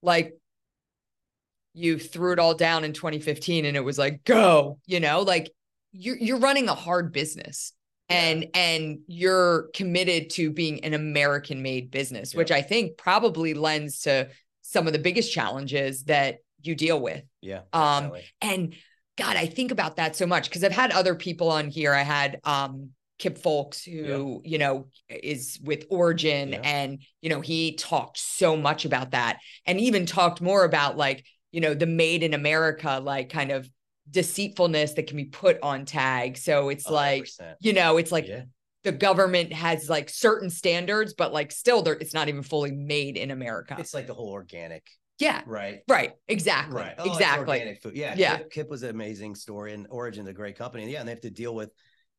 like 0.02 0.34
you 1.74 1.98
threw 1.98 2.32
it 2.32 2.38
all 2.38 2.54
down 2.54 2.84
in 2.84 2.92
2015 2.92 3.64
and 3.64 3.76
it 3.76 3.84
was 3.84 3.98
like, 3.98 4.24
go, 4.24 4.78
you 4.86 5.00
know, 5.00 5.22
like 5.22 5.50
you're 5.92 6.16
you're 6.16 6.38
running 6.38 6.68
a 6.68 6.74
hard 6.74 7.12
business 7.12 7.72
and 8.08 8.46
and 8.54 8.98
you're 9.06 9.68
committed 9.74 10.30
to 10.30 10.50
being 10.50 10.84
an 10.84 10.94
American 10.94 11.62
made 11.62 11.90
business, 11.90 12.32
Yeah. 12.32 12.38
which 12.38 12.50
I 12.50 12.62
think 12.62 12.96
probably 12.96 13.54
lends 13.54 14.02
to 14.02 14.28
some 14.62 14.86
of 14.86 14.92
the 14.92 14.98
biggest 14.98 15.32
challenges 15.32 16.04
that 16.04 16.38
you 16.62 16.74
deal 16.74 17.00
with. 17.00 17.22
Yeah. 17.40 17.62
Um, 17.72 18.04
definitely. 18.04 18.24
And 18.40 18.74
God, 19.16 19.36
I 19.36 19.46
think 19.46 19.70
about 19.70 19.96
that 19.96 20.16
so 20.16 20.26
much 20.26 20.48
because 20.48 20.64
I've 20.64 20.72
had 20.72 20.90
other 20.90 21.14
people 21.14 21.50
on 21.50 21.68
here. 21.68 21.92
I 21.94 22.02
had 22.02 22.40
um 22.44 22.90
Kip 23.18 23.38
Folks, 23.38 23.84
who, 23.84 24.42
you 24.44 24.58
know, 24.58 24.88
is 25.08 25.60
with 25.62 25.84
Origin, 25.88 26.52
Yeah. 26.52 26.60
and 26.64 26.98
you 27.22 27.30
know, 27.30 27.40
he 27.40 27.76
talked 27.76 28.18
so 28.18 28.56
much 28.56 28.84
about 28.84 29.12
that 29.12 29.38
and 29.66 29.80
even 29.80 30.04
talked 30.04 30.40
more 30.40 30.64
about 30.64 30.96
like, 30.96 31.24
you 31.52 31.60
know, 31.60 31.74
the 31.74 31.86
made 31.86 32.24
in 32.24 32.34
America, 32.34 33.00
like 33.02 33.28
kind 33.30 33.52
of 33.52 33.70
deceitfulness 34.10 34.94
that 34.94 35.06
can 35.06 35.16
be 35.16 35.24
put 35.26 35.58
on 35.62 35.84
tag. 35.84 36.36
So 36.36 36.68
it's 36.68 36.90
like, 36.90 37.24
100%. 37.24 37.54
you 37.60 37.72
know, 37.72 37.96
it's 37.98 38.12
like 38.12 38.26
yeah. 38.26 38.42
the 38.82 38.92
government 38.92 39.52
has 39.52 39.88
like 39.88 40.08
certain 40.10 40.50
standards, 40.50 41.14
but 41.14 41.32
like 41.32 41.52
still 41.52 41.82
there 41.82 41.94
it's 41.94 42.14
not 42.14 42.28
even 42.28 42.42
fully 42.42 42.72
made 42.72 43.16
in 43.16 43.30
America. 43.30 43.76
It's 43.78 43.94
like 43.94 44.08
the 44.08 44.14
whole 44.14 44.30
organic, 44.30 44.84
yeah. 45.18 45.42
right? 45.46 45.80
Right. 45.88 46.12
Exactly. 46.28 46.80
Right. 46.80 46.94
Oh, 46.98 47.10
exactly. 47.12 47.48
organic 47.58 47.82
food. 47.82 47.96
Yeah. 47.96 48.14
Yeah. 48.16 48.38
Kip, 48.38 48.50
Kip 48.50 48.70
was 48.70 48.82
an 48.82 48.90
amazing 48.90 49.34
story 49.34 49.72
and 49.72 49.86
Origin's 49.90 50.28
a 50.28 50.32
great 50.32 50.56
company. 50.56 50.90
Yeah. 50.90 51.00
And 51.00 51.08
they 51.08 51.12
have 51.12 51.20
to 51.22 51.30
deal 51.30 51.54
with 51.54 51.70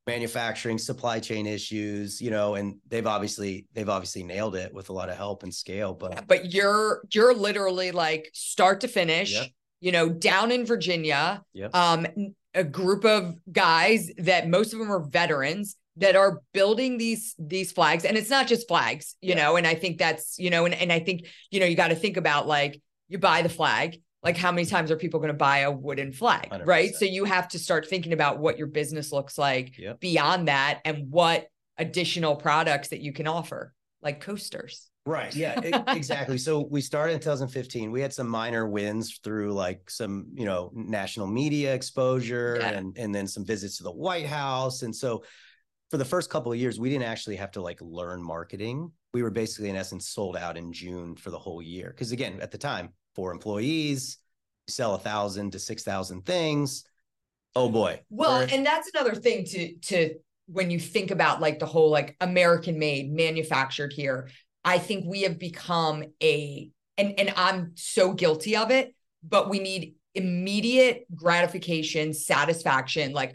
manufacturing, 0.08 0.78
supply 0.78 1.20
chain 1.20 1.48
issues, 1.48 2.22
you 2.22 2.30
know, 2.30 2.56
and 2.56 2.76
they've 2.88 3.08
obviously 3.08 3.66
they've 3.74 3.90
obviously 3.90 4.24
nailed 4.24 4.56
it 4.56 4.74
with 4.74 4.90
a 4.90 4.94
lot 4.94 5.10
of 5.10 5.18
help 5.18 5.44
and 5.44 5.54
scale. 5.54 5.94
But 5.94 6.28
but 6.28 6.54
you're 6.54 7.02
you're 7.14 7.34
literally 7.34 7.92
like 7.92 8.30
start 8.34 8.82
to 8.82 8.88
finish 8.88 9.34
Yep. 9.34 9.48
you 9.82 9.92
know 9.92 10.10
down 10.10 10.52
in 10.52 10.66
virginia 10.66 11.42
Yep. 11.54 11.76
um 11.76 12.08
a 12.54 12.64
group 12.64 13.04
of 13.04 13.36
guys 13.52 14.10
that 14.20 14.48
most 14.48 14.74
of 14.74 14.80
them 14.80 14.92
are 14.92 15.00
veterans 15.04 15.76
that 15.98 16.16
are 16.16 16.42
building 16.54 16.98
these 16.98 17.36
these 17.40 17.72
flags 17.72 18.06
and 18.06 18.16
it's 18.18 18.30
not 18.30 18.48
just 18.48 18.68
flags 18.68 19.16
you 19.22 19.30
Yeah. 19.36 19.44
know 19.44 19.56
and 19.58 19.68
i 19.68 19.74
think 19.76 19.98
that's 19.98 20.38
you 20.40 20.50
know 20.50 20.66
and, 20.66 20.74
and 20.74 20.92
i 20.92 21.00
think 21.00 21.26
you 21.52 21.60
know 21.60 21.66
you 21.66 21.76
got 21.76 21.90
to 21.90 21.96
think 21.96 22.16
about 22.18 22.48
like 22.48 22.82
you 23.08 23.18
buy 23.18 23.42
the 23.42 23.50
flag 23.50 24.02
like 24.24 24.38
how 24.38 24.52
many 24.52 24.66
times 24.66 24.90
are 24.90 24.96
people 24.96 25.20
going 25.20 25.28
to 25.32 25.38
buy 25.38 25.60
a 25.60 25.72
wooden 25.72 26.12
flag 26.12 26.48
right 26.66 26.92
100%. 26.92 26.96
so 26.96 27.06
you 27.06 27.26
have 27.26 27.48
to 27.50 27.60
start 27.60 27.88
thinking 27.88 28.14
about 28.14 28.40
what 28.40 28.58
your 28.58 28.68
business 28.68 29.12
looks 29.12 29.38
like 29.38 29.78
Yep. 29.78 30.00
beyond 30.00 30.48
that 30.48 30.82
and 30.86 31.12
what 31.12 31.48
additional 31.78 32.36
products 32.36 32.88
that 32.90 33.02
you 33.02 33.14
can 33.14 33.28
offer 33.28 33.74
like 34.02 34.22
coasters 34.22 34.90
Right. 35.08 35.36
Yeah, 35.36 35.60
exactly. 35.90 36.40
So 36.40 36.62
we 36.68 36.82
started 36.82 37.14
in 37.14 37.20
2015. 37.20 37.92
We 37.92 38.02
had 38.02 38.12
some 38.12 38.28
minor 38.28 38.68
wins 38.68 39.20
through 39.24 39.54
like 39.54 39.88
some, 39.88 40.26
you 40.34 40.46
know, 40.46 40.72
national 40.74 41.28
media 41.28 41.76
exposure 41.76 42.58
Yeah. 42.60 42.70
and 42.70 42.98
and 42.98 43.14
then 43.14 43.28
some 43.28 43.46
visits 43.46 43.78
to 43.78 43.84
the 43.84 43.92
White 43.92 44.26
House. 44.26 44.82
And 44.82 44.96
so 44.96 45.24
for 45.92 45.98
the 45.98 46.06
first 46.06 46.32
couple 46.32 46.52
of 46.52 46.58
years, 46.58 46.80
we 46.80 46.90
didn't 46.90 47.06
actually 47.06 47.36
have 47.36 47.52
to 47.52 47.62
like 47.62 47.78
learn 47.82 48.24
marketing. 48.24 48.92
We 49.16 49.24
were 49.24 49.32
basically 49.32 49.70
in 49.70 49.78
essence 49.78 50.10
sold 50.10 50.36
out 50.36 50.58
in 50.58 50.74
June 50.74 51.16
for 51.16 51.30
the 51.30 51.40
whole 51.40 51.62
year. 51.62 51.88
Because 51.88 52.12
again, 52.12 52.42
at 52.42 52.52
the 52.52 52.58
time, 52.58 52.90
four 53.16 53.32
employees, 53.32 54.18
sell 54.68 54.96
a 54.96 55.00
thousand 55.00 55.52
to 55.52 55.60
six 55.60 55.84
thousand 55.84 56.26
things. 56.26 56.84
Oh 57.56 57.70
boy. 57.70 58.02
Well, 58.10 58.40
We're- 58.40 58.52
and 58.52 58.66
that's 58.66 58.92
another 58.94 59.16
thing 59.16 59.46
to 59.46 59.76
to 59.78 60.16
when 60.48 60.70
you 60.70 60.82
think 60.82 61.12
about 61.12 61.40
like 61.40 61.60
the 61.60 61.66
whole 61.66 61.90
like 61.90 62.18
American 62.20 62.78
made, 62.78 63.10
manufactured 63.10 63.94
here. 63.94 64.28
I 64.66 64.80
think 64.80 65.06
we 65.08 65.22
have 65.22 65.40
become 65.40 66.04
a 66.22 66.70
and 66.98 67.18
and 67.18 67.34
I'm 67.38 67.72
so 67.76 68.12
guilty 68.12 68.58
of 68.58 68.70
it, 68.70 68.94
but 69.24 69.50
we 69.50 69.60
need 69.60 69.96
immediate 70.14 71.06
gratification, 71.16 72.14
satisfaction. 72.14 73.14
Like 73.14 73.34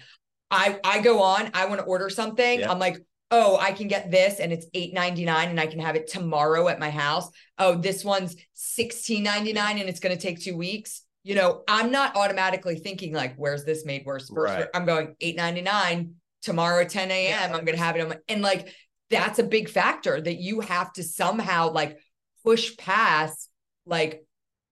I 0.50 0.78
I 0.84 1.00
go 1.00 1.22
on, 1.22 1.52
I 1.54 1.64
want 1.64 1.80
to 1.80 1.86
order 1.86 2.10
something. 2.10 2.60
Yeah. 2.60 2.70
I'm 2.70 2.78
like, 2.78 3.02
"Oh, 3.30 3.56
I 3.56 3.72
can 3.72 3.88
get 3.88 4.10
this 4.10 4.40
and 4.40 4.52
it's 4.52 4.66
8.99 4.74 5.28
and 5.28 5.60
I 5.60 5.66
can 5.66 5.80
have 5.80 5.96
it 5.96 6.08
tomorrow 6.08 6.68
at 6.68 6.78
my 6.78 6.90
house. 6.90 7.30
Oh, 7.58 7.76
this 7.76 8.04
one's 8.04 8.36
16.99 8.56 9.56
and 9.56 9.88
it's 9.88 10.00
going 10.00 10.16
to 10.16 10.20
take 10.20 10.40
2 10.40 10.56
weeks." 10.56 11.02
You 11.22 11.34
know, 11.34 11.62
I'm 11.68 11.90
not 11.92 12.16
automatically 12.16 12.76
thinking 12.76 13.12
like, 13.12 13.36
"Where's 13.36 13.64
this 13.64 13.84
made? 13.84 14.02
Where's 14.04 14.28
First, 14.28 14.54
Right. 14.54 14.68
I'm 14.74 14.86
going 14.86 15.14
8.99 15.20 16.12
tomorrow 16.42 16.84
10 16.84 17.10
a.m. 17.10 17.50
Yeah, 17.50 17.56
I'm 17.56 17.64
going 17.64 17.76
to 17.76 17.82
have 17.82 17.96
it 17.96 18.00
on 18.00 18.08
my, 18.08 18.18
and 18.28 18.40
like 18.42 18.74
that's 19.10 19.38
a 19.38 19.44
big 19.44 19.68
factor 19.68 20.20
that 20.20 20.40
you 20.40 20.60
have 20.60 20.92
to 20.94 21.02
somehow 21.02 21.70
like 21.72 21.98
push 22.42 22.76
past 22.76 23.50
like 23.84 24.24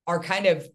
our 0.07 0.21
kind 0.21 0.47
of 0.47 0.67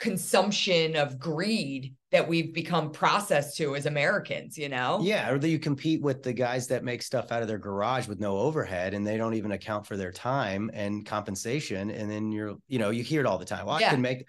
consumption 0.00 0.96
of 0.96 1.18
greed 1.18 1.94
that 2.14 2.28
we've 2.28 2.54
become 2.54 2.92
processed 2.92 3.56
to 3.56 3.74
as 3.74 3.86
Americans, 3.86 4.56
you 4.56 4.68
know? 4.68 5.00
Yeah, 5.02 5.30
or 5.32 5.38
that 5.38 5.48
you 5.48 5.58
compete 5.58 6.00
with 6.00 6.22
the 6.22 6.32
guys 6.32 6.68
that 6.68 6.84
make 6.84 7.02
stuff 7.02 7.32
out 7.32 7.42
of 7.42 7.48
their 7.48 7.58
garage 7.58 8.06
with 8.06 8.20
no 8.20 8.38
overhead 8.38 8.94
and 8.94 9.04
they 9.04 9.16
don't 9.16 9.34
even 9.34 9.50
account 9.50 9.84
for 9.84 9.96
their 9.96 10.12
time 10.12 10.70
and 10.72 11.04
compensation. 11.04 11.90
And 11.90 12.08
then 12.08 12.30
you're, 12.30 12.54
you 12.68 12.78
know, 12.78 12.90
you 12.90 13.02
hear 13.02 13.18
it 13.20 13.26
all 13.26 13.36
the 13.36 13.44
time. 13.44 13.66
Well, 13.66 13.80
Yeah. 13.80 13.88
I 13.88 13.90
can 13.90 14.00
make 14.00 14.26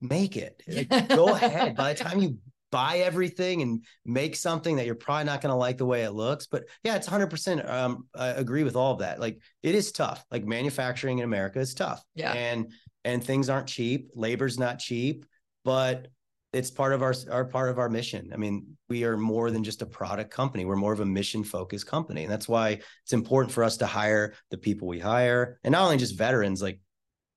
make 0.00 0.38
it. 0.38 0.62
Like, 0.90 1.10
go 1.10 1.28
ahead. 1.34 1.76
By 1.76 1.92
the 1.92 2.02
time 2.02 2.20
you 2.20 2.38
buy 2.72 3.00
everything 3.00 3.60
and 3.60 3.84
make 4.06 4.34
something 4.34 4.76
that 4.76 4.86
you're 4.86 4.94
probably 4.94 5.24
not 5.24 5.42
going 5.42 5.52
to 5.52 5.56
like 5.56 5.76
the 5.76 5.84
way 5.84 6.04
it 6.04 6.12
looks. 6.12 6.46
But 6.46 6.64
yeah, 6.84 6.96
it's 6.96 7.06
100%. 7.06 7.68
Um, 7.70 8.06
I 8.14 8.28
agree 8.28 8.64
with 8.64 8.76
all 8.76 8.94
of 8.94 9.00
that. 9.00 9.20
Like 9.20 9.40
it 9.62 9.74
is 9.74 9.92
tough. 9.92 10.24
Like 10.30 10.46
manufacturing 10.46 11.18
in 11.18 11.24
America 11.24 11.58
is 11.58 11.74
tough. 11.74 12.02
Yeah. 12.14 12.32
And 12.32 12.72
and 13.04 13.22
things 13.22 13.50
aren't 13.50 13.66
cheap. 13.66 14.10
Labor's 14.14 14.58
not 14.58 14.78
cheap, 14.78 15.26
but 15.66 16.08
it's 16.52 16.70
part 16.70 16.92
of 16.92 17.02
our 17.02 17.14
our 17.30 17.44
part 17.44 17.70
of 17.70 17.78
our 17.78 17.88
mission. 17.88 18.30
I 18.32 18.36
mean, 18.36 18.76
we 18.88 19.04
are 19.04 19.16
more 19.16 19.50
than 19.50 19.62
just 19.62 19.82
a 19.82 19.86
product 19.86 20.30
company. 20.30 20.64
We're 20.64 20.76
more 20.76 20.92
of 20.92 21.00
a 21.00 21.06
mission 21.06 21.44
focused 21.44 21.86
company, 21.86 22.24
and 22.24 22.32
that's 22.32 22.48
why 22.48 22.80
it's 23.02 23.12
important 23.12 23.52
for 23.52 23.62
us 23.62 23.76
to 23.78 23.86
hire 23.86 24.34
the 24.50 24.58
people 24.58 24.88
we 24.88 24.98
hire, 24.98 25.58
and 25.62 25.72
not 25.72 25.84
only 25.84 25.96
just 25.96 26.18
veterans. 26.18 26.60
Like 26.60 26.80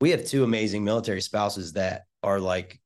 we 0.02 0.12
have 0.12 0.26
two 0.26 0.44
amazing 0.44 0.84
military 0.84 1.22
spouses 1.22 1.74
that 1.74 2.04
are 2.24 2.40
like 2.40 2.80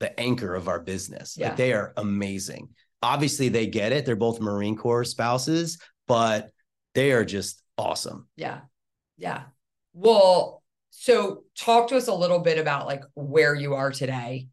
the 0.00 0.18
anchor 0.18 0.54
of 0.54 0.68
our 0.68 0.80
business. 0.80 1.36
Yeah. 1.36 1.48
Like 1.48 1.56
they 1.56 1.72
are 1.72 1.92
amazing. 1.96 2.70
Obviously, 3.02 3.48
they 3.50 3.66
get 3.66 3.92
it. 3.92 4.06
They're 4.06 4.16
both 4.16 4.40
Marine 4.40 4.76
Corps 4.76 5.04
spouses, 5.04 5.78
but 6.08 6.50
they 6.94 7.12
are 7.12 7.24
just 7.24 7.62
awesome. 7.76 8.26
Yeah. 8.36 8.60
Yeah. 9.18 9.42
Well, 9.92 10.62
so 10.90 11.44
talk 11.58 11.88
to 11.88 11.96
us 11.96 12.08
a 12.08 12.14
little 12.14 12.38
bit 12.38 12.58
about 12.58 12.86
like 12.86 13.02
where 13.14 13.54
you 13.54 13.74
are 13.74 13.90
today. 13.90 14.48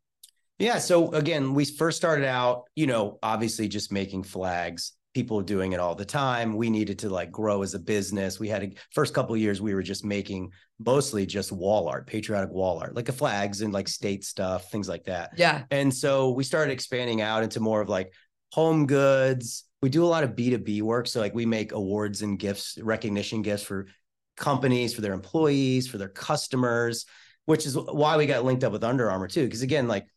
Yeah. 0.62 0.78
So 0.78 1.12
again, 1.12 1.54
we 1.54 1.66
first 1.66 1.98
started 1.98 2.26
out, 2.26 2.70
you 2.76 2.88
know, 2.88 3.20
obviously 3.24 3.68
just 3.68 3.92
making 3.92 4.24
flags. 4.24 4.94
People 5.14 5.42
doing 5.42 5.74
it 5.74 5.80
all 5.82 5.94
the 5.94 6.06
time. 6.06 6.56
We 6.56 6.70
needed 6.70 7.00
to 7.00 7.10
like 7.10 7.32
grow 7.34 7.64
as 7.64 7.74
a 7.74 7.80
business. 7.80 8.40
We 8.40 8.48
had 8.48 8.64
a 8.64 8.72
first 8.92 9.14
couple 9.14 9.36
of 9.36 9.42
years 9.42 9.62
we 9.62 9.74
were 9.74 9.84
just 9.84 10.06
making 10.06 10.52
mostly 10.80 11.26
just 11.26 11.52
wall 11.52 11.90
art, 11.90 12.08
patriotic 12.08 12.50
wall 12.50 12.80
art, 12.80 12.96
like 12.96 13.08
the 13.08 13.12
flags 13.12 13.60
and 13.60 13.74
like 13.74 13.90
state 13.90 14.24
stuff, 14.24 14.72
things 14.72 14.88
like 14.88 15.04
that. 15.06 15.32
Yeah. 15.36 15.64
And 15.70 15.94
so 15.94 16.32
we 16.32 16.46
started 16.46 16.72
expanding 16.72 17.20
out 17.20 17.44
into 17.44 17.60
more 17.60 17.82
of 17.82 17.90
like 17.90 18.14
home 18.54 18.86
goods. 18.86 19.66
We 19.82 19.90
do 19.90 20.06
a 20.06 20.08
lot 20.08 20.24
of 20.24 20.30
B2B 20.30 20.82
work. 20.82 21.08
So 21.08 21.20
like 21.20 21.36
we 21.36 21.46
make 21.46 21.74
awards 21.74 22.22
and 22.22 22.40
gifts, 22.40 22.78
recognition 22.82 23.42
gifts 23.42 23.64
for 23.64 23.88
companies, 24.38 24.94
for 24.94 25.02
their 25.02 25.14
employees, 25.14 25.88
for 25.88 25.98
their 25.98 26.08
customers, 26.08 27.06
which 27.48 27.66
is 27.66 27.76
why 27.78 28.16
we 28.16 28.28
got 28.28 28.46
linked 28.46 28.64
up 28.64 28.72
with 28.72 28.86
Under 28.86 29.12
Armour 29.12 29.28
too. 29.28 29.44
Because 29.44 29.62
again, 29.62 29.90
like 29.90 30.08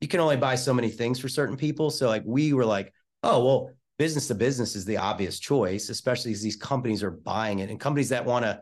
you 0.00 0.08
can 0.08 0.20
only 0.20 0.36
buy 0.36 0.54
so 0.54 0.74
many 0.74 0.88
things 0.88 1.18
for 1.18 1.28
certain 1.28 1.56
people. 1.56 1.90
So 1.90 2.08
like 2.08 2.22
we 2.24 2.52
were 2.52 2.64
like, 2.64 2.92
oh, 3.22 3.44
well, 3.44 3.70
business 3.98 4.28
to 4.28 4.34
business 4.34 4.76
is 4.76 4.84
the 4.84 4.96
obvious 4.96 5.38
choice, 5.38 5.88
especially 5.88 6.32
as 6.32 6.42
these 6.42 6.56
companies 6.56 7.02
are 7.02 7.10
buying 7.10 7.60
it 7.60 7.70
and 7.70 7.80
companies 7.80 8.08
that 8.10 8.24
want 8.24 8.44
to, 8.44 8.60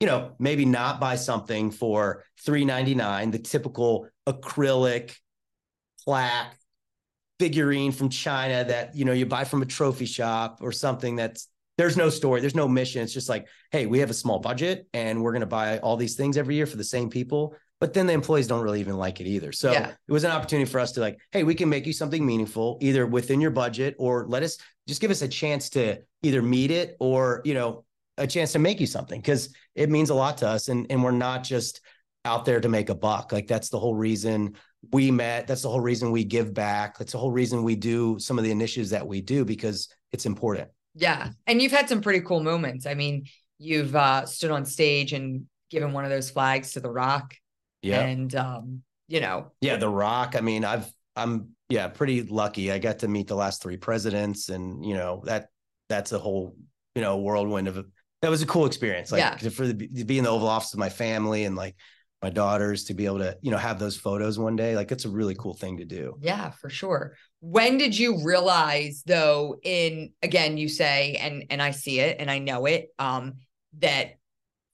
you 0.00 0.06
know, 0.06 0.32
maybe 0.38 0.64
not 0.64 1.00
buy 1.00 1.16
something 1.16 1.70
for 1.70 2.24
three 2.44 2.64
ninety 2.64 2.94
nine, 2.94 3.30
the 3.30 3.38
typical 3.38 4.08
acrylic 4.26 5.16
plaque 6.04 6.56
figurine 7.38 7.92
from 7.92 8.08
China 8.08 8.64
that 8.64 8.94
you 8.94 9.04
know 9.04 9.12
you 9.12 9.26
buy 9.26 9.44
from 9.44 9.62
a 9.62 9.66
trophy 9.66 10.06
shop 10.06 10.58
or 10.60 10.72
something 10.72 11.16
that's 11.16 11.48
there's 11.78 11.96
no 11.96 12.10
story, 12.10 12.40
there's 12.40 12.54
no 12.54 12.68
mission. 12.68 13.02
It's 13.02 13.14
just 13.14 13.28
like, 13.28 13.48
hey, 13.70 13.86
we 13.86 13.98
have 14.00 14.10
a 14.10 14.14
small 14.14 14.38
budget 14.38 14.86
and 14.92 15.22
we're 15.22 15.32
going 15.32 15.40
to 15.40 15.46
buy 15.46 15.78
all 15.78 15.96
these 15.96 16.16
things 16.16 16.36
every 16.36 16.54
year 16.54 16.66
for 16.66 16.76
the 16.76 16.84
same 16.84 17.08
people. 17.08 17.56
But 17.82 17.94
then 17.94 18.06
the 18.06 18.12
employees 18.12 18.46
don't 18.46 18.62
really 18.62 18.78
even 18.78 18.96
like 18.96 19.20
it 19.20 19.26
either. 19.26 19.50
So 19.50 19.72
Yeah. 19.72 19.90
it 20.06 20.12
was 20.12 20.22
an 20.22 20.30
opportunity 20.30 20.70
for 20.70 20.78
us 20.78 20.92
to 20.92 21.00
like, 21.00 21.18
hey, 21.32 21.42
we 21.42 21.56
can 21.56 21.68
make 21.68 21.84
you 21.84 21.92
something 21.92 22.24
meaningful 22.24 22.78
either 22.80 23.04
within 23.08 23.40
your 23.40 23.50
budget 23.50 23.96
or 23.98 24.24
let 24.28 24.44
us 24.44 24.56
just 24.86 25.00
give 25.00 25.10
us 25.10 25.20
a 25.22 25.26
chance 25.26 25.68
to 25.70 25.98
either 26.22 26.42
meet 26.42 26.70
it 26.70 26.96
or, 27.00 27.42
you 27.44 27.54
know, 27.54 27.84
a 28.18 28.26
chance 28.28 28.52
to 28.52 28.60
make 28.60 28.78
you 28.78 28.86
something 28.86 29.20
because 29.20 29.52
it 29.74 29.90
means 29.90 30.10
a 30.10 30.14
lot 30.14 30.38
to 30.38 30.46
us. 30.46 30.68
And, 30.68 30.86
and 30.90 31.02
we're 31.02 31.10
not 31.10 31.42
just 31.42 31.80
out 32.24 32.44
there 32.44 32.60
to 32.60 32.68
make 32.68 32.88
a 32.88 32.94
buck. 32.94 33.32
Like 33.32 33.48
that's 33.48 33.68
the 33.68 33.80
whole 33.80 33.96
reason 33.96 34.54
we 34.92 35.10
met. 35.10 35.48
That's 35.48 35.62
the 35.62 35.68
whole 35.70 35.80
reason 35.80 36.12
we 36.12 36.22
give 36.22 36.54
back. 36.54 36.98
That's 36.98 37.10
the 37.10 37.18
whole 37.18 37.32
reason 37.32 37.64
we 37.64 37.74
do 37.74 38.16
some 38.20 38.38
of 38.38 38.44
the 38.44 38.52
initiatives 38.52 38.90
that 38.90 39.08
we 39.08 39.22
do 39.22 39.44
because 39.44 39.88
it's 40.12 40.24
important. 40.24 40.68
Yeah. 40.94 41.30
And 41.48 41.60
you've 41.60 41.72
had 41.72 41.88
some 41.88 42.00
pretty 42.00 42.20
cool 42.20 42.44
moments. 42.44 42.86
I 42.86 42.94
mean, 42.94 43.24
you've 43.58 43.96
uh, 43.96 44.24
stood 44.26 44.52
on 44.52 44.66
stage 44.66 45.12
and 45.12 45.46
given 45.68 45.92
one 45.92 46.04
of 46.04 46.10
those 46.10 46.30
flags 46.30 46.74
to 46.74 46.80
The 46.80 46.88
Rock. 46.88 47.34
Yeah. 47.82 48.00
And, 48.02 48.34
um, 48.34 48.82
you 49.08 49.20
know, 49.20 49.52
Yeah, 49.60 49.76
The 49.76 49.88
Rock. 49.88 50.34
I 50.36 50.40
mean, 50.40 50.64
I've 50.64 50.90
I'm 51.14 51.50
yeah, 51.68 51.88
pretty 51.88 52.22
lucky. 52.22 52.72
I 52.72 52.78
got 52.78 53.00
to 53.00 53.08
meet 53.08 53.28
the 53.28 53.34
last 53.34 53.62
three 53.62 53.76
presidents 53.76 54.48
and 54.48 54.84
you 54.84 54.94
know, 54.94 55.22
that 55.26 55.48
that's 55.88 56.12
a 56.12 56.18
whole, 56.18 56.56
you 56.94 57.02
know, 57.02 57.18
whirlwind 57.18 57.68
of 57.68 57.84
that 58.22 58.30
was 58.30 58.42
a 58.42 58.46
cool 58.46 58.66
experience. 58.66 59.12
Like 59.12 59.18
Yeah. 59.20 59.36
for 59.50 59.66
the 59.66 59.74
to 59.74 60.04
be 60.04 60.18
in 60.18 60.24
the 60.24 60.30
Oval 60.30 60.48
Office 60.48 60.72
with 60.72 60.78
my 60.78 60.88
family 60.88 61.44
and 61.44 61.56
like 61.56 61.76
my 62.22 62.30
daughters 62.30 62.84
to 62.84 62.94
be 62.94 63.04
able 63.06 63.18
to, 63.18 63.36
you 63.42 63.50
know, 63.50 63.58
have 63.58 63.80
those 63.80 63.96
photos 63.96 64.38
one 64.38 64.54
day. 64.54 64.76
Like 64.76 64.92
it's 64.92 65.04
a 65.04 65.10
really 65.10 65.34
cool 65.34 65.54
thing 65.54 65.78
to 65.78 65.84
do. 65.84 66.16
Yeah, 66.20 66.50
for 66.50 66.70
sure. 66.70 67.16
When 67.40 67.78
did 67.78 67.98
you 67.98 68.22
realize 68.24 69.02
though 69.04 69.56
in 69.62 70.12
again 70.22 70.56
you 70.56 70.68
say 70.68 71.16
and 71.16 71.44
and 71.50 71.60
I 71.60 71.72
see 71.72 71.98
it 71.98 72.18
and 72.20 72.30
I 72.30 72.38
know 72.38 72.66
it 72.66 72.88
um 72.98 73.34
that 73.80 74.18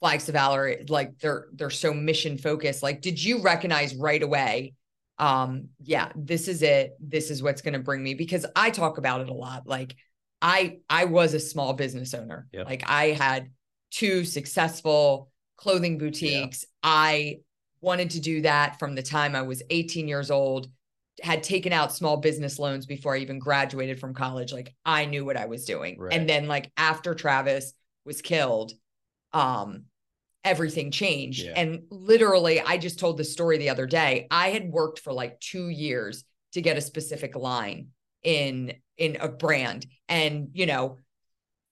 Flags 0.00 0.28
of 0.28 0.34
Valor 0.34 0.76
like 0.88 1.18
they're 1.18 1.48
they're 1.52 1.70
so 1.70 1.92
mission 1.92 2.38
focused 2.38 2.82
like 2.82 3.00
did 3.00 3.22
you 3.22 3.40
recognize 3.42 3.94
right 3.94 4.22
away 4.22 4.74
um 5.18 5.68
yeah 5.82 6.12
this 6.14 6.46
is 6.46 6.62
it 6.62 6.92
this 7.00 7.30
is 7.30 7.42
what's 7.42 7.62
going 7.62 7.74
to 7.74 7.80
bring 7.80 8.02
me 8.02 8.14
because 8.14 8.46
I 8.54 8.70
talk 8.70 8.98
about 8.98 9.20
it 9.20 9.28
a 9.28 9.34
lot 9.34 9.66
like 9.66 9.96
I 10.40 10.78
I 10.88 11.06
was 11.06 11.34
a 11.34 11.40
small 11.40 11.72
business 11.72 12.14
owner 12.14 12.46
Yep. 12.52 12.66
like 12.66 12.84
I 12.88 13.06
had 13.06 13.50
two 13.90 14.24
successful 14.24 15.30
clothing 15.56 15.98
boutiques 15.98 16.64
I 16.82 17.40
wanted 17.80 18.11
to 18.11 18.20
do 18.20 18.42
that 18.42 18.78
from 18.78 18.94
the 18.94 19.02
time 19.02 19.34
I 19.34 19.42
was 19.42 19.62
18 19.70 20.06
years 20.06 20.30
old 20.30 20.68
had 21.22 21.42
taken 21.42 21.72
out 21.72 21.92
small 21.92 22.16
business 22.16 22.58
loans 22.58 22.87
before 22.87 23.14
I 23.14 23.18
even 23.18 23.38
graduated 23.38 23.98
from 23.98 24.14
college. 24.14 24.52
Like 24.52 24.74
I 24.84 25.04
knew 25.04 25.24
what 25.24 25.37
I 25.37 25.46
was 25.46 25.64
doing. 25.64 25.98
Right. 25.98 26.12
And 26.12 26.28
then 26.28 26.46
like 26.46 26.70
after 26.76 27.14
Travis 27.14 27.72
was 28.04 28.22
killed, 28.22 28.72
um, 29.32 29.84
everything 30.44 30.90
changed. 30.90 31.44
Yeah. 31.44 31.52
And 31.56 31.82
literally, 31.90 32.60
I 32.60 32.78
just 32.78 32.98
told 32.98 33.18
the 33.18 33.24
story 33.24 33.58
the 33.58 33.70
other 33.70 33.86
day. 33.86 34.26
I 34.30 34.48
had 34.48 34.70
worked 34.70 35.00
for 35.00 35.12
like 35.12 35.40
two 35.40 35.68
years 35.68 36.24
to 36.52 36.62
get 36.62 36.76
a 36.76 36.80
specific 36.80 37.36
line 37.36 37.88
in 38.22 38.74
in 38.96 39.16
a 39.20 39.28
brand. 39.28 39.86
And 40.08 40.48
you 40.52 40.66
know, 40.66 40.98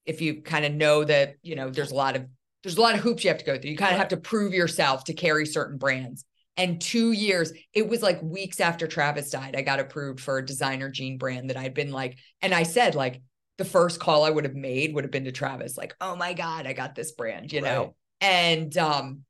if 0.04 0.20
you 0.20 0.42
kind 0.42 0.64
of 0.64 0.72
know 0.72 1.04
that, 1.04 1.34
you 1.42 1.56
know, 1.56 1.70
there's 1.70 1.90
a 1.90 1.96
lot 1.96 2.16
of 2.16 2.26
there's 2.62 2.76
a 2.76 2.80
lot 2.80 2.94
of 2.94 3.00
hoops 3.00 3.24
you 3.24 3.30
have 3.30 3.38
to 3.38 3.44
go 3.44 3.58
through. 3.58 3.70
You 3.70 3.76
kind 3.76 3.92
of 3.92 3.98
have 3.98 4.08
to 4.08 4.16
prove 4.16 4.52
yourself 4.52 5.04
to 5.04 5.14
carry 5.14 5.46
certain 5.46 5.78
brands. 5.78 6.24
And 6.56 6.80
two 6.80 7.12
years, 7.12 7.52
it 7.74 7.86
was 7.86 8.02
like 8.02 8.22
weeks 8.22 8.60
after 8.60 8.86
Travis 8.86 9.30
died, 9.30 9.54
I 9.56 9.62
got 9.62 9.78
approved 9.78 10.20
for 10.20 10.38
a 10.38 10.44
designer 10.44 10.88
jean 10.88 11.18
brand 11.18 11.50
that 11.50 11.56
I'd 11.56 11.74
been 11.74 11.92
like, 11.92 12.18
and 12.40 12.54
I 12.54 12.62
said, 12.62 12.94
like, 12.94 13.20
the 13.58 13.64
first 13.64 14.00
call 14.00 14.24
I 14.24 14.30
would 14.30 14.44
have 14.44 14.54
made 14.54 14.94
would 14.94 15.04
have 15.04 15.10
been 15.10 15.24
to 15.24 15.32
Travis, 15.32 15.76
like, 15.78 15.94
oh 16.00 16.16
my 16.16 16.34
God, 16.34 16.66
I 16.66 16.72
got 16.72 16.94
this 16.94 17.12
brand, 17.12 17.52
you 17.52 17.60
know? 17.60 17.94
And 18.20 18.76
um, 18.76 19.22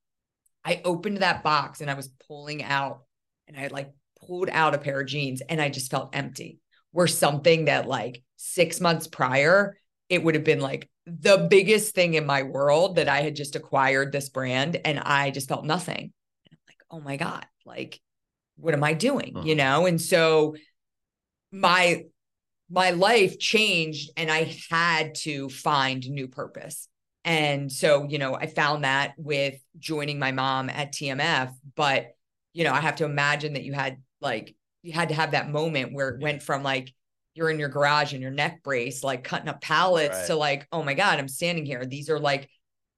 I 0.65 0.81
opened 0.85 1.19
that 1.19 1.45
box 1.45 1.81
and 1.81 1.91
I 1.91 1.95
was 1.95 2.09
pulling 2.27 2.63
out, 2.63 3.03
and 3.47 3.57
I 3.57 3.69
like 3.69 3.93
pulled 4.27 4.49
out 4.51 4.75
a 4.75 4.79
pair 4.79 5.01
of 5.01 5.07
jeans 5.07 5.41
and 5.43 5.61
I 5.61 5.69
just 5.69 5.91
felt 5.91 6.17
empty. 6.17 6.59
Where 6.91 7.07
something 7.07 7.67
that 7.67 7.87
like 7.87 8.23
six 8.37 8.81
months 8.81 9.07
prior, 9.07 9.77
it 10.09 10.25
would 10.25 10.35
have 10.35 10.45
been 10.45 10.61
like 10.61 10.89
the 11.07 11.47
biggest 11.51 11.95
thing 11.95 12.15
in 12.15 12.25
my 12.27 12.43
world 12.43 12.97
that 12.97 13.09
I 13.09 13.21
had 13.21 13.37
just 13.37 13.55
acquired 13.55 14.13
this 14.13 14.29
brand 14.31 14.81
and 14.85 14.99
I 14.99 15.31
just 15.31 15.49
felt 15.49 15.65
nothing. 15.65 15.99
And 15.99 16.53
I'm 16.53 16.59
like, 16.67 16.79
oh 16.91 17.01
my 17.01 17.17
God, 17.17 17.45
like, 17.65 18.01
what 18.57 18.73
am 18.73 18.83
I 18.83 18.95
doing? 18.95 19.37
You 19.45 19.55
Mhm. 19.55 19.59
know? 19.59 19.87
And 19.87 20.01
so 20.01 20.57
my 21.53 22.07
my 22.69 22.91
life 22.91 23.39
changed 23.39 24.11
and 24.17 24.31
I 24.31 24.57
had 24.71 25.15
to 25.17 25.49
find 25.49 26.09
new 26.09 26.29
purpose. 26.29 26.89
And 27.25 27.71
so, 27.71 28.05
you 28.09 28.19
know, 28.19 28.35
I 28.35 28.47
found 28.47 28.85
that 28.85 29.15
with 29.17 29.55
joining 29.79 30.19
my 30.19 30.33
mom 30.33 30.71
at 30.71 30.93
TMF, 30.93 31.53
but 31.75 32.09
you 32.53 32.65
know, 32.65 32.73
I 32.73 32.81
have 32.81 32.97
to 32.97 33.05
imagine 33.05 33.53
that 33.55 33.65
you 33.65 33.73
had 33.73 33.99
like 34.21 34.55
you 34.83 34.93
had 34.93 35.09
to 35.11 35.15
have 35.15 35.33
that 35.33 35.51
moment 35.51 35.93
where 35.93 36.09
it 36.11 36.21
went 36.21 36.43
from 36.43 36.63
like 36.63 36.93
you're 37.35 37.51
in 37.51 37.59
your 37.59 37.69
garage 37.69 38.15
in 38.15 38.23
your 38.23 38.31
neck 38.31 38.63
brace, 38.63 39.05
like 39.05 39.23
cutting 39.23 39.49
up 39.49 39.61
pallets 39.61 40.17
Right. 40.17 40.27
to 40.29 40.37
like, 40.37 40.67
oh 40.73 40.83
my 40.83 40.95
God, 40.95 41.19
I'm 41.19 41.29
standing 41.29 41.67
here. 41.67 41.85
These 41.85 42.09
are 42.09 42.19
like 42.19 42.49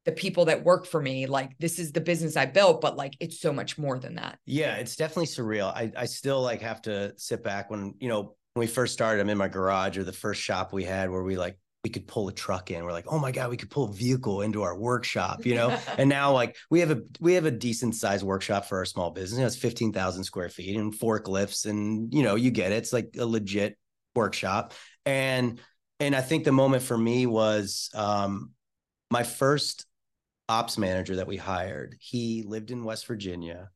the 0.04 0.12
people 0.12 0.44
that 0.46 0.64
work 0.64 0.86
for 0.86 1.02
me. 1.02 1.26
Like 1.26 1.58
this 1.58 1.78
is 1.78 1.92
the 1.92 2.00
business 2.00 2.36
I 2.36 2.46
built, 2.46 2.80
but 2.80 2.96
like 2.96 3.14
it's 3.20 3.40
so 3.40 3.52
much 3.52 3.76
more 3.78 3.98
than 3.98 4.14
that. 4.14 4.38
Yeah, 4.46 4.76
it's 4.76 4.96
definitely 4.96 5.26
surreal. 5.26 5.72
I 5.74 5.92
I 5.96 6.04
still 6.06 6.40
like 6.40 6.62
have 6.62 6.80
to 6.82 7.12
sit 7.16 7.42
back 7.42 7.68
when 7.68 7.94
you 7.98 8.08
know 8.08 8.36
when 8.58 8.66
we 8.66 8.72
first 8.72 8.92
started. 8.92 9.20
I'm 9.20 9.28
in 9.28 9.38
my 9.38 9.46
garage 9.46 9.96
or 9.98 10.04
the 10.04 10.12
first 10.12 10.42
shop 10.42 10.72
we 10.72 10.82
had 10.82 11.10
where 11.10 11.22
we 11.22 11.36
like 11.36 11.56
we 11.84 11.90
could 11.90 12.08
pull 12.08 12.26
a 12.26 12.32
truck 12.32 12.72
in. 12.72 12.84
We're 12.84 12.92
like, 12.92 13.06
oh 13.06 13.20
my 13.20 13.30
god, 13.30 13.50
we 13.50 13.56
could 13.56 13.70
pull 13.70 13.84
a 13.84 13.92
vehicle 13.92 14.42
into 14.42 14.62
our 14.62 14.76
workshop, 14.76 15.46
you 15.46 15.54
know. 15.54 15.78
and 15.96 16.08
now 16.08 16.32
like 16.32 16.56
we 16.68 16.80
have 16.80 16.90
a 16.90 17.02
we 17.20 17.34
have 17.34 17.44
a 17.44 17.52
decent 17.52 17.94
sized 17.94 18.24
workshop 18.24 18.64
for 18.64 18.78
our 18.78 18.84
small 18.84 19.10
business. 19.10 19.38
You 19.38 19.42
know, 19.42 19.46
it's 19.46 19.56
fifteen 19.56 19.92
thousand 19.92 20.24
square 20.24 20.48
feet 20.48 20.76
and 20.76 20.92
forklifts, 20.92 21.66
and 21.66 22.12
you 22.12 22.24
know 22.24 22.34
you 22.34 22.50
get 22.50 22.72
it. 22.72 22.78
It's 22.78 22.92
like 22.92 23.14
a 23.16 23.24
legit 23.24 23.78
workshop. 24.16 24.74
And 25.06 25.60
and 26.00 26.16
I 26.16 26.20
think 26.20 26.42
the 26.42 26.52
moment 26.52 26.82
for 26.82 26.98
me 26.98 27.26
was 27.26 27.90
um, 27.94 28.50
my 29.08 29.22
first 29.22 29.86
ops 30.48 30.78
manager 30.78 31.16
that 31.16 31.28
we 31.28 31.36
hired. 31.36 31.96
He 32.00 32.42
lived 32.42 32.72
in 32.72 32.82
West 32.82 33.06
Virginia 33.06 33.70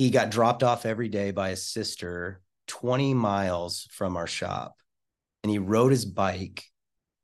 he 0.00 0.08
got 0.08 0.30
dropped 0.30 0.62
off 0.62 0.86
every 0.86 1.10
day 1.10 1.30
by 1.30 1.50
his 1.50 1.62
sister 1.62 2.40
20 2.70 3.14
miles 3.14 3.88
from 3.90 4.16
our 4.16 4.28
shop 4.28 4.76
and 5.42 5.50
he 5.50 5.58
rode 5.58 5.90
his 5.90 6.04
bike 6.04 6.62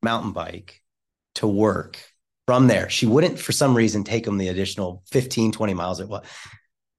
mountain 0.03 0.33
bike 0.33 0.83
to 1.37 1.47
work 1.47 1.99
from 2.49 2.67
there. 2.67 2.91
She 2.91 3.07
wouldn't 3.07 3.39
for 3.39 3.53
some 3.53 3.77
reason 3.77 4.03
take 4.03 4.27
him 4.27 4.39
the 4.39 4.49
additional 4.49 5.05
15 5.13 5.53
20 5.53 5.75
miles 5.75 6.01
it 6.01 6.09
was 6.09 6.27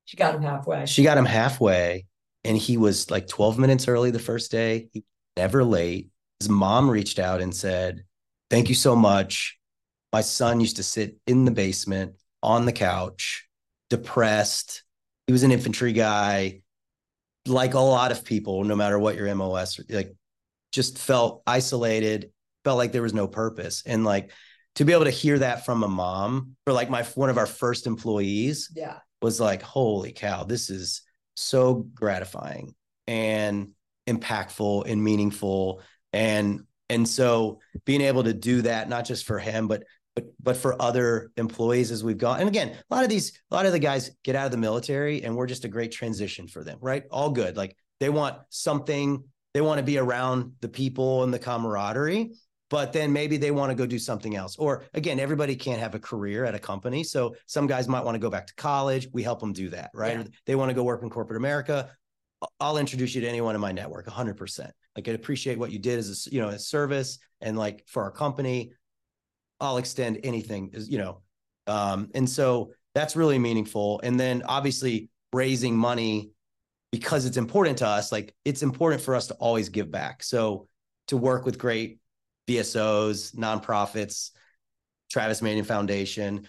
She 0.06 0.16
got 0.16 0.34
him 0.36 0.41
halfway. 0.41 0.86
she 0.86 1.04
got 1.04 1.18
him 1.18 1.26
halfway 1.26 2.06
and 2.45 2.58
he 2.58 2.78
was 2.78 3.12
like 3.12 3.28
12 3.28 3.60
minutes 3.60 3.89
early 3.89 4.12
the 4.12 4.20
first 4.20 4.50
day. 4.50 4.88
He 4.93 5.04
never 5.36 5.66
late. 5.66 6.10
His 6.39 6.48
mom 6.48 6.89
reached 6.89 7.20
out 7.20 7.41
and 7.41 7.54
said 7.54 8.06
thank 8.50 8.70
you 8.70 8.76
so 8.76 8.95
much. 8.95 9.60
My 10.14 10.22
son 10.22 10.62
used 10.62 10.78
to 10.78 10.84
sit 10.84 11.18
in 11.28 11.43
the 11.43 11.52
basement 11.52 12.14
on 12.41 12.66
the 12.66 12.72
couch 12.72 13.45
depressed. 13.89 14.84
He 15.26 15.34
was 15.34 15.43
an 15.43 15.52
infantry 15.52 15.91
guy 15.91 16.62
like 17.48 17.74
a 17.74 17.80
lot 17.80 18.12
of 18.12 18.24
people 18.24 18.64
no 18.64 18.76
matter 18.76 19.00
what 19.00 19.16
your 19.16 19.34
mos 19.36 19.80
like 19.89 20.14
just 20.72 20.98
felt 20.98 21.41
isolated 21.48 22.32
felt 22.64 22.78
like 22.78 22.91
there 22.91 23.02
was 23.02 23.14
no 23.14 23.28
purpose 23.28 23.84
and 23.86 24.04
like 24.04 24.32
to 24.78 24.86
be 24.86 24.93
able 24.93 25.06
to 25.06 25.10
hear 25.10 25.39
that 25.39 25.66
from 25.66 25.82
a 25.82 25.88
mom 25.88 26.56
for 26.64 26.72
like 26.72 26.88
my 26.88 27.02
one 27.16 27.32
of 27.32 27.39
our 27.39 27.48
first 27.48 27.88
employees 27.88 28.72
yeah. 28.76 29.00
was 29.24 29.39
like, 29.39 29.64
holy 29.64 30.12
cow, 30.12 30.43
this 30.43 30.70
is 30.70 31.02
so 31.36 31.88
gratifying 31.95 32.76
and 33.08 33.72
impactful 34.08 34.86
and 34.86 35.04
meaningful. 35.04 35.82
And 36.14 36.62
and 36.89 37.10
so 37.10 37.60
being 37.86 38.02
able 38.02 38.24
to 38.26 38.36
do 38.36 38.62
that, 38.62 38.88
not 38.88 39.06
just 39.06 39.26
for 39.26 39.39
him, 39.39 39.68
but 39.68 39.84
but 40.18 40.26
but 40.41 40.57
for 40.57 40.82
other 40.82 41.32
employees 41.38 41.91
as 41.91 42.03
we've 42.03 42.18
gone. 42.18 42.39
And 42.39 42.49
again, 42.49 42.70
a 42.70 42.95
lot 42.95 43.03
of 43.03 43.09
these, 43.09 43.39
a 43.51 43.55
lot 43.55 43.68
of 43.68 43.72
the 43.72 43.80
guys 43.80 44.09
get 44.24 44.36
out 44.36 44.45
of 44.45 44.51
the 44.51 44.57
military 44.57 45.24
and 45.24 45.36
we're 45.36 45.45
just 45.45 45.63
a 45.63 45.68
great 45.68 45.91
transition 45.91 46.47
for 46.47 46.63
them, 46.63 46.80
right? 46.82 47.03
All 47.11 47.30
good. 47.30 47.55
Like 47.55 47.78
they 47.99 48.09
want 48.09 48.38
something, 48.49 49.24
they 49.53 49.61
want 49.61 49.78
to 49.78 49.84
be 49.84 49.99
around 49.99 50.53
the 50.61 50.70
people 50.70 51.24
and 51.24 51.32
the 51.32 51.39
camaraderie 51.39 52.32
but 52.70 52.91
then 52.91 53.13
maybe 53.13 53.38
they 53.38 53.51
want 53.51 53.70
to 53.70 53.76
go 53.76 53.86
do 53.86 53.97
something 53.97 54.36
else. 54.36 54.57
Or 54.57 54.84
again, 54.93 55.22
everybody 55.22 55.55
can't 55.55 55.80
have 55.80 55.95
a 55.95 55.99
career 55.99 56.43
at 56.43 56.53
a 56.53 56.59
company. 56.59 57.01
So 57.01 57.34
some 57.45 57.65
guys 57.65 57.88
might 57.88 58.03
want 58.03 58.15
to 58.15 58.20
go 58.20 58.30
back 58.30 58.45
to 58.47 58.53
college. 58.55 59.07
We 59.13 59.24
help 59.24 59.39
them 59.39 59.53
do 59.53 59.70
that, 59.70 59.89
right? 59.93 60.18
Yeah. 60.18 60.24
They 60.45 60.55
want 60.55 60.70
to 60.70 60.74
go 60.74 60.84
work 60.84 61.01
in 61.01 61.09
corporate 61.09 61.38
America. 61.38 61.89
I'll 62.59 62.78
introduce 62.78 63.15
you 63.15 63.22
to 63.22 63.28
anyone 63.30 63.55
in 63.55 63.61
my 63.61 63.72
network 63.72 64.05
100%. 64.05 64.70
Like 64.97 65.07
I 65.07 65.11
appreciate 65.11 65.57
what 65.57 65.72
you 65.72 65.80
did 65.80 65.97
as 65.97 66.28
a, 66.28 66.30
you 66.30 66.41
know, 66.41 66.49
as 66.49 66.68
service 66.68 67.20
and 67.39 67.57
like 67.57 67.86
for 67.88 68.03
our 68.03 68.11
company, 68.11 68.74
I'll 69.60 69.78
extend 69.78 70.20
anything 70.24 70.72
you 70.88 70.97
know. 70.97 71.22
Um, 71.66 72.10
and 72.14 72.30
so 72.30 72.72
that's 72.95 73.16
really 73.16 73.39
meaningful. 73.39 73.99
And 74.03 74.20
then 74.20 74.43
obviously 74.45 75.10
raising 75.34 75.76
money 75.76 76.32
because 76.91 77.26
it's 77.26 77.38
important 77.38 77.80
to 77.80 77.88
us, 77.88 78.12
like 78.12 78.34
it's 78.45 78.64
important 78.64 79.01
for 79.01 79.16
us 79.16 79.28
to 79.28 79.34
always 79.36 79.70
give 79.70 79.91
back. 79.91 80.24
So 80.24 80.68
to 81.08 81.18
work 81.18 81.45
with 81.45 81.58
great 81.58 81.99
VSOs, 82.47 83.36
nonprofits, 83.36 84.32
Travis 85.12 85.41
Manion 85.41 85.66
Foundation. 85.66 86.47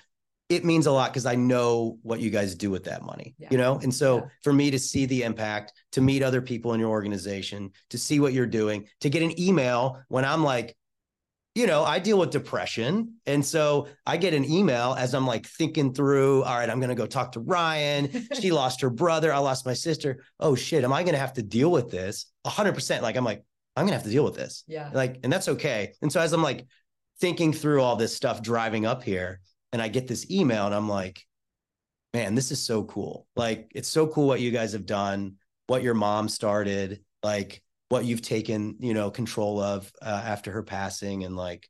It 0.49 0.65
means 0.65 0.87
a 0.87 0.93
lot 0.93 1.13
because 1.13 1.27
I 1.27 1.35
know 1.35 1.99
what 2.03 2.21
you 2.21 2.31
guys 2.31 2.55
do 2.55 2.71
with 2.71 2.85
that 2.85 3.03
money, 3.03 3.35
Yeah. 3.39 3.49
you 3.51 3.59
know? 3.59 3.79
And 3.83 3.93
so 3.95 4.17
Yeah. 4.17 4.25
for 4.43 4.53
me 4.53 4.71
to 4.71 4.79
see 4.79 5.05
the 5.05 5.23
impact, 5.25 5.75
to 5.93 6.01
meet 6.01 6.23
other 6.23 6.41
people 6.41 6.73
in 6.73 6.81
your 6.81 6.89
organization, 6.89 7.73
to 7.91 7.99
see 7.99 8.19
what 8.21 8.33
you're 8.33 8.47
doing, 8.47 8.87
to 9.01 9.11
get 9.11 9.23
an 9.23 9.39
email 9.39 10.01
when 10.09 10.25
I'm 10.25 10.43
like, 10.43 10.75
you 11.55 11.67
know, 11.67 11.83
I 11.83 11.99
deal 11.99 12.19
with 12.19 12.31
depression. 12.31 13.15
And 13.27 13.45
so 13.45 13.89
I 14.07 14.17
get 14.17 14.33
an 14.35 14.45
email 14.45 14.95
as 14.97 15.15
I'm 15.15 15.27
like 15.27 15.47
thinking 15.47 15.93
through, 15.93 16.45
all 16.45 16.57
right, 16.57 16.71
I'm 16.71 16.79
going 16.79 16.91
to 16.91 16.95
go 16.95 17.07
talk 17.07 17.33
to 17.33 17.41
Ryan. 17.41 18.27
She 18.41 18.53
lost 18.53 18.81
her 18.83 18.91
brother. 18.91 19.33
I 19.33 19.39
lost 19.39 19.67
my 19.67 19.75
sister. 19.75 20.23
Oh 20.39 20.55
shit. 20.55 20.85
Am 20.85 20.93
I 20.93 21.03
going 21.03 21.15
to 21.15 21.19
have 21.19 21.33
to 21.35 21.43
deal 21.43 21.71
with 21.73 21.91
this? 21.91 22.27
100%. 22.47 23.03
Like, 23.03 23.17
I'm 23.17 23.25
like, 23.25 23.43
I'm 23.77 23.83
going 23.85 23.93
to 23.93 23.97
have 23.99 24.05
to 24.05 24.11
deal 24.11 24.25
with 24.25 24.35
this 24.35 24.65
Yeah. 24.67 24.91
like 24.93 25.21
and 25.23 25.33
that's 25.33 25.47
okay 25.49 25.93
and 26.03 26.11
so 26.13 26.21
as 26.21 26.33
i'm 26.33 26.43
like 26.43 26.67
thinking 27.21 27.53
through 27.53 27.81
all 27.81 27.95
this 27.95 28.13
stuff 28.13 28.43
driving 28.43 28.87
up 28.87 29.05
here 29.05 29.39
and 29.73 29.81
i 29.81 29.87
get 29.87 30.09
this 30.09 30.29
email 30.33 30.67
and 30.67 30.75
i'm 30.75 30.89
like 30.89 31.25
man 32.13 32.35
this 32.35 32.51
is 32.51 32.61
so 32.61 32.83
cool 32.83 33.29
like 33.37 33.71
it's 33.77 33.87
so 33.89 34.09
cool 34.09 34.27
what 34.27 34.41
you 34.41 34.51
guys 34.51 34.73
have 34.73 34.85
done 34.85 35.35
what 35.69 35.85
your 35.85 35.95
mom 35.95 36.29
started 36.29 37.05
like 37.23 37.63
what 37.89 38.05
you've 38.05 38.23
taken 38.23 38.77
you 38.81 38.95
know 38.95 39.11
control 39.11 39.61
of 39.61 39.91
uh, 40.03 40.23
after 40.25 40.53
her 40.53 40.63
passing 40.63 41.25
and 41.25 41.37
like 41.37 41.69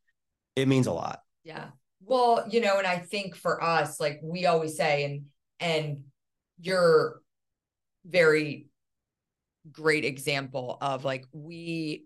it 0.56 0.66
means 0.68 0.86
a 0.86 0.92
lot 0.92 1.20
Yeah. 1.44 1.68
Well, 2.00 2.44
you 2.48 2.60
know, 2.60 2.78
and 2.78 2.86
I 2.86 2.98
think 2.98 3.34
for 3.34 3.62
us, 3.62 3.98
like 3.98 4.20
we 4.22 4.46
always 4.46 4.76
say, 4.76 5.04
and 5.04 5.26
and 5.58 6.04
you're 6.60 7.20
very 8.04 8.66
great 9.70 10.04
example 10.04 10.78
of 10.80 11.04
like 11.04 11.24
we 11.32 12.04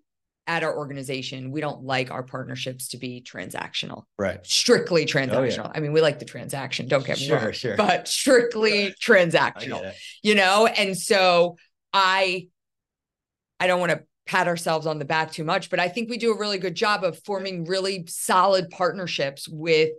at 0.49 0.65
our 0.65 0.77
organization, 0.77 1.53
we 1.53 1.61
don't 1.61 1.85
like 1.85 2.11
our 2.11 2.23
partnerships 2.25 2.89
to 2.89 2.97
be 2.97 3.21
transactional, 3.23 4.05
right 4.19 4.45
strictly 4.45 5.07
transactional. 5.07 5.71
I 5.75 5.81
mean, 5.81 5.93
we 5.93 6.01
like 6.01 6.19
the 6.19 6.25
transaction, 6.25 6.89
don't 6.89 7.07
get 7.07 7.19
me 7.19 7.27
Sure, 7.27 7.39
wrong, 7.39 7.53
sure. 7.53 7.77
but 7.77 8.09
strictly 8.09 8.95
transactional 9.01 9.93
you 10.23 10.35
know 10.35 10.67
and 10.67 10.97
so 10.99 11.57
i 11.93 12.49
i 13.63 13.67
don't 13.67 13.81
want 13.81 13.93
to 13.93 14.03
pat 14.27 14.47
ourselves 14.49 14.87
on 14.87 14.99
the 14.99 15.05
back 15.05 15.33
too 15.33 15.45
much 15.45 15.71
but 15.71 15.81
i 15.81 15.89
think 15.89 16.09
we 16.11 16.19
do 16.19 16.33
a 16.33 16.39
really 16.39 16.59
good 16.59 16.75
job 16.75 17.05
of 17.05 17.19
forming 17.25 17.65
really 17.65 18.05
solid 18.07 18.69
partnerships 18.71 19.49
with 19.49 19.91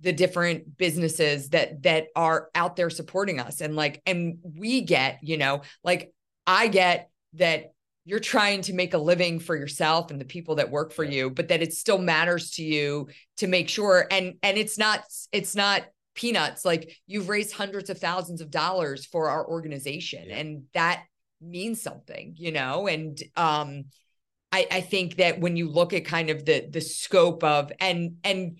the 0.00 0.12
different 0.12 0.76
businesses 0.76 1.50
that 1.50 1.82
that 1.82 2.06
are 2.16 2.48
out 2.54 2.76
there 2.76 2.90
supporting 2.90 3.38
us 3.40 3.60
and 3.60 3.76
like 3.76 4.02
and 4.06 4.38
we 4.42 4.80
get 4.82 5.18
you 5.22 5.36
know 5.38 5.62
like 5.84 6.12
i 6.46 6.66
get 6.68 7.10
that 7.34 7.72
you're 8.04 8.18
trying 8.20 8.62
to 8.62 8.72
make 8.72 8.94
a 8.94 8.98
living 8.98 9.38
for 9.38 9.56
yourself 9.56 10.10
and 10.10 10.20
the 10.20 10.24
people 10.24 10.56
that 10.56 10.70
work 10.70 10.92
for 10.92 11.04
Yeah. 11.04 11.10
you 11.12 11.30
but 11.30 11.48
that 11.48 11.62
it 11.62 11.72
still 11.72 11.98
matters 11.98 12.50
to 12.52 12.64
you 12.64 13.08
to 13.38 13.46
make 13.46 13.68
sure 13.68 14.06
and 14.10 14.34
and 14.42 14.58
it's 14.58 14.76
not 14.76 15.04
it's 15.30 15.54
not 15.54 15.82
peanuts 16.14 16.64
like 16.64 16.96
you've 17.06 17.28
raised 17.28 17.52
hundreds 17.52 17.88
of 17.88 17.98
thousands 17.98 18.40
of 18.40 18.50
dollars 18.50 19.06
for 19.06 19.30
our 19.30 19.46
organization 19.46 20.24
Yeah. 20.28 20.36
and 20.38 20.62
that 20.74 21.04
means 21.42 21.80
something 21.82 22.34
you 22.38 22.52
know 22.52 22.86
and 22.86 23.22
um 23.36 23.84
i 24.52 24.66
i 24.70 24.80
think 24.80 25.16
that 25.16 25.40
when 25.40 25.56
you 25.56 25.68
look 25.68 25.92
at 25.92 26.04
kind 26.04 26.30
of 26.30 26.44
the 26.44 26.66
the 26.70 26.80
scope 26.80 27.42
of 27.44 27.72
and 27.80 28.16
and 28.24 28.58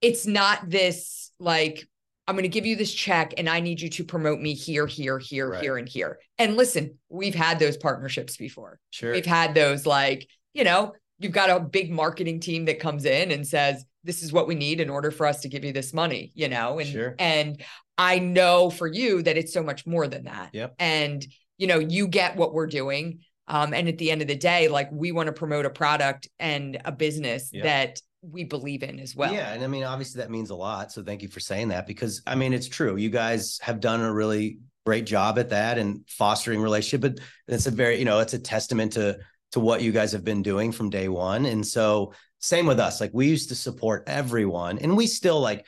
it's 0.00 0.26
not 0.26 0.68
this 0.68 1.30
like 1.38 1.86
i'm 2.26 2.34
going 2.34 2.42
to 2.44 2.48
give 2.48 2.66
you 2.66 2.76
this 2.76 2.92
check 2.94 3.34
and 3.36 3.48
i 3.48 3.60
need 3.60 3.80
you 3.80 3.88
to 3.90 4.04
promote 4.04 4.40
me 4.40 4.54
here 4.54 4.86
here 4.86 5.18
here 5.18 5.50
Right. 5.50 5.62
here 5.62 5.76
and 5.76 5.88
here 5.88 6.18
and 6.38 6.56
listen 6.56 6.98
we've 7.08 7.34
had 7.34 7.58
those 7.58 7.76
partnerships 7.76 8.36
before 8.36 8.78
sure 8.90 9.12
We've 9.12 9.26
had 9.26 9.54
those 9.54 9.86
like, 9.86 10.28
you 10.54 10.64
know, 10.64 10.92
you've 11.18 11.32
got 11.32 11.50
a 11.50 11.60
big 11.60 11.90
marketing 11.90 12.40
team 12.40 12.64
that 12.66 12.78
comes 12.80 13.04
in 13.04 13.32
and 13.32 13.46
says, 13.46 13.84
this 14.04 14.22
is 14.22 14.32
what 14.32 14.46
we 14.46 14.54
need 14.54 14.80
in 14.80 14.88
order 14.88 15.10
for 15.10 15.26
us 15.26 15.40
to 15.40 15.48
give 15.48 15.64
you 15.64 15.72
this 15.72 15.92
money, 15.92 16.30
you 16.34 16.48
know, 16.48 16.78
and 16.78 16.88
Sure. 16.88 17.14
and 17.18 17.62
I 17.96 18.20
know 18.20 18.70
for 18.70 18.86
you 18.86 19.22
that 19.22 19.36
it's 19.36 19.52
so 19.52 19.62
much 19.62 19.84
more 19.86 20.06
than 20.06 20.24
that. 20.24 20.50
Yep. 20.52 20.74
And 20.78 21.26
you 21.58 21.66
know, 21.66 21.78
you 21.78 22.08
get 22.08 22.36
what 22.36 22.54
we're 22.54 22.66
doing. 22.66 23.20
Um, 23.46 23.72
and 23.74 23.88
at 23.88 23.98
the 23.98 24.10
end 24.10 24.22
of 24.22 24.28
the 24.28 24.36
day, 24.36 24.68
like 24.68 24.90
we 24.92 25.12
want 25.12 25.26
to 25.26 25.32
promote 25.32 25.66
a 25.66 25.70
product 25.70 26.28
and 26.38 26.80
a 26.84 26.92
business 26.92 27.50
Yep. 27.52 27.64
that 27.64 28.00
we 28.22 28.44
believe 28.44 28.82
in 28.82 28.98
as 28.98 29.14
well. 29.14 29.32
Yeah, 29.32 29.52
and 29.52 29.62
I 29.62 29.66
mean, 29.68 29.84
obviously 29.84 30.20
that 30.20 30.30
means 30.30 30.50
a 30.50 30.54
lot. 30.54 30.92
So 30.92 31.02
thank 31.02 31.22
you 31.22 31.28
for 31.28 31.40
saying 31.40 31.68
that 31.68 31.86
because 31.86 32.22
I 32.26 32.34
mean, 32.34 32.52
it's 32.52 32.68
true. 32.68 32.96
You 32.96 33.10
guys 33.10 33.58
have 33.62 33.80
done 33.80 34.00
a 34.00 34.12
really 34.12 34.58
great 34.84 35.06
job 35.06 35.38
at 35.38 35.50
that 35.50 35.78
and 35.78 36.00
fostering 36.08 36.60
relationship. 36.60 37.00
But 37.02 37.24
it's 37.46 37.66
a 37.66 37.70
very, 37.70 37.98
you 37.98 38.04
know, 38.04 38.20
it's 38.20 38.34
a 38.34 38.38
testament 38.38 38.94
to 38.94 39.18
to 39.52 39.60
what 39.60 39.82
you 39.82 39.92
guys 39.92 40.12
have 40.12 40.24
been 40.24 40.42
doing 40.42 40.72
from 40.72 40.90
day 40.90 41.08
one. 41.08 41.46
And 41.46 41.66
so 41.66 42.12
same 42.40 42.66
with 42.66 42.78
us. 42.78 43.00
Like 43.00 43.10
we 43.14 43.28
used 43.28 43.48
to 43.48 43.54
support 43.54 44.04
everyone, 44.06 44.78
and 44.78 44.96
we 44.96 45.06
still 45.06 45.40
like 45.40 45.64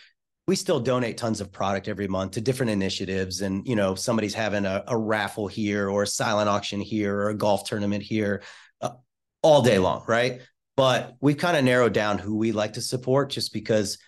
we 0.51 0.57
still 0.57 0.80
donate 0.80 1.16
tons 1.16 1.40
of 1.40 1.51
product 1.51 1.88
every 1.88 2.09
month 2.09 2.32
to 2.32 2.40
different 2.40 2.70
initiatives. 2.70 3.40
And 3.40 3.66
you 3.66 3.76
know, 3.76 3.94
somebody's 3.94 4.34
having 4.34 4.66
a, 4.66 4.84
a 4.86 4.98
raffle 4.98 5.46
here 5.46 5.88
or 5.88 6.03
a 6.03 6.07
silent 6.07 6.48
auction 6.48 6.80
here 6.80 7.16
or 7.16 7.30
a 7.30 7.34
golf 7.34 7.64
tournament 7.64 8.03
here, 8.03 8.42
uh, 8.82 8.90
all 9.42 9.62
day 9.62 9.78
long, 9.78 10.05
right? 10.07 10.40
but 10.80 11.14
we've 11.20 11.36
kind 11.36 11.59
of 11.59 11.62
narrowed 11.62 11.92
down 11.92 12.16
who 12.16 12.34
we 12.34 12.53
like 12.53 12.72
to 12.72 12.80
support 12.80 13.28
just 13.28 13.53
because 13.53 13.98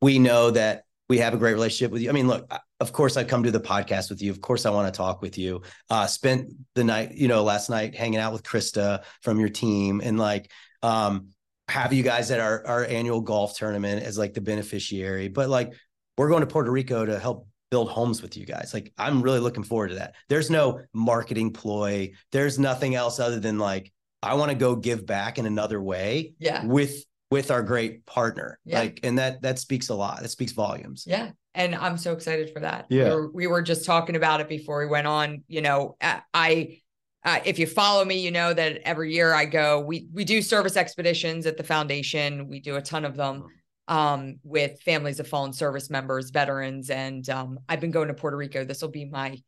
we 0.00 0.20
know 0.20 0.52
that 0.52 0.84
we 1.08 1.18
have 1.18 1.34
a 1.34 1.36
great 1.36 1.54
relationship 1.54 1.90
with 1.90 2.00
you. 2.00 2.08
I 2.08 2.12
mean, 2.12 2.28
look, 2.28 2.48
of 2.78 2.92
course 2.92 3.16
I 3.16 3.24
come 3.24 3.42
to 3.42 3.50
the 3.50 3.58
podcast 3.58 4.08
with 4.08 4.22
you. 4.22 4.30
Of 4.30 4.40
course 4.40 4.66
I 4.66 4.70
want 4.70 4.92
to 4.92 4.96
talk 4.96 5.20
with 5.20 5.36
you. 5.36 5.62
Uh 5.90 6.06
spent 6.06 6.52
the 6.76 6.84
night, 6.84 7.14
you 7.14 7.26
know, 7.26 7.42
last 7.42 7.70
night 7.70 7.96
hanging 7.96 8.20
out 8.20 8.32
with 8.32 8.44
Krista 8.44 9.02
from 9.22 9.40
your 9.40 9.48
team 9.48 10.00
and 10.00 10.16
like 10.16 10.48
um 10.80 11.30
have 11.68 11.92
you 11.92 12.02
guys 12.02 12.30
at 12.30 12.40
our 12.40 12.64
our 12.66 12.84
annual 12.84 13.20
golf 13.20 13.56
tournament 13.56 14.02
as 14.02 14.16
like 14.16 14.34
the 14.34 14.40
beneficiary. 14.40 15.28
But 15.28 15.48
like 15.48 15.72
we're 16.16 16.28
going 16.28 16.40
to 16.40 16.46
Puerto 16.46 16.70
Rico 16.70 17.04
to 17.04 17.18
help 17.18 17.48
build 17.70 17.90
homes 17.90 18.22
with 18.22 18.36
you 18.36 18.46
guys. 18.46 18.72
Like 18.72 18.92
I'm 18.96 19.20
really 19.22 19.40
looking 19.40 19.64
forward 19.64 19.88
to 19.88 19.94
that. 19.96 20.14
There's 20.28 20.50
no 20.50 20.80
marketing 20.94 21.52
ploy. 21.52 22.12
There's 22.32 22.58
nothing 22.58 22.94
else 22.94 23.18
other 23.18 23.40
than 23.40 23.58
like 23.58 23.92
I 24.22 24.34
want 24.34 24.50
to 24.50 24.56
go 24.56 24.76
give 24.76 25.04
back 25.06 25.38
in 25.38 25.46
another 25.46 25.80
way 25.82 26.34
Yeah. 26.38 26.64
with 26.64 27.04
with 27.30 27.50
our 27.50 27.62
great 27.62 28.06
partner. 28.06 28.58
Yeah. 28.64 28.78
Like, 28.78 29.00
and 29.02 29.18
that 29.18 29.42
that 29.42 29.58
speaks 29.58 29.88
a 29.88 29.94
lot. 29.94 30.22
That 30.22 30.30
speaks 30.30 30.52
volumes. 30.52 31.04
Yeah. 31.06 31.32
And 31.54 31.74
I'm 31.74 31.98
so 31.98 32.12
excited 32.12 32.50
for 32.52 32.60
that. 32.60 32.86
Yeah. 32.88 33.04
We 33.04 33.10
were, 33.10 33.30
we 33.32 33.46
were 33.48 33.62
just 33.62 33.84
talking 33.84 34.14
about 34.14 34.40
it 34.40 34.48
before 34.48 34.78
we 34.78 34.86
went 34.86 35.06
on. 35.06 35.42
You 35.48 35.62
know, 35.62 35.96
I, 36.32 36.80
uh, 37.26 37.40
if 37.44 37.58
you 37.58 37.66
follow 37.66 38.04
me, 38.04 38.20
you 38.20 38.30
know 38.30 38.54
that 38.54 38.80
every 38.84 39.12
year 39.12 39.34
I 39.34 39.46
go, 39.46 39.80
we, 39.80 40.06
we 40.12 40.24
do 40.24 40.40
service 40.40 40.76
expeditions 40.76 41.44
at 41.44 41.56
the 41.56 41.64
foundation. 41.64 42.46
We 42.46 42.60
do 42.60 42.76
a 42.76 42.80
ton 42.80 43.04
of 43.04 43.16
them 43.16 43.48
um, 43.88 44.36
with 44.44 44.80
families 44.82 45.18
of 45.18 45.26
fallen 45.26 45.52
service 45.52 45.90
members, 45.90 46.30
veterans. 46.30 46.88
And 46.88 47.28
um, 47.28 47.58
I've 47.68 47.80
been 47.80 47.90
going 47.90 48.06
to 48.08 48.14
Puerto 48.14 48.36
Rico. 48.36 48.64
This 48.64 48.80
will 48.80 48.90
be 48.90 49.06
my 49.06 49.42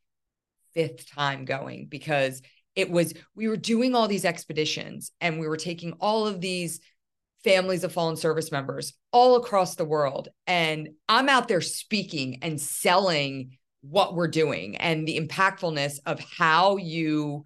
fifth 0.74 1.08
time 1.14 1.44
going 1.44 1.86
because 1.88 2.42
it 2.74 2.90
was, 2.90 3.14
we 3.36 3.46
were 3.46 3.56
doing 3.56 3.94
all 3.94 4.08
these 4.08 4.24
expeditions 4.24 5.12
and 5.20 5.38
we 5.38 5.46
were 5.46 5.56
taking 5.56 5.92
all 6.00 6.26
of 6.26 6.40
these 6.40 6.80
families 7.44 7.84
of 7.84 7.92
fallen 7.92 8.16
service 8.16 8.50
members 8.50 8.92
all 9.12 9.36
across 9.36 9.76
the 9.76 9.84
world. 9.84 10.30
And 10.48 10.88
I'm 11.08 11.28
out 11.28 11.46
there 11.46 11.60
speaking 11.60 12.40
and 12.42 12.60
selling 12.60 13.56
what 13.82 14.16
we're 14.16 14.26
doing 14.26 14.74
and 14.78 15.06
the 15.06 15.16
impactfulness 15.16 16.00
of 16.06 16.18
how 16.18 16.76
you 16.76 17.44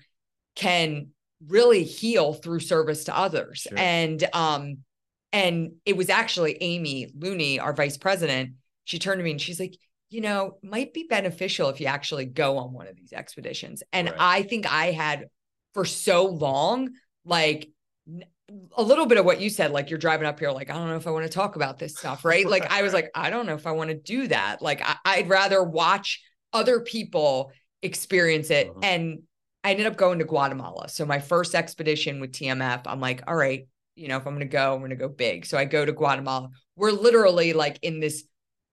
can 0.54 1.08
really 1.48 1.82
heal 1.84 2.32
through 2.34 2.60
service 2.60 3.04
to 3.04 3.16
others. 3.16 3.66
Sure. 3.68 3.78
And 3.78 4.24
um 4.32 4.78
and 5.32 5.72
it 5.86 5.96
was 5.96 6.10
actually 6.10 6.58
Amy 6.60 7.08
Looney, 7.16 7.58
our 7.58 7.72
vice 7.72 7.96
president. 7.96 8.52
She 8.84 8.98
turned 8.98 9.18
to 9.18 9.24
me 9.24 9.30
and 9.32 9.40
she's 9.40 9.58
like, 9.58 9.76
you 10.10 10.20
know, 10.20 10.58
might 10.62 10.92
be 10.92 11.06
beneficial 11.08 11.70
if 11.70 11.80
you 11.80 11.86
actually 11.86 12.26
go 12.26 12.58
on 12.58 12.72
one 12.72 12.86
of 12.86 12.96
these 12.96 13.12
expeditions. 13.12 13.82
And 13.92 14.08
Right. 14.08 14.16
I 14.18 14.42
think 14.42 14.70
I 14.70 14.90
had 14.90 15.26
for 15.72 15.84
so 15.86 16.26
long, 16.26 16.90
like 17.24 17.70
a 18.76 18.82
little 18.82 19.06
bit 19.06 19.18
of 19.18 19.24
what 19.24 19.40
you 19.40 19.48
said, 19.48 19.70
like 19.70 19.88
you're 19.88 19.98
driving 19.98 20.26
up 20.26 20.38
here, 20.38 20.50
like, 20.50 20.68
I 20.70 20.74
don't 20.74 20.88
know 20.88 20.96
if 20.96 21.06
I 21.06 21.10
want 21.10 21.24
to 21.24 21.32
talk 21.32 21.56
about 21.56 21.78
this 21.78 21.96
stuff, 21.96 22.24
right? 22.24 22.46
Like 22.46 22.70
I 22.70 22.82
was 22.82 22.92
like, 22.92 23.10
I 23.14 23.30
don't 23.30 23.46
know 23.46 23.54
if 23.54 23.66
I 23.66 23.72
want 23.72 23.90
to 23.90 23.96
do 23.96 24.28
that. 24.28 24.60
Like 24.60 24.82
I, 24.84 24.96
I'd 25.04 25.28
rather 25.28 25.62
watch 25.62 26.20
other 26.52 26.80
people 26.80 27.52
experience 27.82 28.50
it. 28.50 28.68
Mhm. 28.68 28.84
And 28.84 29.22
I 29.64 29.70
ended 29.70 29.86
up 29.86 29.96
going 29.96 30.18
to 30.18 30.24
Guatemala. 30.24 30.88
So 30.88 31.06
my 31.06 31.20
first 31.20 31.54
expedition 31.54 32.20
with 32.20 32.32
TMF, 32.32 32.82
I'm 32.86 33.00
like, 33.00 33.22
all 33.26 33.36
right, 33.36 33.68
you 33.94 34.08
know, 34.08 34.16
if 34.16 34.26
I'm 34.26 34.34
going 34.34 34.40
to 34.40 34.52
go, 34.52 34.74
I'm 34.74 34.80
going 34.80 34.90
to 34.90 34.96
go 34.96 35.08
big. 35.08 35.46
So 35.46 35.56
I 35.56 35.64
go 35.64 35.84
to 35.84 35.92
Guatemala. 35.92 36.50
We're 36.76 36.92
literally 36.92 37.52
like 37.52 37.78
in 37.82 38.00
this 38.00 38.24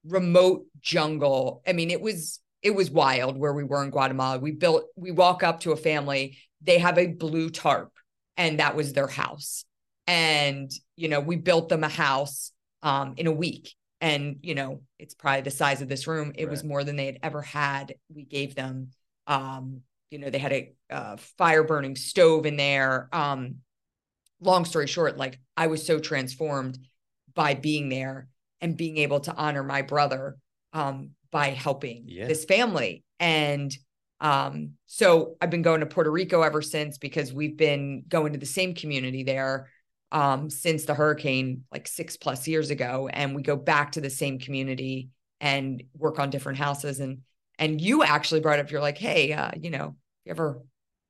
remote 0.06 0.66
jungle. 0.82 1.62
I 1.68 1.74
mean, 1.74 1.92
it 1.92 2.02
was 2.02 2.40
it 2.62 2.72
was 2.72 2.92
wild 2.92 3.38
where 3.38 3.54
we 3.54 3.64
were 3.64 3.84
in 3.84 3.90
Guatemala. 3.90 4.40
We 4.40 4.52
built 4.52 4.86
we 4.96 5.12
walk 5.12 5.44
up 5.44 5.62
to 5.62 5.72
a 5.72 5.78
family, 5.78 6.38
they 6.62 6.80
have 6.80 6.98
a 6.98 7.08
blue 7.08 7.50
tarp 7.50 7.92
and 8.38 8.60
that 8.60 8.76
was 8.76 8.94
their 8.94 9.08
house. 9.08 9.66
And 10.08 10.72
you 10.96 11.10
know, 11.10 11.20
we 11.20 11.36
built 11.36 11.70
them 11.70 11.84
a 11.84 11.90
house 11.90 12.52
um 12.82 13.14
in 13.18 13.28
a 13.28 13.32
week. 13.32 13.76
And 14.02 14.38
you 14.42 14.56
know, 14.56 14.82
it's 14.98 15.14
probably 15.14 15.42
the 15.42 15.52
size 15.52 15.82
of 15.82 15.90
this 15.90 16.08
room. 16.08 16.32
It 16.36 16.50
was 16.50 16.64
more 16.64 16.84
than 16.84 16.96
they 16.96 17.08
had 17.08 17.20
ever 17.22 17.42
had. 17.42 17.96
We 18.14 18.24
gave 18.24 18.56
them 18.56 18.92
um 19.28 19.82
you 20.10 20.20
know, 20.20 20.30
they 20.30 20.40
had 20.40 20.54
a 20.54 20.74
uh, 20.90 21.18
fire 21.38 21.64
burning 21.64 21.96
stove 21.96 22.46
in 22.46 22.58
there. 22.58 23.10
Um 23.12 23.58
long 24.42 24.66
story 24.66 24.88
short, 24.88 25.18
like 25.18 25.40
I 25.58 25.68
was 25.68 25.86
so 25.86 26.00
transformed 26.00 26.80
by 27.34 27.54
being 27.54 27.90
there 27.90 28.30
and 28.62 28.78
being 28.78 28.98
able 28.98 29.20
to 29.22 29.36
honor 29.36 29.64
my 29.64 29.82
brother 29.82 30.38
um, 30.74 31.12
by 31.32 31.50
helping 31.50 32.04
Yeah. 32.08 32.28
this 32.28 32.46
family. 32.46 33.04
And 33.20 33.76
um, 34.22 34.72
so 34.86 35.36
I've 35.42 35.50
been 35.50 35.62
going 35.62 35.80
to 35.82 35.86
Puerto 35.86 36.12
Rico 36.12 36.42
ever 36.42 36.62
since 36.62 36.98
because 36.98 37.34
we've 37.34 37.58
been 37.58 38.04
going 38.08 38.34
to 38.34 38.40
the 38.40 38.46
same 38.46 38.74
community 38.74 39.24
there 39.24 39.70
um, 40.12 40.50
since 40.50 40.86
the 40.86 40.94
hurricane, 40.96 41.64
like 41.72 41.88
six 41.88 42.18
plus 42.18 42.48
years 42.48 42.70
ago. 42.70 43.10
And 43.12 43.36
we 43.36 43.42
go 43.42 43.56
back 43.56 43.94
to 43.94 44.02
the 44.02 44.10
same 44.10 44.40
community 44.40 45.10
and 45.40 45.84
work 45.98 46.20
on 46.20 46.30
different 46.30 46.58
houses. 46.58 47.00
And 47.00 47.20
and 47.60 47.80
you 47.80 48.02
actually 48.04 48.40
brought 48.42 48.58
up, 48.60 48.72
you're 48.72 48.82
like, 48.82 48.98
hey, 48.98 49.32
uh, 49.34 49.52
you 49.60 49.70
know, 49.70 49.96
if 50.26 50.26
you 50.26 50.32
ever 50.32 50.60
if 50.62 50.66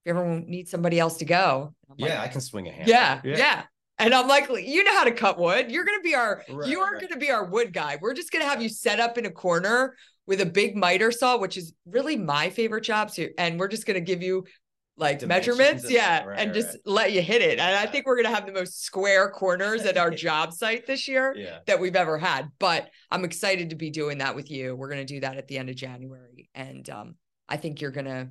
you 0.05 0.11
ever 0.11 0.41
need 0.41 0.67
somebody 0.67 0.99
else 0.99 1.17
to 1.17 1.25
go, 1.25 1.73
I'm 1.89 1.95
like, 1.97 2.09
Yeah, 2.11 2.21
I 2.21 2.27
can 2.27 2.41
swing 2.41 2.67
a 2.67 2.71
hammer. 2.71 2.89
yeah, 2.89 3.21
yeah. 3.23 3.63
And 3.97 4.13
I'm 4.13 4.27
like, 4.27 4.49
you 4.49 4.83
know 4.83 4.93
how 4.93 5.03
to 5.03 5.11
cut 5.11 5.37
wood. 5.37 5.69
You're 5.71 5.85
gonna 5.85 6.01
be 6.01 6.15
our 6.15 6.43
Right, 6.49 6.69
you 6.69 6.79
are 6.79 6.93
right. 6.93 7.01
gonna 7.01 7.19
be 7.19 7.31
our 7.31 7.45
wood 7.45 7.71
guy. 7.73 7.97
We're 8.01 8.13
just 8.13 8.31
gonna 8.31 8.45
have 8.45 8.61
you 8.61 8.69
set 8.69 8.99
up 8.99 9.17
in 9.17 9.25
a 9.25 9.31
corner 9.31 9.95
with 10.25 10.41
a 10.41 10.45
big 10.45 10.75
miter 10.75 11.11
saw, 11.11 11.37
which 11.37 11.57
is 11.57 11.73
really 11.85 12.17
my 12.17 12.49
favorite 12.49 12.83
job. 12.83 13.11
So, 13.11 13.27
and 13.37 13.59
we're 13.59 13.67
just 13.67 13.85
gonna 13.85 13.99
give 14.01 14.21
you 14.21 14.45
like 14.99 15.19
Dimensions 15.19 15.57
measurements, 15.57 15.91
yeah, 15.91 16.23
right, 16.25 16.39
and 16.39 16.53
just 16.53 16.69
right. 16.69 16.79
let 16.85 17.11
you 17.13 17.21
hit 17.21 17.41
it. 17.41 17.57
And 17.59 17.75
I 17.75 17.85
think 17.85 18.05
we're 18.05 18.17
gonna 18.21 18.35
have 18.35 18.45
the 18.45 18.51
most 18.51 18.83
square 18.83 19.29
corners 19.29 19.85
at 19.85 19.97
our 19.97 20.11
job 20.25 20.53
site 20.53 20.85
this 20.85 21.07
year 21.07 21.33
Yeah. 21.37 21.59
that 21.67 21.79
we've 21.79 21.95
ever 21.95 22.17
had. 22.17 22.49
But 22.59 22.89
I'm 23.09 23.23
excited 23.25 23.71
to 23.71 23.75
be 23.75 23.89
doing 23.89 24.19
that 24.19 24.35
with 24.35 24.51
you. 24.51 24.75
We're 24.75 24.89
gonna 24.89 25.05
do 25.05 25.21
that 25.21 25.37
at 25.37 25.47
the 25.47 25.57
end 25.57 25.69
of 25.69 25.75
January, 25.75 26.49
and 26.53 26.87
um, 26.89 27.15
I 27.47 27.57
think 27.57 27.81
you're 27.81 27.91
gonna 27.91 28.29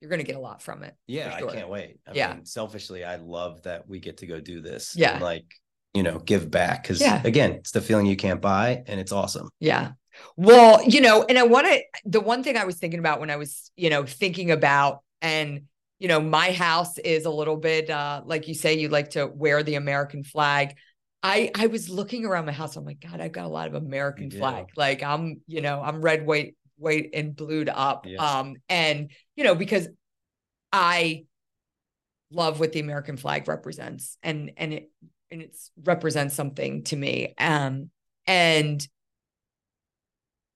you're 0.00 0.10
gonna 0.10 0.22
get 0.22 0.36
a 0.36 0.40
lot 0.40 0.62
from 0.62 0.82
it. 0.82 0.94
Yeah, 1.06 1.36
sure. 1.38 1.50
I 1.50 1.54
can't 1.54 1.68
wait. 1.68 1.98
I 2.06 2.12
Yeah. 2.14 2.34
mean, 2.34 2.46
selfishly, 2.46 3.04
I 3.04 3.16
love 3.16 3.62
that 3.64 3.88
we 3.88 3.98
get 3.98 4.18
to 4.18 4.26
go 4.26 4.40
do 4.40 4.60
this. 4.62 4.94
Yeah. 4.96 5.12
And 5.14 5.22
like, 5.22 5.44
you 5.92 6.02
know, 6.02 6.18
give 6.18 6.50
back. 6.50 6.84
Cause 6.86 7.00
Yeah. 7.02 7.20
again, 7.24 7.52
it's 7.52 7.72
the 7.72 7.82
feeling 7.82 8.06
you 8.06 8.16
can't 8.16 8.40
buy 8.40 8.82
and 8.86 8.98
it's 8.98 9.12
awesome. 9.12 9.50
Yeah. 9.58 9.92
Well, 10.36 10.82
you 10.88 11.00
know, 11.02 11.24
and 11.28 11.38
I 11.38 11.42
want 11.42 11.66
to, 11.66 11.82
the 12.06 12.20
one 12.20 12.42
thing 12.42 12.56
I 12.56 12.64
was 12.64 12.76
thinking 12.76 12.98
about 12.98 13.20
when 13.20 13.28
I 13.30 13.36
was, 13.36 13.70
you 13.76 13.90
know, 13.90 14.04
thinking 14.06 14.50
about, 14.50 15.00
and, 15.20 15.64
you 16.00 16.08
know, 16.08 16.18
my 16.18 16.50
house 16.50 16.98
is 16.98 17.26
a 17.26 17.30
little 17.30 17.58
bit, 17.58 17.90
uh, 17.90 18.22
like 18.24 18.48
you 18.48 18.54
say, 18.54 18.78
you 18.78 18.88
like 18.88 19.10
to 19.10 19.26
wear 19.26 19.62
the 19.62 19.76
American 19.76 20.24
flag. 20.24 20.74
I, 21.22 21.50
I 21.54 21.66
was 21.66 21.90
looking 21.90 22.24
around 22.24 22.46
my 22.46 22.52
house. 22.52 22.74
I'm 22.74 22.86
like, 22.86 23.00
God, 23.00 23.20
I've 23.20 23.32
got 23.32 23.44
a 23.44 23.48
lot 23.48 23.68
of 23.68 23.74
American 23.74 24.30
flag. 24.30 24.68
Like 24.74 25.02
I'm, 25.02 25.42
you 25.46 25.60
know, 25.60 25.82
I'm 25.82 26.00
red, 26.00 26.24
white, 26.24 26.56
white 26.78 27.10
and 27.12 27.36
blued 27.36 27.68
up. 27.68 28.06
Yes. 28.06 28.18
Um, 28.18 28.56
and, 28.70 29.10
you 29.36 29.44
know, 29.44 29.54
because 29.54 29.86
I 30.72 31.26
love 32.32 32.58
what 32.58 32.72
the 32.72 32.80
American 32.80 33.18
flag 33.18 33.46
represents 33.46 34.16
and, 34.22 34.52
and 34.56 34.72
it, 34.72 34.90
and 35.30 35.42
it's 35.42 35.70
represents 35.84 36.34
something 36.34 36.84
to 36.84 36.96
me. 36.96 37.34
Um, 37.36 37.90
and 38.26 38.86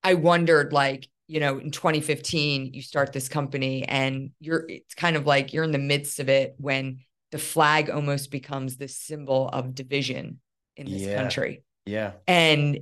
I 0.02 0.14
wondered, 0.14 0.72
like, 0.72 1.08
you 1.26 1.40
know, 1.40 1.58
in 1.58 1.70
2015, 1.70 2.74
you 2.74 2.82
start 2.82 3.12
this 3.12 3.28
company 3.28 3.84
and 3.84 4.30
you're, 4.40 4.66
it's 4.68 4.94
kind 4.94 5.16
of 5.16 5.26
like 5.26 5.52
you're 5.52 5.64
in 5.64 5.72
the 5.72 5.78
midst 5.78 6.20
of 6.20 6.28
it 6.28 6.54
when 6.58 7.00
the 7.32 7.38
flag 7.38 7.90
almost 7.90 8.30
becomes 8.30 8.76
the 8.76 8.88
symbol 8.88 9.48
of 9.48 9.74
division 9.74 10.40
in 10.76 10.90
this 10.90 11.02
Yeah. 11.02 11.16
country. 11.16 11.64
Yeah. 11.86 12.12
And 12.26 12.80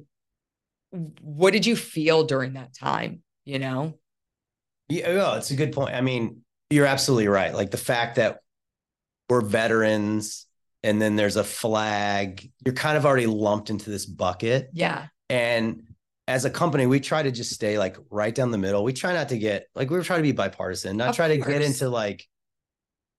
what 1.20 1.52
did 1.52 1.66
you 1.66 1.76
feel 1.76 2.24
during 2.24 2.54
that 2.54 2.74
time? 2.74 3.22
You 3.44 3.58
know? 3.58 3.98
Yeah, 4.88 5.14
well, 5.14 5.34
it's 5.34 5.50
a 5.50 5.56
good 5.56 5.72
point. 5.72 5.94
I 5.94 6.00
mean, 6.00 6.42
you're 6.70 6.86
absolutely 6.86 7.28
right. 7.28 7.54
Like 7.54 7.70
the 7.70 7.76
fact 7.76 8.16
that 8.16 8.40
we're 9.28 9.40
veterans 9.40 10.46
and 10.82 11.00
then 11.00 11.16
there's 11.16 11.36
a 11.36 11.44
flag, 11.44 12.50
you're 12.64 12.74
kind 12.74 12.96
of 12.96 13.06
already 13.06 13.26
lumped 13.26 13.70
into 13.70 13.88
this 13.88 14.04
bucket. 14.04 14.68
Yeah. 14.72 15.06
And 15.30 15.91
as 16.28 16.44
a 16.44 16.50
company, 16.50 16.86
we 16.86 17.00
try 17.00 17.22
to 17.22 17.30
just 17.30 17.52
stay 17.52 17.78
like 17.78 17.96
right 18.10 18.34
down 18.34 18.50
the 18.50 18.58
middle. 18.58 18.84
We 18.84 18.92
try 18.92 19.12
not 19.12 19.28
to 19.30 19.38
get 19.38 19.66
like 19.74 19.90
we 19.90 20.00
try 20.02 20.16
to 20.16 20.22
be 20.22 20.32
bipartisan, 20.32 20.96
not 20.96 21.10
Of 21.10 21.16
try 21.16 21.28
to 21.28 21.38
get 21.38 21.62
into 21.62 21.88
like 21.88 22.26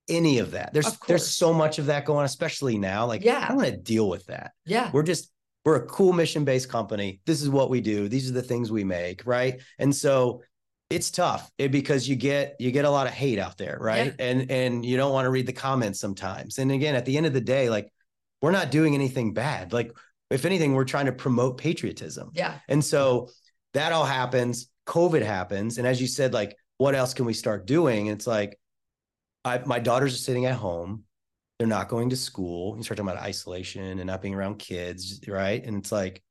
any 0.08 0.40
of 0.40 0.52
that. 0.52 0.74
There's 0.74 0.88
Of 0.88 1.00
there's 1.08 1.28
so 1.28 1.54
much 1.54 1.80
of 1.80 1.88
that 1.88 2.06
going 2.06 2.20
on, 2.20 2.26
especially 2.26 2.78
now. 2.78 3.06
Like, 3.06 3.24
Yeah. 3.24 3.44
I 3.44 3.48
don't 3.50 3.58
want 3.58 3.70
to 3.70 3.78
deal 3.78 4.10
with 4.10 4.26
that. 4.28 4.52
Yeah. 4.66 4.90
We're 4.94 5.04
just 5.04 5.32
we're 5.66 5.78
a 5.78 5.86
cool 5.86 6.12
mission-based 6.12 6.70
company. 6.70 7.22
This 7.26 7.42
is 7.42 7.50
what 7.50 7.70
we 7.70 7.80
do. 7.82 8.10
These 8.10 8.30
are 8.30 8.34
the 8.34 8.42
things 8.42 8.72
we 8.72 8.84
make, 8.84 9.26
right? 9.26 9.62
And 9.80 9.96
so 9.96 10.42
it's 10.90 11.10
tough 11.10 11.50
eh, 11.58 11.68
because 11.68 12.08
you 12.08 12.16
get 12.16 12.56
you 12.60 12.72
get 12.72 12.86
a 12.86 12.90
lot 12.90 13.08
of 13.08 13.14
hate 13.14 13.40
out 13.40 13.58
there, 13.58 13.78
right? 13.82 14.14
And 14.20 14.52
and 14.52 14.86
you 14.86 14.98
don't 14.98 15.12
want 15.14 15.26
to 15.26 15.30
read 15.30 15.48
the 15.48 15.54
comments 15.54 16.00
sometimes. 16.00 16.58
And 16.58 16.72
again, 16.72 16.96
at 16.96 17.06
the 17.06 17.18
end 17.18 17.26
of 17.26 17.34
the 17.34 17.42
day, 17.42 17.70
like 17.70 17.92
we're 18.42 18.52
not 18.52 18.72
doing 18.72 18.94
anything 18.94 19.34
bad. 19.34 19.74
Like 19.74 19.92
if 20.34 20.46
anything, 20.46 20.74
we're 20.74 20.86
trying 20.86 21.06
to 21.06 21.12
promote 21.12 21.58
patriotism. 21.58 22.32
Yeah. 22.34 22.60
And 22.68 22.84
so 22.84 23.30
that 23.74 23.92
all 23.92 24.06
happens. 24.06 24.68
COVID 24.88 25.22
happens. 25.24 25.78
And 25.78 25.88
as 25.88 26.02
you 26.02 26.08
said, 26.08 26.34
like, 26.34 26.56
what 26.78 26.96
else 26.96 27.14
can 27.14 27.26
we 27.26 27.34
start 27.34 27.66
doing? 27.66 28.10
And 28.10 28.18
it's 28.18 28.28
like, 28.28 28.60
I, 29.46 29.60
my 29.66 29.80
daughters 29.80 30.14
are 30.14 30.18
sitting 30.18 30.46
at 30.46 30.56
home. 30.56 31.04
They're 31.60 31.68
not 31.68 31.88
going 31.88 32.10
to 32.10 32.18
school. 32.18 32.76
You 32.76 32.84
start 32.84 32.98
talking 32.98 33.12
about 33.12 33.24
isolation 33.24 34.00
and 34.00 34.08
not 34.08 34.22
being 34.22 34.34
around 34.34 34.60
kids, 34.60 35.22
right? 35.28 35.64
And 35.64 35.78
it's 35.78 35.92
like, 35.92 36.24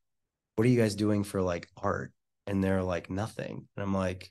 what 0.57 0.67
are 0.67 0.71
you 0.71 0.81
guys 0.81 0.95
doing 0.95 1.25
for 1.25 1.41
like 1.41 1.69
art? 1.77 2.13
And 2.47 2.63
they're 2.63 2.83
like, 2.83 3.09
nothing. 3.09 3.69
And 3.77 3.83
I'm 3.83 3.95
like, 3.95 4.31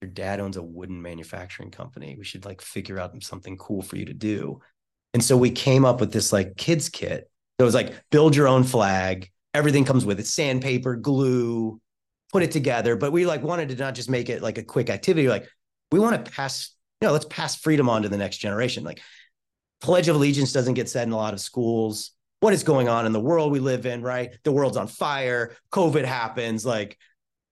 your 0.00 0.10
dad 0.10 0.40
owns 0.40 0.56
a 0.56 0.62
wooden 0.62 1.00
manufacturing 1.02 1.70
company. 1.70 2.14
We 2.16 2.24
should 2.24 2.44
like 2.44 2.60
figure 2.60 2.98
out 2.98 3.20
something 3.22 3.56
cool 3.56 3.82
for 3.82 3.96
you 3.96 4.04
to 4.04 4.14
do. 4.14 4.60
And 5.14 5.24
so 5.24 5.36
we 5.36 5.50
came 5.50 5.84
up 5.84 6.00
with 6.00 6.12
this 6.12 6.32
like 6.32 6.56
kids 6.56 6.88
kit. 6.88 7.30
So 7.58 7.64
it 7.64 7.66
was 7.66 7.74
like 7.74 7.94
build 8.10 8.36
your 8.36 8.48
own 8.48 8.64
flag. 8.64 9.30
Everything 9.54 9.84
comes 9.84 10.04
with 10.04 10.20
it, 10.20 10.26
sandpaper, 10.26 10.96
glue, 10.96 11.80
put 12.32 12.42
it 12.42 12.50
together. 12.50 12.96
But 12.96 13.12
we 13.12 13.24
like 13.24 13.42
wanted 13.42 13.70
to 13.70 13.76
not 13.76 13.94
just 13.94 14.10
make 14.10 14.28
it 14.28 14.42
like 14.42 14.58
a 14.58 14.62
quick 14.62 14.90
activity. 14.90 15.28
Like 15.28 15.48
we 15.90 15.98
want 15.98 16.22
to 16.24 16.30
pass, 16.30 16.74
you 17.00 17.08
know, 17.08 17.12
let's 17.12 17.26
pass 17.26 17.56
freedom 17.56 17.88
on 17.88 18.02
to 18.02 18.08
the 18.08 18.18
next 18.18 18.38
generation. 18.38 18.84
Like 18.84 19.00
Pledge 19.80 20.08
of 20.08 20.16
Allegiance 20.16 20.52
doesn't 20.52 20.74
get 20.74 20.88
said 20.88 21.06
in 21.06 21.12
a 21.12 21.16
lot 21.16 21.34
of 21.34 21.40
schools. 21.40 22.12
what 22.40 22.52
is 22.52 22.62
going 22.62 22.88
on 22.88 23.06
in 23.06 23.12
the 23.12 23.20
world 23.20 23.50
we 23.50 23.60
live 23.60 23.86
in, 23.86 24.02
right? 24.02 24.36
The 24.44 24.52
world's 24.52 24.76
on 24.76 24.88
fire, 24.88 25.56
COVID 25.72 26.04
happens. 26.04 26.66
Like 26.66 26.98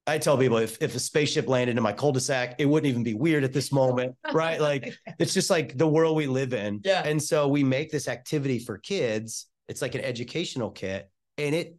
I 0.06 0.18
tell 0.18 0.36
people 0.36 0.58
if, 0.58 0.82
if 0.82 0.94
a 0.94 0.98
spaceship 0.98 1.48
landed 1.48 1.76
in 1.76 1.82
my 1.82 1.92
cul-de-sac, 1.92 2.56
it 2.58 2.66
wouldn't 2.66 2.90
even 2.90 3.02
be 3.02 3.14
weird 3.14 3.44
at 3.44 3.54
this 3.54 3.72
moment, 3.72 4.16
right? 4.32 4.60
Like 4.60 4.94
it's 5.18 5.32
just 5.32 5.48
like 5.48 5.78
the 5.78 5.88
world 5.88 6.16
we 6.16 6.26
live 6.26 6.52
in. 6.52 6.80
Yeah. 6.84 7.02
And 7.04 7.22
so 7.22 7.48
we 7.48 7.64
make 7.64 7.90
this 7.90 8.08
activity 8.08 8.58
for 8.58 8.76
kids. 8.76 9.46
It's 9.68 9.82
like 9.82 9.94
an 9.94 10.02
educational 10.02 10.70
kit 10.70 11.10
and 11.38 11.54
it 11.54 11.76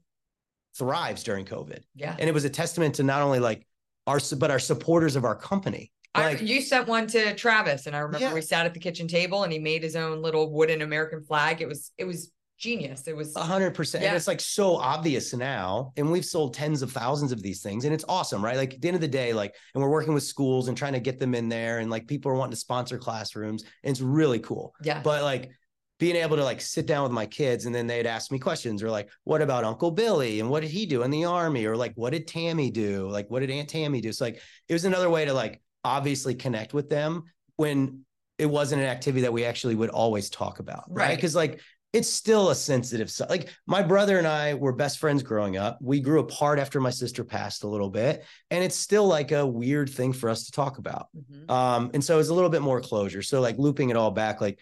thrives 0.78 1.24
during 1.24 1.46
COVID. 1.46 1.80
Yeah. 1.96 2.16
And 2.18 2.28
it 2.30 2.34
was 2.34 2.46
a 2.46 2.50
testament 2.50 2.96
to 2.96 3.04
not 3.04 3.22
only 3.22 3.40
like 3.40 3.66
our 4.08 4.20
but 4.38 4.52
our 4.52 4.60
supporters 4.60 5.16
of 5.16 5.26
our 5.26 5.36
company. 5.36 5.92
I, 6.14 6.34
Like 6.34 6.42
you 6.42 6.62
sent 6.62 6.88
one 6.88 7.08
to 7.08 7.36
Travis, 7.36 7.88
and 7.88 7.96
I 7.96 8.00
remember 8.00 8.28
Yeah. 8.28 8.34
we 8.34 8.42
sat 8.42 8.66
at 8.66 8.74
the 8.74 8.80
kitchen 8.80 9.08
table, 9.08 9.44
and 9.44 9.52
he 9.52 9.60
made 9.60 9.84
his 9.84 9.96
own 9.98 10.22
little 10.22 10.50
wooden 10.52 10.82
American 10.82 11.24
flag. 11.24 11.62
It 11.62 11.68
was 11.68 11.92
it 11.98 12.06
was 12.06 12.32
genius. 12.58 13.06
It 13.08 13.16
was 13.16 13.36
A 13.36 13.42
hundred 13.42 13.74
percent. 13.74 14.02
Yeah. 14.02 14.10
And 14.10 14.18
it's 14.18 14.28
like 14.28 14.40
so 14.40 14.78
obvious 14.78 15.34
now. 15.34 15.92
And 15.98 16.10
we've 16.10 16.24
sold 16.24 16.54
tens 16.54 16.82
of 16.82 16.92
thousands 16.92 17.34
of 17.34 17.42
these 17.42 17.62
things. 17.62 17.84
And 17.84 17.94
it's 17.94 18.06
awesome, 18.08 18.44
right? 18.44 18.56
Like 18.56 18.76
at 18.76 18.82
the 18.82 18.88
end 18.88 18.96
of 18.96 19.02
the 19.02 19.10
day, 19.10 19.34
like, 19.34 19.54
and 19.74 19.84
we're 19.84 19.90
working 19.90 20.14
with 20.14 20.24
schools 20.24 20.70
and 20.70 20.78
trying 20.78 20.94
to 20.94 21.02
get 21.02 21.20
them 21.20 21.36
in 21.36 21.50
there. 21.50 21.80
And 21.80 21.92
like 21.92 22.08
people 22.08 22.32
are 22.32 22.36
wanting 22.36 22.52
to 22.52 22.58
sponsor 22.58 22.98
classrooms. 22.98 23.64
And 23.84 23.92
it's 23.92 24.00
really 24.00 24.40
cool. 24.40 24.74
yeah, 24.82 25.02
But 25.02 25.24
like 25.24 25.52
being 25.98 26.16
able 26.18 26.36
to 26.36 26.44
like 26.44 26.60
sit 26.60 26.86
down 26.86 27.04
with 27.04 27.12
my 27.12 27.26
kids 27.26 27.66
and 27.66 27.74
then 27.74 27.88
they'd 27.88 28.06
ask 28.06 28.32
me 28.32 28.40
questions 28.40 28.84
or 28.84 28.90
like, 28.90 29.10
what 29.24 29.42
about 29.42 29.64
Uncle 29.64 29.92
Billy? 29.92 30.40
And 30.40 30.50
what 30.50 30.62
did 30.62 30.72
he 30.72 30.86
do 30.86 31.04
in 31.04 31.12
the 31.12 31.26
army? 31.26 31.66
Or 31.66 31.78
like, 31.78 31.94
what 31.96 32.12
did 32.12 32.28
Tammy 32.28 32.70
do? 32.70 33.08
Like, 33.10 33.30
what 33.30 33.40
did 33.40 33.50
Aunt 33.50 33.70
Tammy 33.70 34.02
do? 34.02 34.12
So 34.12 34.26
like 34.26 34.42
it 34.68 34.74
was 34.74 34.86
another 34.86 35.10
way 35.10 35.26
to 35.26 35.34
like 35.34 35.62
obviously 35.84 36.36
connect 36.36 36.74
with 36.74 36.90
them 36.90 37.24
when 37.56 38.02
it 38.38 38.48
wasn't 38.48 38.82
an 38.82 38.88
activity 38.88 39.22
that 39.22 39.32
we 39.32 39.46
actually 39.46 39.76
would 39.76 39.90
always 39.90 40.30
talk 40.30 40.60
about. 40.60 40.84
Right. 40.90 41.10
Right. 41.10 41.16
Because 41.16 41.36
like 41.36 41.62
it's 41.94 42.10
still 42.10 42.50
a 42.50 42.56
sensitive 42.56 43.10
su- 43.10 43.24
like 43.30 43.48
my 43.66 43.82
brother 43.82 44.18
and 44.18 44.28
I 44.28 44.56
were 44.56 44.74
best 44.74 45.00
friends 45.00 45.24
growing 45.24 45.56
up. 45.56 45.80
We 45.82 46.02
grew 46.02 46.20
apart 46.20 46.60
after 46.60 46.82
my 46.82 46.90
sister 46.90 47.24
passed 47.24 47.64
a 47.64 47.70
little 47.70 47.90
bit. 47.90 48.26
And 48.52 48.62
it's 48.62 48.76
still 48.76 49.08
like 49.08 49.32
a 49.32 49.48
weird 49.48 49.90
thing 49.90 50.12
for 50.12 50.30
us 50.30 50.48
to 50.48 50.52
talk 50.52 50.78
about. 50.78 51.08
Mhm. 51.16 51.50
Um, 51.50 51.92
and 51.94 52.04
so 52.04 52.20
it's 52.20 52.28
a 52.28 52.34
little 52.34 52.50
bit 52.50 52.62
more 52.62 52.82
closure. 52.82 53.22
So 53.22 53.40
like 53.40 53.58
looping 53.58 53.92
it 53.92 53.96
all 53.96 54.12
back, 54.12 54.42
like 54.42 54.60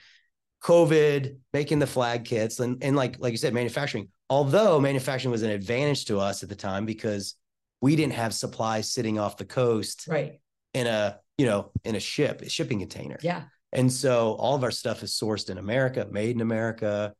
COVID, 0.64 1.38
making 1.51 1.80
the 1.80 1.88
flag 1.88 2.26
kits, 2.26 2.59
and 2.59 2.82
and 2.84 2.95
like 2.95 3.18
like 3.20 3.32
you 3.32 3.38
said, 3.38 3.53
manufacturing. 3.53 4.07
Although 4.30 4.80
manufacturing 4.80 5.32
was 5.32 5.43
an 5.43 5.51
advantage 5.51 6.05
to 6.05 6.20
us 6.20 6.41
at 6.41 6.49
the 6.49 6.55
time 6.55 6.86
because 6.86 7.36
we 7.82 7.97
didn't 7.97 8.14
have 8.14 8.34
supplies 8.34 8.91
sitting 8.91 9.20
off 9.20 9.36
the 9.36 9.45
coast 9.45 10.07
right. 10.07 10.39
in 10.74 10.88
a 10.88 11.20
you 11.38 11.45
know 11.45 11.72
in 11.84 11.95
a 11.95 11.99
ship, 11.99 12.41
a 12.41 12.49
shipping 12.49 12.80
container. 12.80 13.18
Yeah, 13.22 13.43
And 13.74 13.91
so 13.91 14.34
all 14.34 14.55
of 14.55 14.64
our 14.64 14.72
stuff 14.72 15.03
is 15.03 15.11
sourced 15.11 15.49
in 15.49 15.57
America, 15.57 16.07
made 16.09 16.36
in 16.36 16.41
America. 16.41 17.14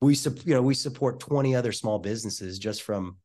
We 0.00 0.14
you 0.44 0.54
know 0.54 0.62
we 0.62 0.74
support 0.74 1.20
20 1.20 1.54
other 1.54 1.72
small 1.72 2.00
businesses 2.00 2.58
just 2.58 2.82
from 2.82 3.18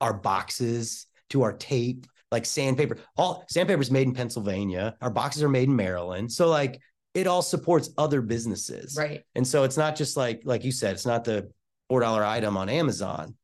our 0.00 0.14
boxes 0.14 1.06
to 1.30 1.42
our 1.42 1.52
tape, 1.52 2.06
like 2.30 2.46
sandpaper. 2.46 2.96
All 3.18 3.44
sandpaper 3.50 3.82
is 3.82 3.90
made 3.90 4.06
in 4.06 4.14
Pennsylvania. 4.14 4.96
Our 5.02 5.10
boxes 5.10 5.42
are 5.42 5.48
made 5.48 5.68
in 5.68 5.76
Maryland. 5.76 6.32
So 6.32 6.48
like 6.48 6.80
it 7.14 7.26
all 7.26 7.42
supports 7.42 7.90
other 7.96 8.20
businesses. 8.20 8.96
right. 8.98 9.22
And 9.34 9.46
so 9.46 9.62
it's 9.62 9.76
not 9.76 9.96
just 9.96 10.16
like 10.16 10.42
like 10.44 10.64
you 10.64 10.72
said, 10.72 10.92
it's 10.94 11.06
not 11.06 11.24
the 11.24 11.50
four 11.88 12.00
dollar 12.00 12.24
item 12.24 12.56
on 12.56 12.68
Amazon. 12.68 13.34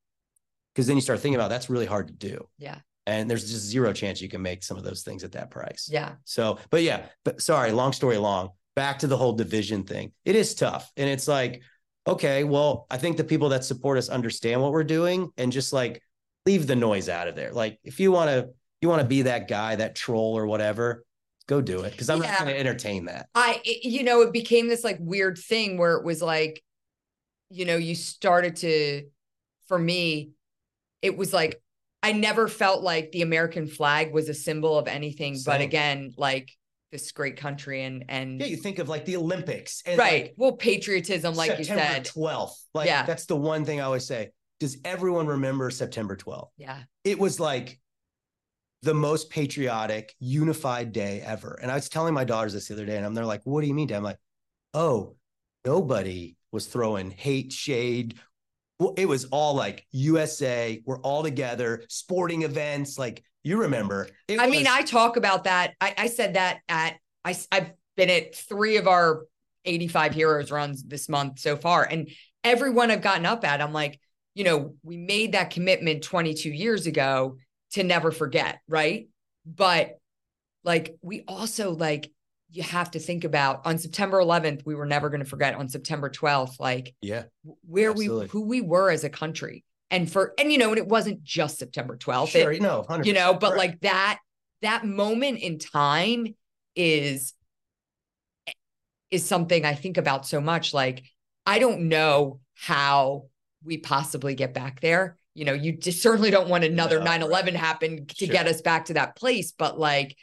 Because 0.75 0.87
then 0.87 0.97
you 0.97 1.03
start 1.03 1.21
thinking 1.21 1.35
about 1.37 1.49
that's 1.51 1.69
really 1.71 1.87
hard 1.87 2.09
to 2.09 2.13
do. 2.15 2.47
Yeah. 2.59 2.79
And 3.07 3.29
there's 3.29 3.51
just 3.51 3.65
zero 3.65 3.93
chance 3.93 4.21
you 4.21 4.29
can 4.29 4.43
make 4.43 4.63
some 4.63 4.77
of 4.77 4.85
those 4.85 5.03
things 5.03 5.25
at 5.25 5.33
that 5.33 5.51
price. 5.51 5.89
Yeah, 5.91 6.13
So, 6.25 6.59
but 6.71 6.83
yeah, 6.83 7.07
but 7.25 7.41
sorry, 7.41 7.73
long 7.73 7.93
story 7.93 8.19
long, 8.19 8.51
back 8.77 9.01
to 9.01 9.09
the 9.09 9.17
whole 9.17 9.33
division 9.33 9.83
thing. 9.83 10.13
It 10.25 10.37
is 10.37 10.55
tough. 10.55 10.93
And 10.97 11.09
it's 11.11 11.27
like, 11.27 11.63
okay, 12.07 12.45
well, 12.45 12.87
I 12.89 12.99
think 12.99 13.17
the 13.17 13.25
people 13.25 13.49
that 13.49 13.65
support 13.65 13.99
us 13.99 14.09
understand 14.09 14.63
what 14.63 14.71
we're 14.71 14.85
doing 14.85 15.31
and 15.37 15.51
just 15.51 15.73
like 15.73 16.03
leave 16.47 16.67
the 16.69 16.77
noise 16.77 17.09
out 17.09 17.27
of 17.27 17.35
there. 17.35 17.53
Like 17.53 17.81
if 17.83 17.99
you 17.99 18.13
want 18.13 18.31
to, 18.31 18.51
you 18.81 18.89
want 18.89 19.03
to 19.03 19.09
be 19.09 19.23
that 19.23 19.49
guy, 19.49 19.75
that 19.77 19.97
troll 19.97 20.39
or 20.39 20.47
whatever, 20.47 21.05
go 21.51 21.61
do 21.61 21.81
it. 21.83 21.99
Cause 21.99 22.09
I'm 22.09 22.23
Yeah. 22.23 22.31
not 22.31 22.41
going 22.43 22.55
to 22.55 22.59
entertain 22.61 23.07
that. 23.07 23.29
I 23.35 23.61
it- 23.65 23.85
you 23.85 24.05
know 24.05 24.23
it 24.23 24.33
became 24.33 24.69
this 24.69 24.85
like 24.85 24.99
weird 25.01 25.37
thing 25.37 25.77
where 25.79 25.97
it 25.97 26.05
was 26.05 26.23
like, 26.23 26.63
you 27.51 27.65
know, 27.65 27.77
you 27.77 27.97
started 27.97 28.55
to, 28.57 29.07
for 29.67 29.77
me, 29.79 30.31
it 31.03 31.17
was 31.17 31.33
like 31.33 31.61
I 32.03 32.13
never 32.13 32.49
felt 32.49 32.83
like 32.83 33.11
the 33.13 33.21
American 33.23 33.67
flag 33.67 34.13
was 34.15 34.29
a 34.31 34.35
symbol 34.35 34.79
of 34.79 34.87
anything, 34.89 35.37
but 35.45 35.61
again, 35.61 36.15
like 36.17 36.49
this 36.93 37.13
great 37.13 37.37
country 37.37 37.83
and 37.83 38.05
and 38.09 38.41
Yeah. 38.41 38.47
You 38.47 38.57
think 38.57 38.79
of 38.79 38.89
like 38.89 39.05
the 39.05 39.17
Olympics 39.17 39.83
and 39.85 39.99
right. 39.99 40.23
like, 40.23 40.35
well, 40.37 40.53
patriotism, 40.53 41.35
like 41.35 41.59
you 41.59 41.65
said, 41.65 42.05
12th. 42.05 42.55
Like 42.75 42.87
Yeah. 42.87 43.05
that's 43.05 43.27
the 43.27 43.37
one 43.37 43.65
thing 43.65 43.81
I 43.81 43.85
always 43.85 44.07
say. 44.07 44.31
Does 44.61 44.79
everyone 44.85 45.27
remember 45.27 45.69
September 45.71 46.17
12th? 46.17 46.51
yeah, 46.57 46.79
it 47.03 47.19
was 47.19 47.41
like 47.41 47.81
the 48.83 48.95
most 48.95 49.31
patriotic, 49.31 50.15
unified 50.19 50.93
day 50.93 51.23
ever. 51.25 51.59
And 51.61 51.71
I 51.71 51.75
was 51.75 51.89
telling 51.89 52.15
my 52.15 52.25
daughters 52.25 52.55
this 52.55 52.69
the 52.69 52.75
other 52.75 52.87
day, 52.87 52.97
and 52.97 53.05
I'm 53.05 53.15
they're 53.15 53.27
like, 53.27 53.43
"What 53.45 53.61
do 53.61 53.67
you 53.67 53.75
mean?" 53.75 53.89
Dad?" 53.89 53.99
I'm 53.99 54.03
like, 54.03 54.19
"Oh, 54.75 55.17
nobody 55.65 56.37
was 56.53 56.67
throwing 56.67 57.11
hate, 57.11 57.53
shade. 57.53 58.19
Well, 58.79 58.95
it 58.97 59.07
was 59.07 59.27
all 59.27 59.55
like 59.55 59.87
USA. 59.93 60.83
We're 60.87 61.01
all 61.01 61.23
together, 61.23 61.85
sporting 61.89 62.43
events. 62.43 62.99
Like 62.99 63.23
you 63.45 63.61
remember? 63.63 64.09
I 64.31 64.49
mean, 64.49 64.67
I 64.67 64.83
talk 64.83 65.17
about 65.17 65.45
that. 65.45 65.75
I, 65.81 65.95
I 65.97 66.07
said 66.07 66.35
that 66.35 66.61
at 66.69 66.97
I 67.25 67.37
I've 67.53 67.73
been 67.97 68.11
at 68.11 68.35
three 68.35 68.79
of 68.79 68.89
our 68.89 69.27
85 69.67 70.15
heroes 70.15 70.51
runs 70.51 70.83
this 70.83 71.09
month 71.09 71.39
so 71.39 71.57
far, 71.57 71.85
and 71.85 72.09
everyone 72.43 72.91
I've 72.91 73.03
gotten 73.03 73.27
up 73.27 73.45
at, 73.45 73.61
I'm 73.61 73.75
like, 73.75 74.01
you 74.35 74.45
know, 74.45 74.75
we 74.83 74.97
made 74.97 75.33
that 75.33 75.51
commitment 75.51 76.03
22 76.03 76.51
years 76.51 76.87
ago 76.87 77.37
to 77.73 77.83
never 77.83 78.11
forget, 78.11 78.61
right? 78.69 79.09
But 79.47 79.99
like, 80.65 80.97
we 81.03 81.25
also 81.27 81.73
like 81.73 82.11
you 82.53 82.63
have 82.65 82.91
to 82.91 82.99
think 82.99 83.25
about 83.25 83.65
on 83.65 83.79
September 83.79 84.19
11th, 84.19 84.67
we 84.67 84.75
were 84.75 84.87
never 84.87 85.09
going 85.09 85.21
to 85.23 85.29
forget 85.29 85.55
on 85.55 85.69
September 85.69 86.11
12th, 86.11 86.59
like 86.59 86.95
yeah, 87.01 87.25
where 87.67 87.91
Absolutely. 87.91 88.27
we 88.27 88.29
who 88.31 88.43
we 88.43 88.61
were 88.61 88.91
as 88.91 89.05
a 89.05 89.11
country, 89.11 89.65
and 89.91 90.11
for 90.11 90.35
and 90.39 90.51
you 90.53 90.59
know, 90.59 90.71
and 90.71 90.79
it 90.79 90.87
wasn't 90.87 91.23
just 91.23 91.59
September 91.59 91.97
12th. 91.97 92.35
It- 92.35 92.43
sure, 92.43 92.53
you 92.53 92.61
know, 92.61 92.85
100%, 92.89 93.05
you 93.07 93.13
know 93.13 93.35
but 93.35 93.51
right. 93.51 93.59
like 93.59 93.81
that 93.81 94.19
that 94.63 94.85
moment 94.85 95.39
in 95.39 95.59
time 95.59 96.27
is 96.77 97.35
is 99.11 99.27
something 99.27 99.65
i 99.65 99.75
think 99.75 99.97
about 99.97 100.27
so 100.27 100.41
much 100.41 100.73
like 100.73 101.03
i 101.45 101.59
don't 101.59 101.89
know 101.89 102.41
how 102.55 103.25
we 103.65 103.77
possibly 103.77 104.35
get 104.35 104.55
back 104.55 104.81
there 104.81 105.17
you 105.35 105.45
know 105.45 105.53
you 105.53 105.73
just 105.73 106.03
certainly 106.03 106.31
don't 106.31 106.49
want 106.49 106.65
another 106.65 106.99
No, 106.99 107.05
9-11 107.07 107.31
right. 107.31 107.55
happen 107.57 108.07
to 108.07 108.15
Sure. 108.27 108.29
get 108.33 108.47
us 108.47 108.61
back 108.61 108.87
to 108.87 108.95
that 108.95 109.17
place 109.17 109.53
but 109.53 109.79
like 109.79 110.17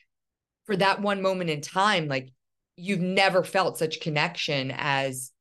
for 0.65 0.75
that 0.75 1.01
one 1.01 1.21
moment 1.21 1.49
in 1.49 1.61
time 1.61 2.07
like 2.07 2.29
you've 2.75 2.99
never 3.01 3.43
felt 3.43 3.77
such 3.77 3.99
connection 4.01 4.71
as 4.75 5.31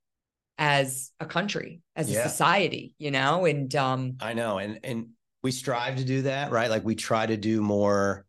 as 0.58 1.12
a 1.20 1.26
country 1.26 1.80
as 1.94 2.10
Yeah. 2.10 2.20
a 2.24 2.28
society 2.28 2.94
you 2.98 3.10
know 3.10 3.44
and 3.44 3.74
um 3.76 4.16
I 4.20 4.32
know, 4.32 4.58
and 4.58 4.80
and 4.84 5.08
we 5.42 5.50
strive 5.52 5.96
to 5.96 6.04
do 6.04 6.22
that, 6.22 6.50
right? 6.50 6.70
Like 6.70 6.84
we 6.84 6.94
try 6.96 7.24
to 7.26 7.36
do 7.36 7.60
more. 7.60 8.24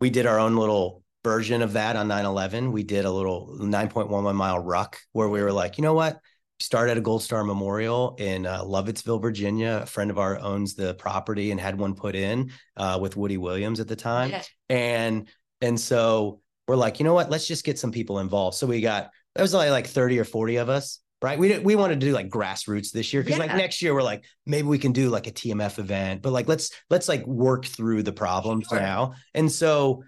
We 0.00 0.10
did 0.10 0.26
our 0.26 0.38
own 0.38 0.54
little 0.56 1.02
version 1.24 1.62
of 1.62 1.72
that 1.72 1.96
on 1.96 2.06
9-11. 2.08 2.70
We 2.70 2.82
did 2.84 3.04
a 3.04 3.10
little 3.10 3.56
9.11 3.58 4.34
mile 4.34 4.58
ruck 4.58 4.98
where 5.12 5.28
we 5.28 5.42
were 5.42 5.52
like, 5.52 5.78
you 5.78 5.82
know 5.82 5.94
what? 5.94 6.20
Started 6.60 6.92
at 6.92 6.98
a 6.98 7.00
Gold 7.00 7.22
Star 7.22 7.42
Memorial 7.42 8.14
in 8.18 8.46
uh, 8.46 8.62
Lovettsville, 8.62 9.20
Virginia. 9.20 9.80
A 9.82 9.86
friend 9.86 10.10
of 10.10 10.18
ours 10.18 10.40
owns 10.42 10.74
the 10.74 10.94
property 10.94 11.50
and 11.50 11.60
had 11.60 11.78
one 11.78 11.94
put 11.94 12.14
in 12.14 12.52
uh, 12.76 12.98
with 13.00 13.16
Woody 13.16 13.36
Williams 13.36 13.80
at 13.80 13.88
the 13.88 13.96
time. 13.96 14.30
Yeah, 14.30 14.42
and 14.68 15.28
and 15.60 15.78
so 15.78 16.40
we're 16.68 16.76
like 16.76 17.00
you 17.00 17.04
know 17.04 17.14
what? 17.14 17.30
Let's 17.30 17.48
just 17.48 17.64
get 17.64 17.78
some 17.78 17.90
people 17.90 18.20
involved. 18.20 18.56
So 18.56 18.66
we 18.68 18.80
got 18.80 19.10
that 19.34 19.42
was 19.42 19.54
only 19.54 19.70
like 19.70 19.86
30 19.88 20.20
or 20.20 20.24
40 20.24 20.56
of 20.56 20.68
us 20.68 21.00
right? 21.22 21.38
We 21.38 21.48
did, 21.48 21.64
we 21.64 21.76
wanted 21.76 22.00
to 22.00 22.06
do 22.06 22.12
like 22.12 22.28
grassroots 22.28 22.90
this 22.90 23.12
year 23.12 23.22
because 23.22 23.38
like 23.38 23.54
next 23.54 23.80
year 23.80 23.94
we're 23.94 24.02
like 24.02 24.24
maybe 24.44 24.66
we 24.66 24.78
can 24.78 24.92
do 24.92 25.08
like 25.08 25.28
a 25.28 25.30
tmf 25.30 25.78
event 25.78 26.20
but 26.20 26.32
like 26.32 26.48
let's 26.48 26.72
let's 26.90 27.08
like 27.08 27.24
work 27.26 27.64
through 27.64 28.02
the 28.02 28.12
problems 28.12 28.66
Sure. 28.68 28.80
now. 28.80 29.14
And 29.32 29.50
so 29.50 30.02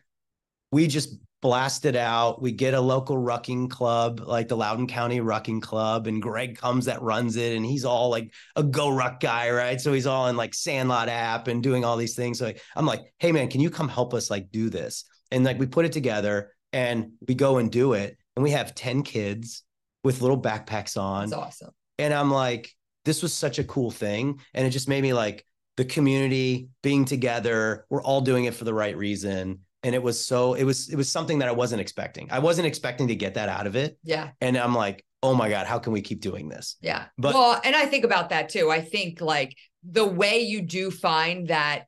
we 0.73 0.89
just 0.89 1.17
blasted 1.45 1.95
out. 1.95 2.41
We 2.41 2.53
get 2.53 2.73
a 2.73 2.81
local 2.81 3.19
rucking 3.19 3.69
club 3.69 4.23
like 4.25 4.49
the 4.49 4.57
Loudoun 4.57 4.87
County 4.87 5.21
rucking 5.21 5.61
club 5.61 6.07
and 6.07 6.23
greg 6.23 6.57
comes 6.57 6.87
that 6.87 7.03
runs 7.03 7.37
it 7.37 7.55
and 7.55 7.67
he's 7.67 7.85
all 7.85 8.09
like 8.09 8.33
a 8.57 8.63
GORUCK 8.63 9.21
guy 9.21 9.51
right? 9.51 9.79
So 9.79 9.93
he's 9.93 10.07
all 10.07 10.29
in 10.29 10.39
like 10.39 10.55
sandlot 10.55 11.11
app 11.11 11.47
and 11.47 11.63
doing 11.63 11.85
all 11.85 11.99
these 11.99 12.17
things. 12.17 12.39
So 12.39 12.51
i'm 12.75 12.87
like 12.87 13.13
hey 13.19 13.31
man 13.31 13.51
can 13.51 13.61
you 13.61 13.69
come 13.69 13.91
help 13.91 14.15
us 14.15 14.31
like 14.31 14.51
do 14.53 14.71
this? 14.71 15.05
And 15.31 15.45
like 15.45 15.59
we 15.59 15.67
put 15.67 15.85
it 15.85 15.93
together 15.93 16.51
and 16.73 17.11
we 17.29 17.35
go 17.35 17.59
and 17.59 17.71
do 17.71 17.93
it 17.93 18.17
and 18.37 18.43
we 18.43 18.53
have 18.53 18.75
10 18.75 19.03
kids 19.03 19.65
with 20.03 20.23
little 20.23 20.41
backpacks 20.41 20.99
on. 20.99 21.25
It's 21.25 21.35
awesome. 21.35 21.73
And 21.99 22.15
i'm 22.15 22.31
like 22.31 22.73
this 23.05 23.23
was 23.23 23.35
such 23.35 23.59
a 23.59 23.65
cool 23.65 23.91
thing. 23.91 24.41
And 24.55 24.67
it 24.67 24.71
just 24.71 24.89
made 24.89 25.03
me 25.03 25.13
like 25.13 25.45
the 25.77 25.85
community 25.85 26.71
being 26.83 27.05
together 27.05 27.85
we're 27.91 28.03
all 28.03 28.23
doing 28.23 28.47
it 28.47 28.55
for 28.55 28.65
the 28.65 28.73
right 28.73 28.97
reason 28.97 29.59
and 29.85 29.95
it 29.95 30.03
was 30.03 30.25
so 30.25 30.55
it 30.55 30.65
was 30.65 30.89
it 30.89 30.97
was 30.97 31.09
something 31.09 31.39
that 31.39 31.49
i 31.49 31.53
wasn't 31.53 31.81
expecting 31.81 32.27
i 32.31 32.39
wasn't 32.39 32.67
expecting 32.67 33.09
to 33.09 33.15
get 33.15 33.35
that 33.35 33.49
out 33.49 33.67
of 33.67 33.77
it 33.77 33.99
yeah 34.03 34.31
and 34.41 34.57
i'm 34.57 34.75
like 34.75 35.05
oh 35.25 35.33
my 35.35 35.49
God, 35.49 35.67
how 35.67 35.79
can 35.79 35.95
we 35.95 36.03
keep 36.03 36.21
doing 36.21 36.51
this? 36.51 36.77
Yeah. 36.83 37.07
But- 37.17 37.35
well, 37.35 37.59
and 37.65 37.75
I 37.75 37.87
think 37.87 38.05
about 38.05 38.29
that 38.29 38.51
too. 38.51 38.71
I 38.71 38.83
think 38.83 39.23
like 39.23 39.57
the 39.83 40.05
way 40.05 40.41
you 40.41 40.61
do 40.61 40.91
find 40.91 41.49
that 41.49 41.87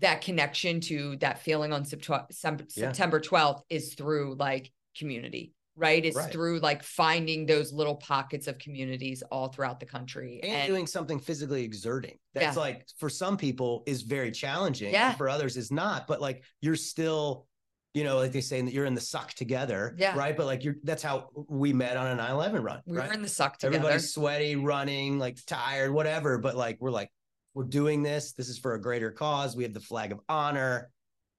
that 0.00 0.20
connection 0.20 0.80
to 0.80 1.14
that 1.18 1.40
feeling 1.42 1.72
on 1.72 1.84
Sept- 1.84 2.32
Sem- 2.32 2.58
Yeah. 2.74 2.86
September 2.86 3.20
12th 3.20 3.62
is 3.70 3.94
through 3.94 4.34
like 4.40 4.72
community, 4.98 5.52
right? 5.80 6.04
It's 6.04 6.16
Right. 6.16 6.30
through 6.30 6.60
like 6.60 6.82
finding 6.82 7.46
those 7.46 7.72
little 7.72 7.96
pockets 7.96 8.46
of 8.46 8.58
communities 8.58 9.22
all 9.32 9.48
throughout 9.48 9.80
the 9.80 9.86
country. 9.86 10.40
and, 10.44 10.68
doing 10.68 10.86
something 10.86 11.18
physically 11.18 11.64
exerting 11.64 12.18
that's 12.34 12.56
Yeah. 12.56 12.60
like 12.62 12.86
for 12.98 13.08
some 13.08 13.36
people 13.36 13.82
is 13.86 14.02
very 14.02 14.30
challenging 14.30 14.92
Yeah. 14.92 15.14
for 15.14 15.28
others 15.28 15.56
is 15.56 15.72
not 15.72 16.06
but 16.06 16.20
like 16.20 16.44
you're 16.60 16.76
still 16.76 17.46
you 17.94 18.04
know 18.04 18.16
like 18.18 18.30
they 18.32 18.40
say 18.40 18.60
that 18.62 18.72
you're 18.72 18.84
in 18.84 18.94
the 18.94 19.00
suck 19.00 19.32
together 19.32 19.96
Yeah. 19.98 20.16
right 20.16 20.36
but 20.36 20.46
like 20.46 20.62
you're 20.62 20.76
that's 20.84 21.02
how 21.02 21.30
we 21.48 21.72
met 21.72 21.96
on 21.96 22.06
a 22.06 22.22
9-11 22.22 22.62
run 22.62 22.82
we 22.86 22.96
right 22.98 23.08
were 23.08 23.14
in 23.14 23.22
the 23.22 23.28
suck 23.28 23.58
together. 23.58 23.76
everybody's 23.78 24.12
sweaty 24.14 24.54
running 24.56 25.18
like 25.18 25.38
tired 25.46 25.90
whatever 25.92 26.38
but 26.38 26.54
like 26.54 26.76
we're 26.80 26.90
like 26.92 27.10
we're 27.54 27.64
doing 27.64 28.02
this 28.04 28.32
this 28.34 28.48
is 28.48 28.58
for 28.58 28.74
a 28.74 28.80
greater 28.80 29.10
cause 29.10 29.56
we 29.56 29.64
have 29.64 29.72
the 29.74 29.80
flag 29.80 30.12
of 30.12 30.20
honor 30.28 30.90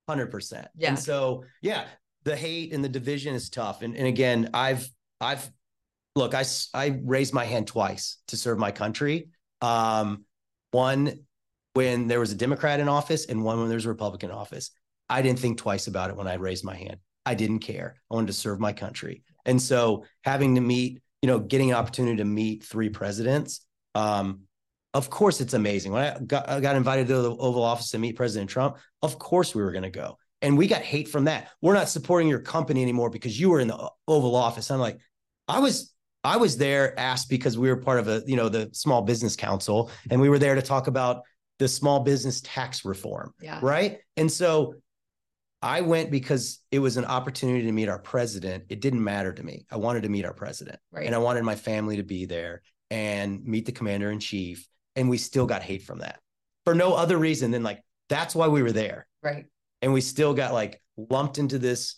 100% 0.10 0.68
Yeah. 0.76 0.90
and 0.90 1.00
so 1.00 1.46
yeah 1.62 1.86
the 2.24 2.36
hate 2.36 2.74
and 2.74 2.84
the 2.84 2.90
division 2.90 3.36
is 3.36 3.50
tough. 3.50 3.82
And, 3.82 3.96
and 3.96 4.08
again 4.08 4.50
i've 4.54 4.90
i've 5.20 5.50
look 6.16 6.34
I, 6.34 6.44
I 6.74 7.00
raised 7.04 7.34
my 7.34 7.46
hand 7.46 7.68
twice 7.68 8.18
to 8.28 8.38
serve 8.38 8.58
my 8.58 8.72
country. 8.72 9.30
Um 9.62 10.26
one 10.72 11.20
when 11.74 12.08
there 12.08 12.20
was 12.20 12.32
a 12.32 12.36
democrat 12.36 12.80
in 12.80 12.90
office 12.90 13.26
and 13.26 13.44
one 13.44 13.60
when 13.60 13.68
there 13.68 13.76
was 13.76 13.86
a 13.86 13.90
republican 13.90 14.30
in 14.30 14.36
office. 14.36 14.72
I 15.10 15.22
didn't 15.22 15.40
think 15.40 15.58
twice 15.58 15.88
about 15.88 16.10
it 16.10 16.16
when 16.16 16.28
i 16.28 16.36
raised 16.36 16.64
my 16.64 16.76
hand. 16.76 16.98
I 17.26 17.36
didn't 17.36 17.60
care. 17.60 17.96
I 18.10 18.16
wanted 18.16 18.28
to 18.28 18.34
serve 18.34 18.60
my 18.60 18.74
country. 18.74 19.24
And 19.46 19.62
so 19.62 20.06
having 20.24 20.56
to 20.56 20.62
meet 20.62 21.02
you 21.22 21.28
know 21.28 21.40
getting 21.40 21.72
an 21.72 21.78
opportunity 21.78 22.18
to 22.18 22.26
meet 22.26 22.64
three 22.64 22.90
presidents 22.90 23.66
um 23.96 24.42
of 24.94 25.10
course 25.10 25.40
it's 25.40 25.54
amazing. 25.54 25.94
When 25.94 26.04
i 26.04 26.20
got, 26.20 26.50
I 26.50 26.60
got 26.60 26.76
invited 26.76 27.08
to 27.08 27.22
the 27.22 27.36
oval 27.36 27.64
office 27.64 27.92
to 27.92 28.00
meet 28.00 28.16
president 28.16 28.50
trump 28.50 28.78
of 29.02 29.18
course 29.20 29.56
we 29.56 29.62
were 29.62 29.72
going 29.72 29.84
to 29.84 29.90
go 29.90 30.18
and 30.42 30.58
we 30.58 30.68
got 30.68 30.82
hate 30.82 31.08
from 31.08 31.26
that 31.26 31.50
we're 31.62 31.74
not 31.74 31.90
supporting 31.90 32.28
your 32.28 32.40
company 32.40 32.82
anymore 32.82 33.10
because 33.10 33.40
you 33.40 33.50
were 33.50 33.60
in 33.60 33.68
the 33.68 33.90
oval 34.08 34.36
office 34.36 34.72
i'm 34.72 34.80
like 34.80 34.98
i 35.48 35.60
was 35.60 35.94
i 36.24 36.38
was 36.38 36.58
there 36.58 36.98
asked 37.00 37.30
because 37.30 37.58
we 37.58 37.70
were 37.70 37.78
part 37.78 38.00
of 38.00 38.08
a 38.08 38.24
you 38.26 38.36
know 38.36 38.50
the 38.50 38.70
small 38.74 39.02
business 39.02 39.36
council 39.36 39.90
and 40.10 40.20
we 40.20 40.30
were 40.30 40.40
there 40.40 40.56
to 40.56 40.62
talk 40.62 40.88
about 40.88 41.22
the 41.60 41.68
small 41.68 42.00
business 42.00 42.42
tax 42.42 42.84
reform 42.86 43.34
yeah. 43.42 43.60
right 43.62 44.00
and 44.18 44.32
so 44.32 44.74
i 45.62 45.82
went 45.82 46.10
because 46.10 46.60
it 46.72 46.80
was 46.80 46.98
an 46.98 47.06
opportunity 47.06 47.66
to 47.66 47.72
meet 47.72 47.88
our 47.88 48.00
president 48.00 48.64
it 48.70 48.82
didn't 48.82 49.04
matter 49.04 49.32
to 49.32 49.44
me 49.44 49.66
i 49.72 49.78
wanted 49.78 50.04
to 50.04 50.10
meet 50.10 50.26
our 50.26 50.34
president 50.34 50.80
Right. 50.92 51.06
and 51.06 51.14
i 51.14 51.20
wanted 51.20 51.44
my 51.44 51.56
family 51.56 51.98
to 51.98 52.04
be 52.04 52.26
there 52.26 52.62
and 52.90 53.44
meet 53.46 53.66
the 53.66 53.72
commander 53.72 54.12
in 54.12 54.20
chief 54.20 54.68
and 54.96 55.10
we 55.10 55.18
still 55.18 55.46
got 55.46 55.62
hate 55.62 55.84
from 55.84 56.00
that 56.00 56.20
for 56.66 56.74
no 56.76 56.94
other 56.94 57.18
reason 57.18 57.52
than 57.52 57.64
like 57.64 57.82
that's 58.10 58.36
why 58.36 58.48
we 58.48 58.62
were 58.62 58.72
there 58.72 59.08
right. 59.24 59.46
And 59.82 59.94
we 59.94 60.02
still 60.02 60.34
got 60.34 60.54
like 60.54 60.82
lumped 60.98 61.38
into 61.38 61.58
this 61.60 61.96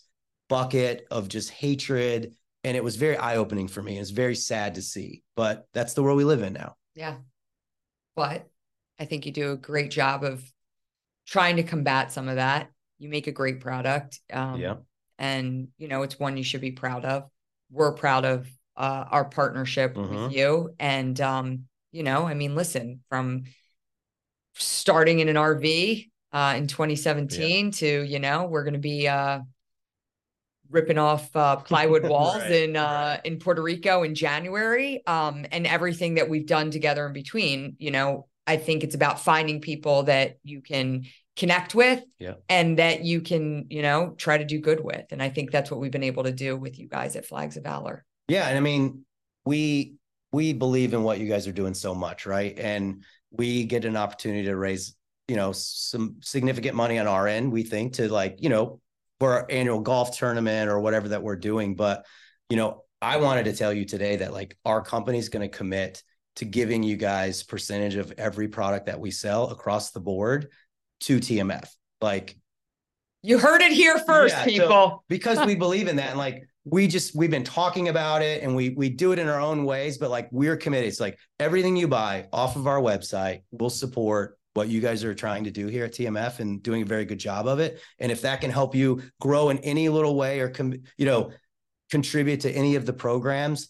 bucket 0.48 1.06
of 1.10 1.28
just 1.28 1.50
hatred 1.50 2.34
and 2.62 2.76
it 2.76 2.84
was 2.84 2.96
very 2.96 3.16
eye-opening 3.16 3.68
for 3.68 3.82
me 3.82 3.98
it's 3.98 4.10
very 4.10 4.34
sad 4.34 4.74
to 4.76 4.82
see 4.82 5.22
but 5.36 5.66
that's 5.74 5.94
the 5.94 6.02
world 6.02 6.16
we 6.16 6.24
live 6.24 6.42
in 6.42 6.52
now 6.52 6.76
Yeah. 6.94 7.16
But 8.16 8.48
I 8.98 9.06
think 9.06 9.26
you 9.26 9.32
do 9.32 9.52
a 9.52 9.56
great 9.56 9.90
job 9.90 10.22
of 10.22 10.42
trying 11.26 11.56
to 11.56 11.64
combat 11.64 12.12
some 12.12 12.28
of 12.28 12.36
that. 12.36 12.70
You 12.98 13.08
make 13.08 13.26
a 13.26 13.32
great 13.32 13.60
product. 13.60 14.20
Um, 14.32 14.60
Yeah. 14.60 14.76
And, 15.18 15.68
you 15.78 15.88
know, 15.88 16.02
it's 16.02 16.18
one 16.20 16.36
you 16.36 16.44
should 16.44 16.60
be 16.60 16.70
proud 16.70 17.04
of. 17.04 17.28
We're 17.70 17.94
proud 17.94 18.24
of 18.24 18.48
uh, 18.76 19.04
our 19.10 19.24
partnership 19.24 19.94
Mhm. 19.94 20.24
with 20.26 20.32
you. 20.32 20.74
And, 20.78 21.20
um, 21.20 21.64
you 21.90 22.02
know, 22.04 22.24
I 22.26 22.34
mean, 22.34 22.54
listen, 22.54 23.02
from 23.08 23.44
starting 24.54 25.18
in 25.18 25.28
an 25.28 25.36
RV 25.36 26.10
uh, 26.34 26.54
in 26.56 26.66
2017 26.66 27.70
to, 27.70 28.02
you 28.02 28.18
know, 28.18 28.44
we're 28.44 28.64
going 28.64 28.74
to 28.74 28.78
be 28.80 29.08
uh, 29.08 29.40
ripping 30.70 30.98
off 30.98 31.34
uh, 31.36 31.56
plywood 31.68 32.02
walls 32.06 32.36
Right, 32.42 32.50
in 32.52 32.76
uh, 32.76 32.82
right. 33.16 33.20
in 33.24 33.38
Puerto 33.38 33.62
Rico 33.62 34.02
in 34.02 34.14
January, 34.14 35.06
um, 35.06 35.46
and 35.52 35.66
everything 35.66 36.14
that 36.14 36.28
we've 36.28 36.46
done 36.46 36.70
together 36.70 37.06
in 37.06 37.12
between. 37.12 37.76
You 37.78 37.90
know, 37.92 38.26
I 38.46 38.56
think 38.56 38.84
it's 38.84 38.94
about 38.94 39.20
finding 39.20 39.60
people 39.60 40.02
that 40.04 40.38
you 40.42 40.60
can 40.60 41.04
connect 41.36 41.74
with, 41.74 42.02
Yeah. 42.18 42.34
and 42.48 42.78
that 42.78 43.04
you 43.04 43.20
can, 43.20 43.66
you 43.70 43.82
know, 43.82 44.14
try 44.16 44.38
to 44.38 44.44
do 44.44 44.60
good 44.60 44.82
with. 44.82 45.06
And 45.10 45.22
I 45.22 45.30
think 45.30 45.50
that's 45.50 45.70
what 45.70 45.80
we've 45.80 45.90
been 45.90 46.04
able 46.04 46.24
to 46.24 46.32
do 46.32 46.56
with 46.56 46.78
you 46.78 46.88
guys 46.88 47.16
at 47.16 47.26
Flags 47.26 47.56
of 47.56 47.64
Valor. 47.64 48.04
Yeah, 48.28 48.48
and 48.48 48.56
I 48.56 48.60
mean, 48.60 49.04
we 49.44 49.94
we 50.32 50.52
believe 50.52 50.94
in 50.94 51.04
what 51.04 51.20
you 51.20 51.28
guys 51.28 51.46
are 51.46 51.52
doing 51.52 51.74
so 51.74 51.94
much, 51.94 52.26
right? 52.26 52.58
And 52.58 53.04
we 53.30 53.64
get 53.64 53.84
an 53.84 53.96
opportunity 53.96 54.44
to 54.44 54.56
raise, 54.56 54.96
you 55.28 55.36
know, 55.36 55.52
some 55.52 56.16
significant 56.20 56.74
money 56.76 56.98
on 56.98 57.06
our 57.06 57.26
end. 57.26 57.52
We 57.52 57.62
think 57.62 57.94
to 57.94 58.12
like, 58.12 58.36
you 58.40 58.48
know, 58.48 58.80
for 59.20 59.32
our 59.32 59.46
annual 59.48 59.80
golf 59.80 60.16
tournament 60.18 60.68
or 60.68 60.80
whatever 60.80 61.08
that 61.08 61.22
we're 61.22 61.36
doing. 61.36 61.76
But 61.76 62.04
you 62.50 62.56
know, 62.56 62.82
I 63.00 63.18
wanted 63.18 63.44
to 63.44 63.54
tell 63.54 63.72
you 63.72 63.84
today 63.84 64.16
that 64.16 64.32
like 64.32 64.56
our 64.64 64.82
company's 64.82 65.28
going 65.28 65.48
to 65.48 65.56
commit 65.56 66.02
to 66.36 66.44
giving 66.44 66.82
you 66.82 66.96
guys 66.96 67.42
percentage 67.42 67.94
of 67.94 68.12
every 68.18 68.48
product 68.48 68.86
that 68.86 68.98
we 69.00 69.10
sell 69.10 69.50
across 69.50 69.92
the 69.92 70.00
board 70.00 70.48
to 71.00 71.18
TMF. 71.18 71.68
Like 72.00 72.36
You 73.22 73.38
heard 73.38 73.62
it 73.62 73.72
here 73.72 73.98
first, 74.06 74.34
Yeah, 74.34 74.44
so- 74.44 74.50
people. 74.50 75.04
because 75.08 75.44
we 75.46 75.54
believe 75.54 75.88
in 75.88 75.96
that 75.96 76.10
and 76.10 76.18
like 76.18 76.44
we 76.64 76.86
just 76.86 77.14
we've 77.14 77.30
been 77.30 77.44
talking 77.44 77.88
about 77.88 78.22
it 78.22 78.42
and 78.42 78.56
we 78.56 78.70
we 78.70 78.88
do 78.88 79.12
it 79.12 79.18
in 79.18 79.28
our 79.28 79.38
own 79.38 79.64
ways 79.66 79.98
but 79.98 80.08
like 80.10 80.28
we're 80.32 80.56
committed 80.56 80.88
it's 80.88 80.98
like 80.98 81.18
everything 81.38 81.76
you 81.76 81.86
buy 81.86 82.26
off 82.32 82.56
of 82.56 82.66
our 82.66 82.80
website 82.80 83.42
will 83.50 83.68
support 83.68 84.38
what 84.54 84.68
you 84.68 84.80
guys 84.80 85.04
are 85.04 85.14
trying 85.14 85.44
to 85.44 85.50
do 85.50 85.66
here 85.66 85.84
at 85.84 85.92
TMF 85.92 86.40
and 86.40 86.62
doing 86.62 86.82
a 86.82 86.84
very 86.86 87.04
good 87.04 87.18
job 87.18 87.46
of 87.46 87.60
it 87.60 87.80
and 87.98 88.10
if 88.10 88.22
that 88.22 88.40
can 88.40 88.50
help 88.50 88.74
you 88.74 89.02
grow 89.20 89.50
in 89.50 89.58
any 89.58 89.88
little 89.88 90.16
way 90.16 90.40
or 90.40 90.48
com- 90.48 90.80
you 90.96 91.06
know 91.06 91.30
contribute 91.90 92.40
to 92.40 92.50
any 92.50 92.76
of 92.76 92.86
the 92.86 92.92
programs 92.92 93.68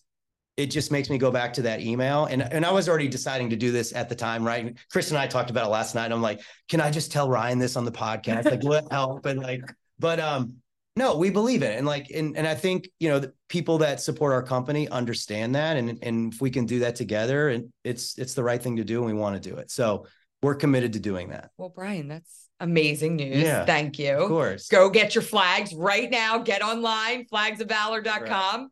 it 0.57 0.67
just 0.67 0.93
makes 0.93 1.11
me 1.11 1.19
go 1.19 1.33
back 1.33 1.53
to 1.55 1.63
that 1.63 1.81
email 1.81 2.27
and 2.27 2.43
and 2.43 2.65
I 2.65 2.71
was 2.71 2.89
already 2.89 3.09
deciding 3.09 3.51
to 3.51 3.57
do 3.57 3.73
this 3.73 3.93
at 3.93 4.09
the 4.09 4.15
time 4.15 4.47
right 4.47 4.65
and 4.65 4.79
Chris 4.91 5.11
and 5.11 5.19
I 5.19 5.27
talked 5.27 5.51
about 5.51 5.67
it 5.67 5.71
last 5.71 5.95
night 5.95 6.13
I'm 6.13 6.23
like 6.23 6.41
can 6.69 6.81
I 6.81 6.91
just 6.91 7.11
tell 7.11 7.29
Ryan 7.29 7.59
this 7.59 7.77
on 7.77 7.85
the 7.85 7.93
podcast 7.93 8.45
like 8.45 8.63
will 8.63 8.75
it 8.75 8.87
help 8.93 9.27
and 9.27 9.41
like 9.41 9.63
but 9.99 10.21
um 10.21 10.57
no, 10.97 11.17
we 11.17 11.31
believe 11.31 11.63
it. 11.63 11.77
And 11.77 11.87
like, 11.87 12.11
and, 12.11 12.37
and 12.37 12.47
I 12.47 12.55
think, 12.55 12.89
you 13.01 13.09
know, 13.09 13.19
the 13.19 13.33
people 13.49 13.79
that 13.79 14.01
support 14.01 14.33
our 14.33 14.43
company 14.43 14.89
understand 14.89 15.57
that. 15.57 15.77
And, 15.77 15.99
and 16.03 16.33
if 16.33 16.41
we 16.41 16.51
can 16.51 16.67
do 16.67 16.81
that 16.81 16.95
together 16.95 17.49
and 17.49 17.73
it's, 17.83 18.17
it's 18.17 18.35
the 18.35 18.45
right 18.45 18.63
thing 18.63 18.77
to 18.77 18.85
do 18.85 18.99
and 18.99 19.07
we 19.07 19.13
want 19.13 19.43
to 19.43 19.49
do 19.49 19.57
it. 19.57 19.73
So 19.73 20.07
we're 20.45 20.55
committed 20.55 20.93
to 20.93 21.01
doing 21.01 21.31
that. 21.31 21.51
Well, 21.57 21.71
Brian, 21.75 22.07
that's 22.07 22.49
amazing 22.61 23.17
news. 23.17 23.43
Yeah, 23.43 23.65
Thank 23.65 23.99
you. 23.99 24.13
Of 24.19 24.29
course. 24.29 24.69
Go 24.69 24.91
get 24.91 25.15
your 25.15 25.23
flags 25.23 25.75
right 25.75 26.11
now. 26.11 26.39
Get 26.39 26.63
online, 26.63 27.27
flagsofvalor.com. 27.33 28.69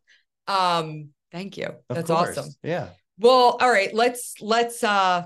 Um, 0.47 1.09
thank 1.31 1.57
you. 1.57 1.65
Of 1.65 1.95
That's 1.95 2.09
course. 2.11 2.37
awesome. 2.37 2.53
Yeah. 2.61 2.89
Well, 3.17 3.57
all 3.59 3.71
right, 3.71 3.93
let's 3.93 4.35
let's 4.39 4.83
uh 4.83 5.23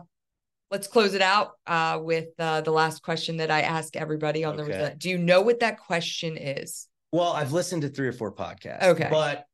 let's 0.72 0.88
close 0.88 1.14
it 1.14 1.22
out 1.22 1.52
uh 1.66 2.00
with 2.02 2.28
uh 2.40 2.62
the 2.62 2.72
last 2.72 3.02
question 3.02 3.38
that 3.38 3.52
I 3.52 3.62
ask 3.62 3.96
everybody 3.96 4.44
on 4.44 4.56
the 4.56 4.64
Okay. 4.64 4.78
result. 4.78 5.00
Do 5.00 5.10
you 5.10 5.18
know 5.18 5.42
what 5.42 5.60
that 5.62 5.80
question 5.80 6.38
is? 6.38 6.88
Well, 7.12 7.32
I've 7.34 7.52
listened 7.54 7.82
to 7.84 7.90
three 7.90 8.08
or 8.08 8.14
four 8.14 8.32
podcasts. 8.34 8.84
Okay. 8.84 9.08
But 9.10 9.46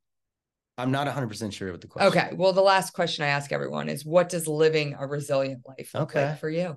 I'm 0.76 0.90
not 0.90 1.06
100% 1.06 1.52
sure 1.52 1.70
what 1.70 1.80
the 1.80 1.86
question 1.86 2.08
Okay. 2.08 2.34
Well, 2.34 2.52
the 2.52 2.60
last 2.60 2.92
question 2.94 3.24
I 3.24 3.28
ask 3.28 3.52
everyone 3.52 3.88
is 3.88 4.04
what 4.04 4.28
does 4.28 4.48
living 4.48 4.96
a 4.98 5.06
resilient 5.06 5.62
life 5.66 5.90
look 5.94 6.02
Okay. 6.10 6.30
like 6.30 6.40
for 6.40 6.50
you? 6.50 6.76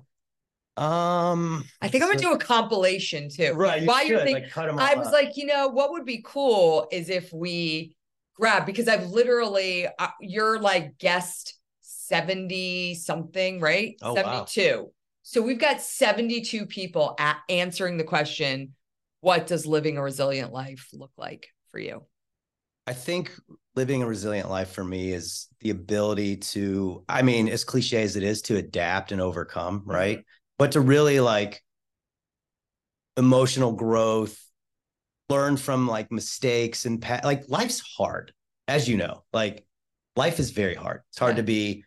Um, 0.78 1.64
I 1.82 1.88
think 1.88 2.04
I'm 2.04 2.08
gonna 2.10 2.20
do 2.20 2.32
a 2.32 2.38
compilation 2.38 3.28
too. 3.28 3.52
right. 3.54 3.82
You 3.82 3.88
While 3.88 4.06
you're 4.06 4.20
thinking, 4.20 4.50
like, 4.54 4.78
I 4.78 4.94
was 4.94 5.08
up. 5.08 5.12
like, 5.12 5.36
you 5.36 5.46
know, 5.46 5.68
what 5.68 5.90
would 5.90 6.04
be 6.04 6.22
cool 6.24 6.86
is 6.92 7.10
if 7.10 7.32
we 7.32 7.96
grab 8.34 8.64
because 8.64 8.86
I've 8.86 9.10
literally 9.10 9.88
uh, 9.98 10.08
you're 10.20 10.60
like 10.60 10.98
guest 10.98 11.58
70 11.80 12.94
something, 12.94 13.60
right? 13.60 13.96
Oh, 14.02 14.14
wow. 14.14 14.44
72. 14.46 14.90
So 15.22 15.42
we've 15.42 15.58
got 15.58 15.82
72 15.82 16.66
people 16.66 17.14
at 17.18 17.38
answering 17.48 17.96
the 17.98 18.04
question, 18.04 18.74
what 19.20 19.46
does 19.46 19.66
living 19.66 19.98
a 19.98 20.02
resilient 20.02 20.52
life 20.52 20.88
look 20.92 21.10
like 21.18 21.48
for 21.70 21.78
you? 21.78 22.04
I 22.86 22.94
think 22.94 23.32
living 23.74 24.02
a 24.02 24.06
resilient 24.06 24.48
life 24.48 24.70
for 24.70 24.82
me 24.82 25.12
is 25.12 25.48
the 25.60 25.70
ability 25.70 26.38
to, 26.38 27.04
I 27.08 27.20
mean, 27.22 27.48
as 27.48 27.62
cliche 27.62 28.02
as 28.02 28.16
it 28.16 28.22
is, 28.22 28.40
to 28.42 28.56
adapt 28.56 29.12
and 29.12 29.20
overcome, 29.20 29.80
Mm-hmm. 29.80 29.90
But 30.58 30.72
to 30.72 30.80
really 30.80 31.20
like 31.20 31.62
emotional 33.16 33.72
growth, 33.72 34.38
learn 35.28 35.56
from 35.56 35.86
like 35.86 36.10
mistakes 36.10 36.86
and 36.86 37.00
pa- 37.02 37.20
like 37.24 37.48
life's 37.48 37.80
hard, 37.96 38.32
as 38.66 38.88
you 38.88 38.96
know. 38.96 39.24
Like 39.32 39.66
life 40.16 40.38
is 40.40 40.50
very 40.50 40.74
hard. 40.74 41.02
It's 41.10 41.18
hard 41.18 41.32
Yeah. 41.32 41.36
to 41.36 41.42
be 41.44 41.84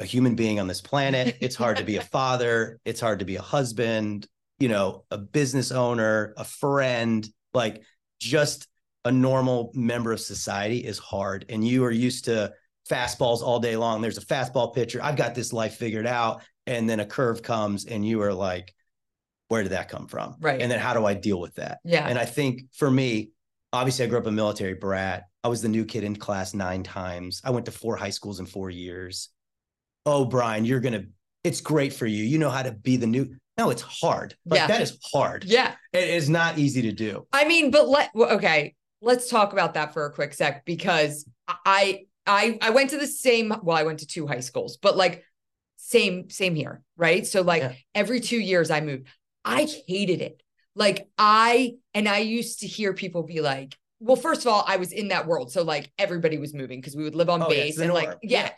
a 0.00 0.04
human 0.04 0.34
being 0.34 0.58
on 0.58 0.66
this 0.66 0.80
planet. 0.80 1.36
It's 1.40 1.56
hard 1.56 1.76
to 1.76 1.84
be 1.84 1.96
a 1.96 2.00
father. 2.16 2.80
It's 2.84 3.00
hard 3.00 3.18
to 3.20 3.24
be 3.24 3.36
a 3.36 3.42
husband, 3.42 4.26
you 4.58 4.68
know, 4.68 5.04
a 5.10 5.18
business 5.18 5.70
owner, 5.70 6.34
a 6.36 6.44
friend, 6.44 7.28
like 7.54 7.82
just 8.20 8.66
a 9.04 9.12
normal 9.12 9.72
member 9.74 10.12
of 10.12 10.20
society 10.20 10.78
is 10.78 10.98
hard 10.98 11.44
and 11.48 11.66
you 11.66 11.84
are 11.84 11.90
used 11.90 12.24
to 12.26 12.52
fastballs 12.88 13.42
all 13.42 13.58
day 13.60 13.76
long. 13.76 14.00
There's 14.00 14.18
a 14.18 14.24
fastball 14.26 14.74
pitcher. 14.74 15.00
I've 15.02 15.16
got 15.16 15.34
this 15.34 15.52
life 15.52 15.74
figured 15.74 16.06
out. 16.06 16.42
And 16.66 16.88
then 16.88 17.00
a 17.00 17.06
curve 17.06 17.42
comes 17.42 17.84
and 17.86 18.06
you 18.06 18.22
are 18.22 18.32
like, 18.34 18.74
where 19.48 19.62
did 19.62 19.72
that 19.72 19.88
come 19.88 20.06
from? 20.06 20.36
Right. 20.40 20.60
And 20.60 20.70
then 20.70 20.78
how 20.78 20.94
do 20.94 21.04
I 21.04 21.14
deal 21.14 21.40
with 21.40 21.54
that? 21.56 21.78
Yeah. 21.84 22.06
And 22.08 22.18
I 22.18 22.24
think 22.24 22.62
for 22.72 22.90
me, 22.90 23.30
obviously 23.72 24.04
I 24.04 24.08
grew 24.08 24.18
up 24.18 24.26
a 24.26 24.30
military 24.32 24.74
brat. 24.74 25.24
I 25.44 25.48
was 25.48 25.60
the 25.60 25.68
new 25.68 25.84
kid 25.84 26.04
in 26.04 26.16
class 26.16 26.54
nine 26.54 26.82
times. 26.82 27.42
I 27.44 27.50
went 27.50 27.66
to 27.66 27.72
four 27.72 27.96
high 27.96 28.10
schools 28.10 28.38
in 28.40 28.46
four 28.46 28.70
years. 28.70 29.28
Oh, 30.06 30.24
Brian, 30.24 30.64
you're 30.64 30.80
gonna, 30.80 31.04
it's 31.44 31.60
great 31.60 31.92
for 31.92 32.06
you. 32.06 32.24
You 32.24 32.38
know 32.38 32.50
how 32.50 32.62
to 32.62 32.72
be 32.72 32.96
the 32.96 33.06
new. 33.06 33.34
No, 33.58 33.70
it's 33.70 33.82
hard. 33.82 34.34
Like 34.46 34.58
Yeah. 34.60 34.66
that 34.68 34.80
is 34.80 34.98
hard. 35.12 35.44
yeah. 35.44 35.74
It 35.92 36.08
is 36.08 36.30
not 36.30 36.58
easy 36.58 36.82
to 36.82 36.92
do. 36.92 37.26
I 37.32 37.46
mean, 37.46 37.70
but 37.70 37.88
let 37.88 38.10
okay, 38.16 38.74
let's 39.02 39.28
talk 39.28 39.52
about 39.52 39.74
that 39.74 39.92
for 39.92 40.06
a 40.06 40.12
quick 40.12 40.32
sec 40.32 40.64
because 40.64 41.28
I 41.48 42.06
I 42.26 42.58
I 42.62 42.70
went 42.70 42.90
to 42.90 42.98
the 42.98 43.06
same 43.06 43.52
well, 43.62 43.76
I 43.76 43.82
went 43.82 43.98
to 43.98 44.06
two 44.06 44.26
high 44.26 44.40
schools, 44.40 44.78
but 44.80 44.96
like 44.96 45.24
same 45.92 46.30
same 46.30 46.54
here, 46.54 46.82
right? 46.96 47.26
So 47.26 47.42
like 47.42 47.62
Yeah. 47.62 47.74
every 47.94 48.20
2 48.20 48.38
years 48.38 48.70
I 48.70 48.80
moved. 48.80 49.06
I 49.44 49.68
hated 49.86 50.20
it. 50.20 50.42
Like 50.74 51.08
I 51.18 51.74
and 51.94 52.08
I 52.08 52.18
used 52.18 52.60
to 52.60 52.66
hear 52.66 52.94
people 52.94 53.22
be 53.22 53.40
like, 53.40 53.76
well, 54.00 54.16
first 54.16 54.40
of 54.42 54.46
all, 54.52 54.64
I 54.66 54.76
was 54.78 54.92
in 54.92 55.08
that 55.08 55.26
world. 55.26 55.52
So 55.52 55.62
like 55.62 55.92
everybody 55.98 56.38
was 56.38 56.54
moving 56.54 56.80
because 56.80 56.96
we 56.96 57.04
would 57.04 57.14
live 57.14 57.30
on 57.30 57.42
Oh, 57.42 57.48
base 57.48 57.76
the 57.76 57.84
and 57.84 57.92
like 57.92 58.18
yeah. 58.22 58.44
Yeah. 58.44 58.50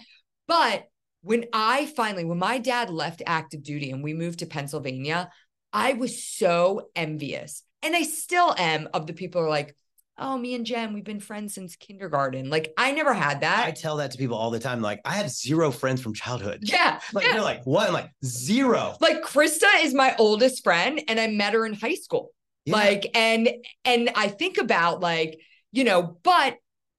But 0.47 0.85
when 1.23 1.47
I 1.53 1.87
finally 1.87 2.25
when 2.25 2.39
my 2.39 2.59
dad 2.59 2.91
left 2.91 3.23
active 3.27 3.63
duty 3.63 3.91
and 3.91 4.03
we 4.05 4.15
moved 4.15 4.39
to 4.41 4.47
Pennsylvania, 4.47 5.31
I 5.73 5.95
was 5.95 6.23
so 6.23 6.89
envious. 6.95 7.63
And 7.83 7.95
I 7.97 8.03
still 8.03 8.55
am 8.57 8.89
of 8.95 9.07
the 9.07 9.13
people 9.13 9.41
who 9.41 9.47
are 9.47 9.51
like, 9.51 9.75
oh, 10.19 10.39
me 10.39 10.55
and 10.55 10.65
Jen, 10.65 10.93
we've 10.93 11.05
been 11.05 11.21
friends 11.21 11.55
since 11.55 11.77
kindergarten. 11.77 12.51
Like 12.51 12.73
I 12.77 12.93
never 12.93 13.13
had 13.13 13.41
that. 13.41 13.67
I 13.67 13.71
tell 13.73 13.97
that 13.97 14.13
to 14.13 14.19
people 14.19 14.37
all 14.37 14.51
the 14.51 14.59
time. 14.61 14.81
Like, 14.81 15.01
I 15.05 15.15
have 15.15 15.31
zero 15.31 15.71
friends 15.71 16.01
from 16.01 16.15
childhood. 16.15 16.61
yeah. 16.63 17.01
Like, 17.13 17.27
yeah. 17.27 17.33
they're 17.33 17.43
like, 17.43 17.65
what? 17.65 17.89
I'm 17.89 17.95
like, 17.95 18.11
zero. 18.25 18.97
Like 19.01 19.23
Krista 19.23 19.69
is 19.83 19.95
my 19.95 20.15
oldest 20.19 20.63
friend 20.63 21.01
and 21.09 21.19
I 21.19 21.27
met 21.29 21.55
her 21.55 21.67
in 21.67 21.75
high 21.75 21.95
school. 21.95 22.33
Yeah. 22.65 22.77
Like, 22.77 23.11
and 23.15 23.49
and 23.85 24.11
I 24.15 24.29
think 24.29 24.59
about 24.59 25.01
like, 25.01 25.41
you 25.73 25.85
know, 25.85 26.19
but 26.23 26.57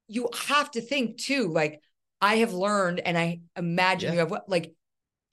you 0.07 0.29
have 0.47 0.69
to 0.71 0.81
think 0.81 1.17
too, 1.17 1.47
like 1.47 1.81
I 2.21 2.37
have 2.37 2.53
learned 2.53 2.99
and 2.99 3.17
I 3.17 3.41
imagine 3.55 4.09
Yeah. 4.09 4.13
you 4.13 4.19
have 4.19 4.31
what 4.31 4.49
like 4.49 4.73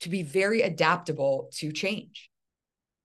to 0.01 0.09
be 0.09 0.23
very 0.23 0.61
adaptable 0.61 1.49
to 1.55 1.71
change. 1.71 2.29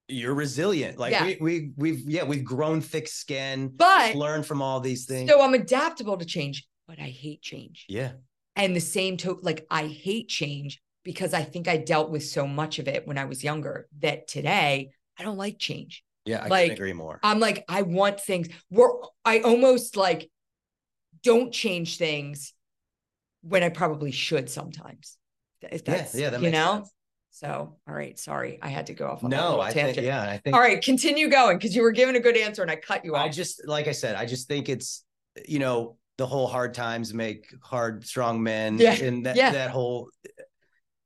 You're 0.09 0.33
resilient. 0.33 0.97
Like 0.97 1.11
Yeah. 1.13 1.25
we 1.25 1.37
we 1.39 1.71
we've 1.77 2.09
yeah, 2.09 2.23
we've 2.23 2.43
grown 2.43 2.81
thick 2.81 3.07
skin, 3.07 3.69
But 3.75 4.15
learned 4.15 4.45
from 4.45 4.61
all 4.61 4.79
these 4.79 5.05
things. 5.05 5.29
so 5.29 5.41
I'm 5.41 5.53
adaptable 5.53 6.17
to 6.17 6.25
change, 6.25 6.67
but 6.87 6.99
I 6.99 7.09
hate 7.09 7.41
change. 7.41 7.85
yeah. 7.89 8.13
And 8.55 8.75
the 8.75 8.81
same 8.81 9.15
to 9.17 9.39
like 9.41 9.65
I 9.71 9.85
hate 9.87 10.27
change 10.27 10.81
because 11.03 11.33
I 11.33 11.43
think 11.43 11.67
I 11.67 11.77
dealt 11.77 12.09
with 12.09 12.25
so 12.25 12.45
much 12.45 12.77
of 12.79 12.87
it 12.87 13.07
when 13.07 13.17
I 13.17 13.25
was 13.25 13.43
younger 13.43 13.87
that 13.99 14.27
today 14.27 14.91
I 15.17 15.23
don't 15.23 15.37
like 15.37 15.57
change. 15.59 16.03
Yeah, 16.25 16.43
I 16.43 16.47
Like, 16.47 16.65
can 16.67 16.73
agree 16.73 16.93
more. 16.93 17.19
I'm 17.23 17.39
like, 17.39 17.63
I 17.69 17.81
want 17.83 18.19
things 18.19 18.49
where 18.69 18.89
I 19.23 19.39
almost 19.39 19.95
like 19.95 20.29
don't 21.23 21.51
change 21.53 21.97
things 21.97 22.53
when 23.41 23.63
I 23.63 23.69
probably 23.69 24.11
should 24.11 24.49
sometimes. 24.49 25.17
If 25.61 25.81
yeah, 25.87 25.93
that's 25.95 26.15
yeah, 26.15 26.29
that 26.31 26.41
you 26.41 26.51
know. 26.51 26.75
sense. 26.77 26.91
So 27.39 27.77
all 27.87 27.93
right, 27.93 28.19
sorry, 28.19 28.59
I 28.61 28.67
had 28.67 28.87
to 28.87 28.93
go 28.93 29.07
off 29.07 29.23
on 29.23 29.29
that 29.29 29.37
No, 29.37 29.61
I 29.61 29.71
tangent. 29.71 29.95
think 29.95 30.07
yeah, 30.07 30.21
I 30.23 30.37
think 30.37 30.55
All 30.55 30.61
right, 30.61 30.81
continue 30.81 31.29
going 31.29 31.57
because 31.57 31.73
you 31.73 31.81
were 31.83 31.91
given 31.91 32.17
a 32.17 32.19
good 32.19 32.35
answer 32.35 32.61
and 32.61 32.69
I 32.69 32.75
cut 32.75 33.05
you 33.05 33.15
off. 33.15 33.25
I 33.25 33.29
just 33.29 33.65
like 33.65 33.87
I 33.87 33.93
said, 33.93 34.15
I 34.15 34.25
just 34.25 34.47
think 34.49 34.67
it's 34.67 35.05
you 35.47 35.59
know 35.59 35.95
the 36.17 36.27
whole 36.27 36.47
hard 36.47 36.73
times 36.73 37.13
make 37.13 37.53
hard 37.61 38.05
strong 38.05 38.43
men, 38.43 38.77
Yeah, 38.77 38.93
and 38.93 39.25
that 39.25 39.37
yeah. 39.37 39.51
that 39.51 39.69
whole 39.71 40.09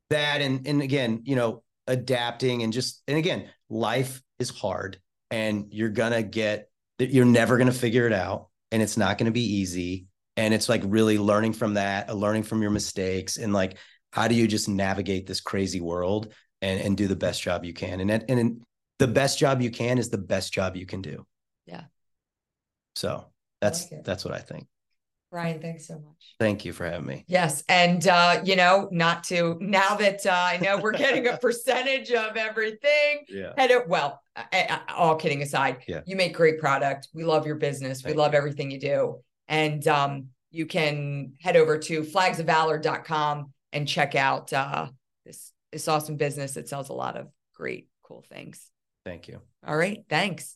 that 0.09 0.41
and 0.41 0.65
and 0.67 0.81
again, 0.81 1.21
you 1.23 1.36
know, 1.36 1.63
adapting 1.88 2.63
and 2.63 2.73
just 2.73 3.01
and 3.07 3.17
again, 3.17 3.49
life 3.69 4.21
is 4.39 4.49
hard, 4.49 4.99
and 5.31 5.67
you're 5.71 5.89
gonna 5.89 6.23
get 6.23 6.69
you're 6.99 7.25
never 7.25 7.57
gonna 7.57 7.71
figure 7.71 8.07
it 8.07 8.13
out, 8.13 8.47
and 8.71 8.81
it's 8.81 8.97
not 8.97 9.17
gonna 9.17 9.31
be 9.31 9.57
easy, 9.57 10.07
and 10.38 10.53
it's 10.53 10.69
like 10.69 10.81
really 10.86 11.17
learning 11.17 11.53
from 11.53 11.75
that, 11.75 12.15
learning 12.15 12.43
from 12.43 12.61
your 12.61 12.71
mistakes, 12.71 13.38
and 13.38 13.53
like 13.53 13.77
how 14.14 14.28
do 14.28 14.36
you 14.36 14.47
just 14.47 14.70
navigate 14.70 15.26
this 15.26 15.41
crazy 15.41 15.82
world 15.82 16.32
and 16.61 16.80
and 16.80 16.95
do 16.95 17.07
the 17.07 17.16
best 17.16 17.41
job 17.41 17.66
you 17.66 17.74
can, 17.74 17.99
and 17.99 18.09
that- 18.11 18.26
and 18.30 18.61
the 18.99 19.07
best 19.07 19.39
job 19.39 19.59
you 19.61 19.72
can 19.72 19.97
is 19.97 20.09
the 20.09 20.18
best 20.20 20.53
job 20.53 20.76
you 20.76 20.86
can 20.86 21.01
do. 21.01 21.26
Yeah. 21.66 21.86
So 22.95 23.26
that's 23.59 23.91
like 23.91 24.03
that's 24.03 24.24
what 24.24 24.34
I 24.36 24.39
think. 24.39 24.68
Brian, 25.32 25.59
thanks 25.59 25.88
so 25.88 25.95
much. 25.95 26.36
Thank 26.39 26.64
you 26.64 26.74
for 26.74 26.86
having 26.86 27.07
me. 27.07 27.26
Yes. 27.28 27.64
And, 27.68 28.07
uh, 28.07 28.41
you 28.45 28.55
know, 28.55 28.88
not 28.91 29.24
to 29.26 29.57
now 29.59 29.95
that 29.95 30.24
uh, 30.28 30.32
I 30.32 30.57
know 30.57 30.78
we're 30.78 30.91
getting 30.91 31.26
a 31.26 31.38
percentage 31.41 32.11
of 32.11 32.38
everything. 32.38 33.26
Yeah. 33.28 33.53
Head 33.57 33.72
it, 33.72 33.88
well, 33.89 34.22
I, 34.36 34.45
I- 34.88 34.93
all 34.93 35.16
kidding 35.16 35.41
aside, 35.41 35.78
Yeah. 35.88 36.01
you 36.05 36.16
make 36.16 36.36
great 36.36 36.59
product. 36.59 37.07
We 37.16 37.24
love 37.24 37.47
your 37.47 37.55
business. 37.55 38.03
Thank 38.03 38.16
we 38.16 38.22
love 38.22 38.36
everything 38.36 38.70
you 38.70 38.80
do. 38.80 39.22
And 39.47 39.86
um, 39.88 40.28
you 40.51 40.68
can 40.68 41.34
head 41.41 41.57
over 41.57 41.80
to 41.80 42.03
flagsofvalor.com 42.03 43.51
and 43.74 43.88
check 43.88 44.15
out 44.15 44.53
uh, 44.53 44.88
this, 45.26 45.51
this 45.71 45.88
awesome 45.88 46.15
business 46.15 46.53
that 46.53 46.69
sells 46.69 46.89
a 46.89 46.93
lot 46.93 47.17
of 47.17 47.28
great, 47.55 47.89
cool 48.03 48.24
things. 48.30 48.69
Thank 49.05 49.28
you. 49.28 49.41
All 49.67 49.76
right. 49.76 50.03
Thanks. 50.09 50.55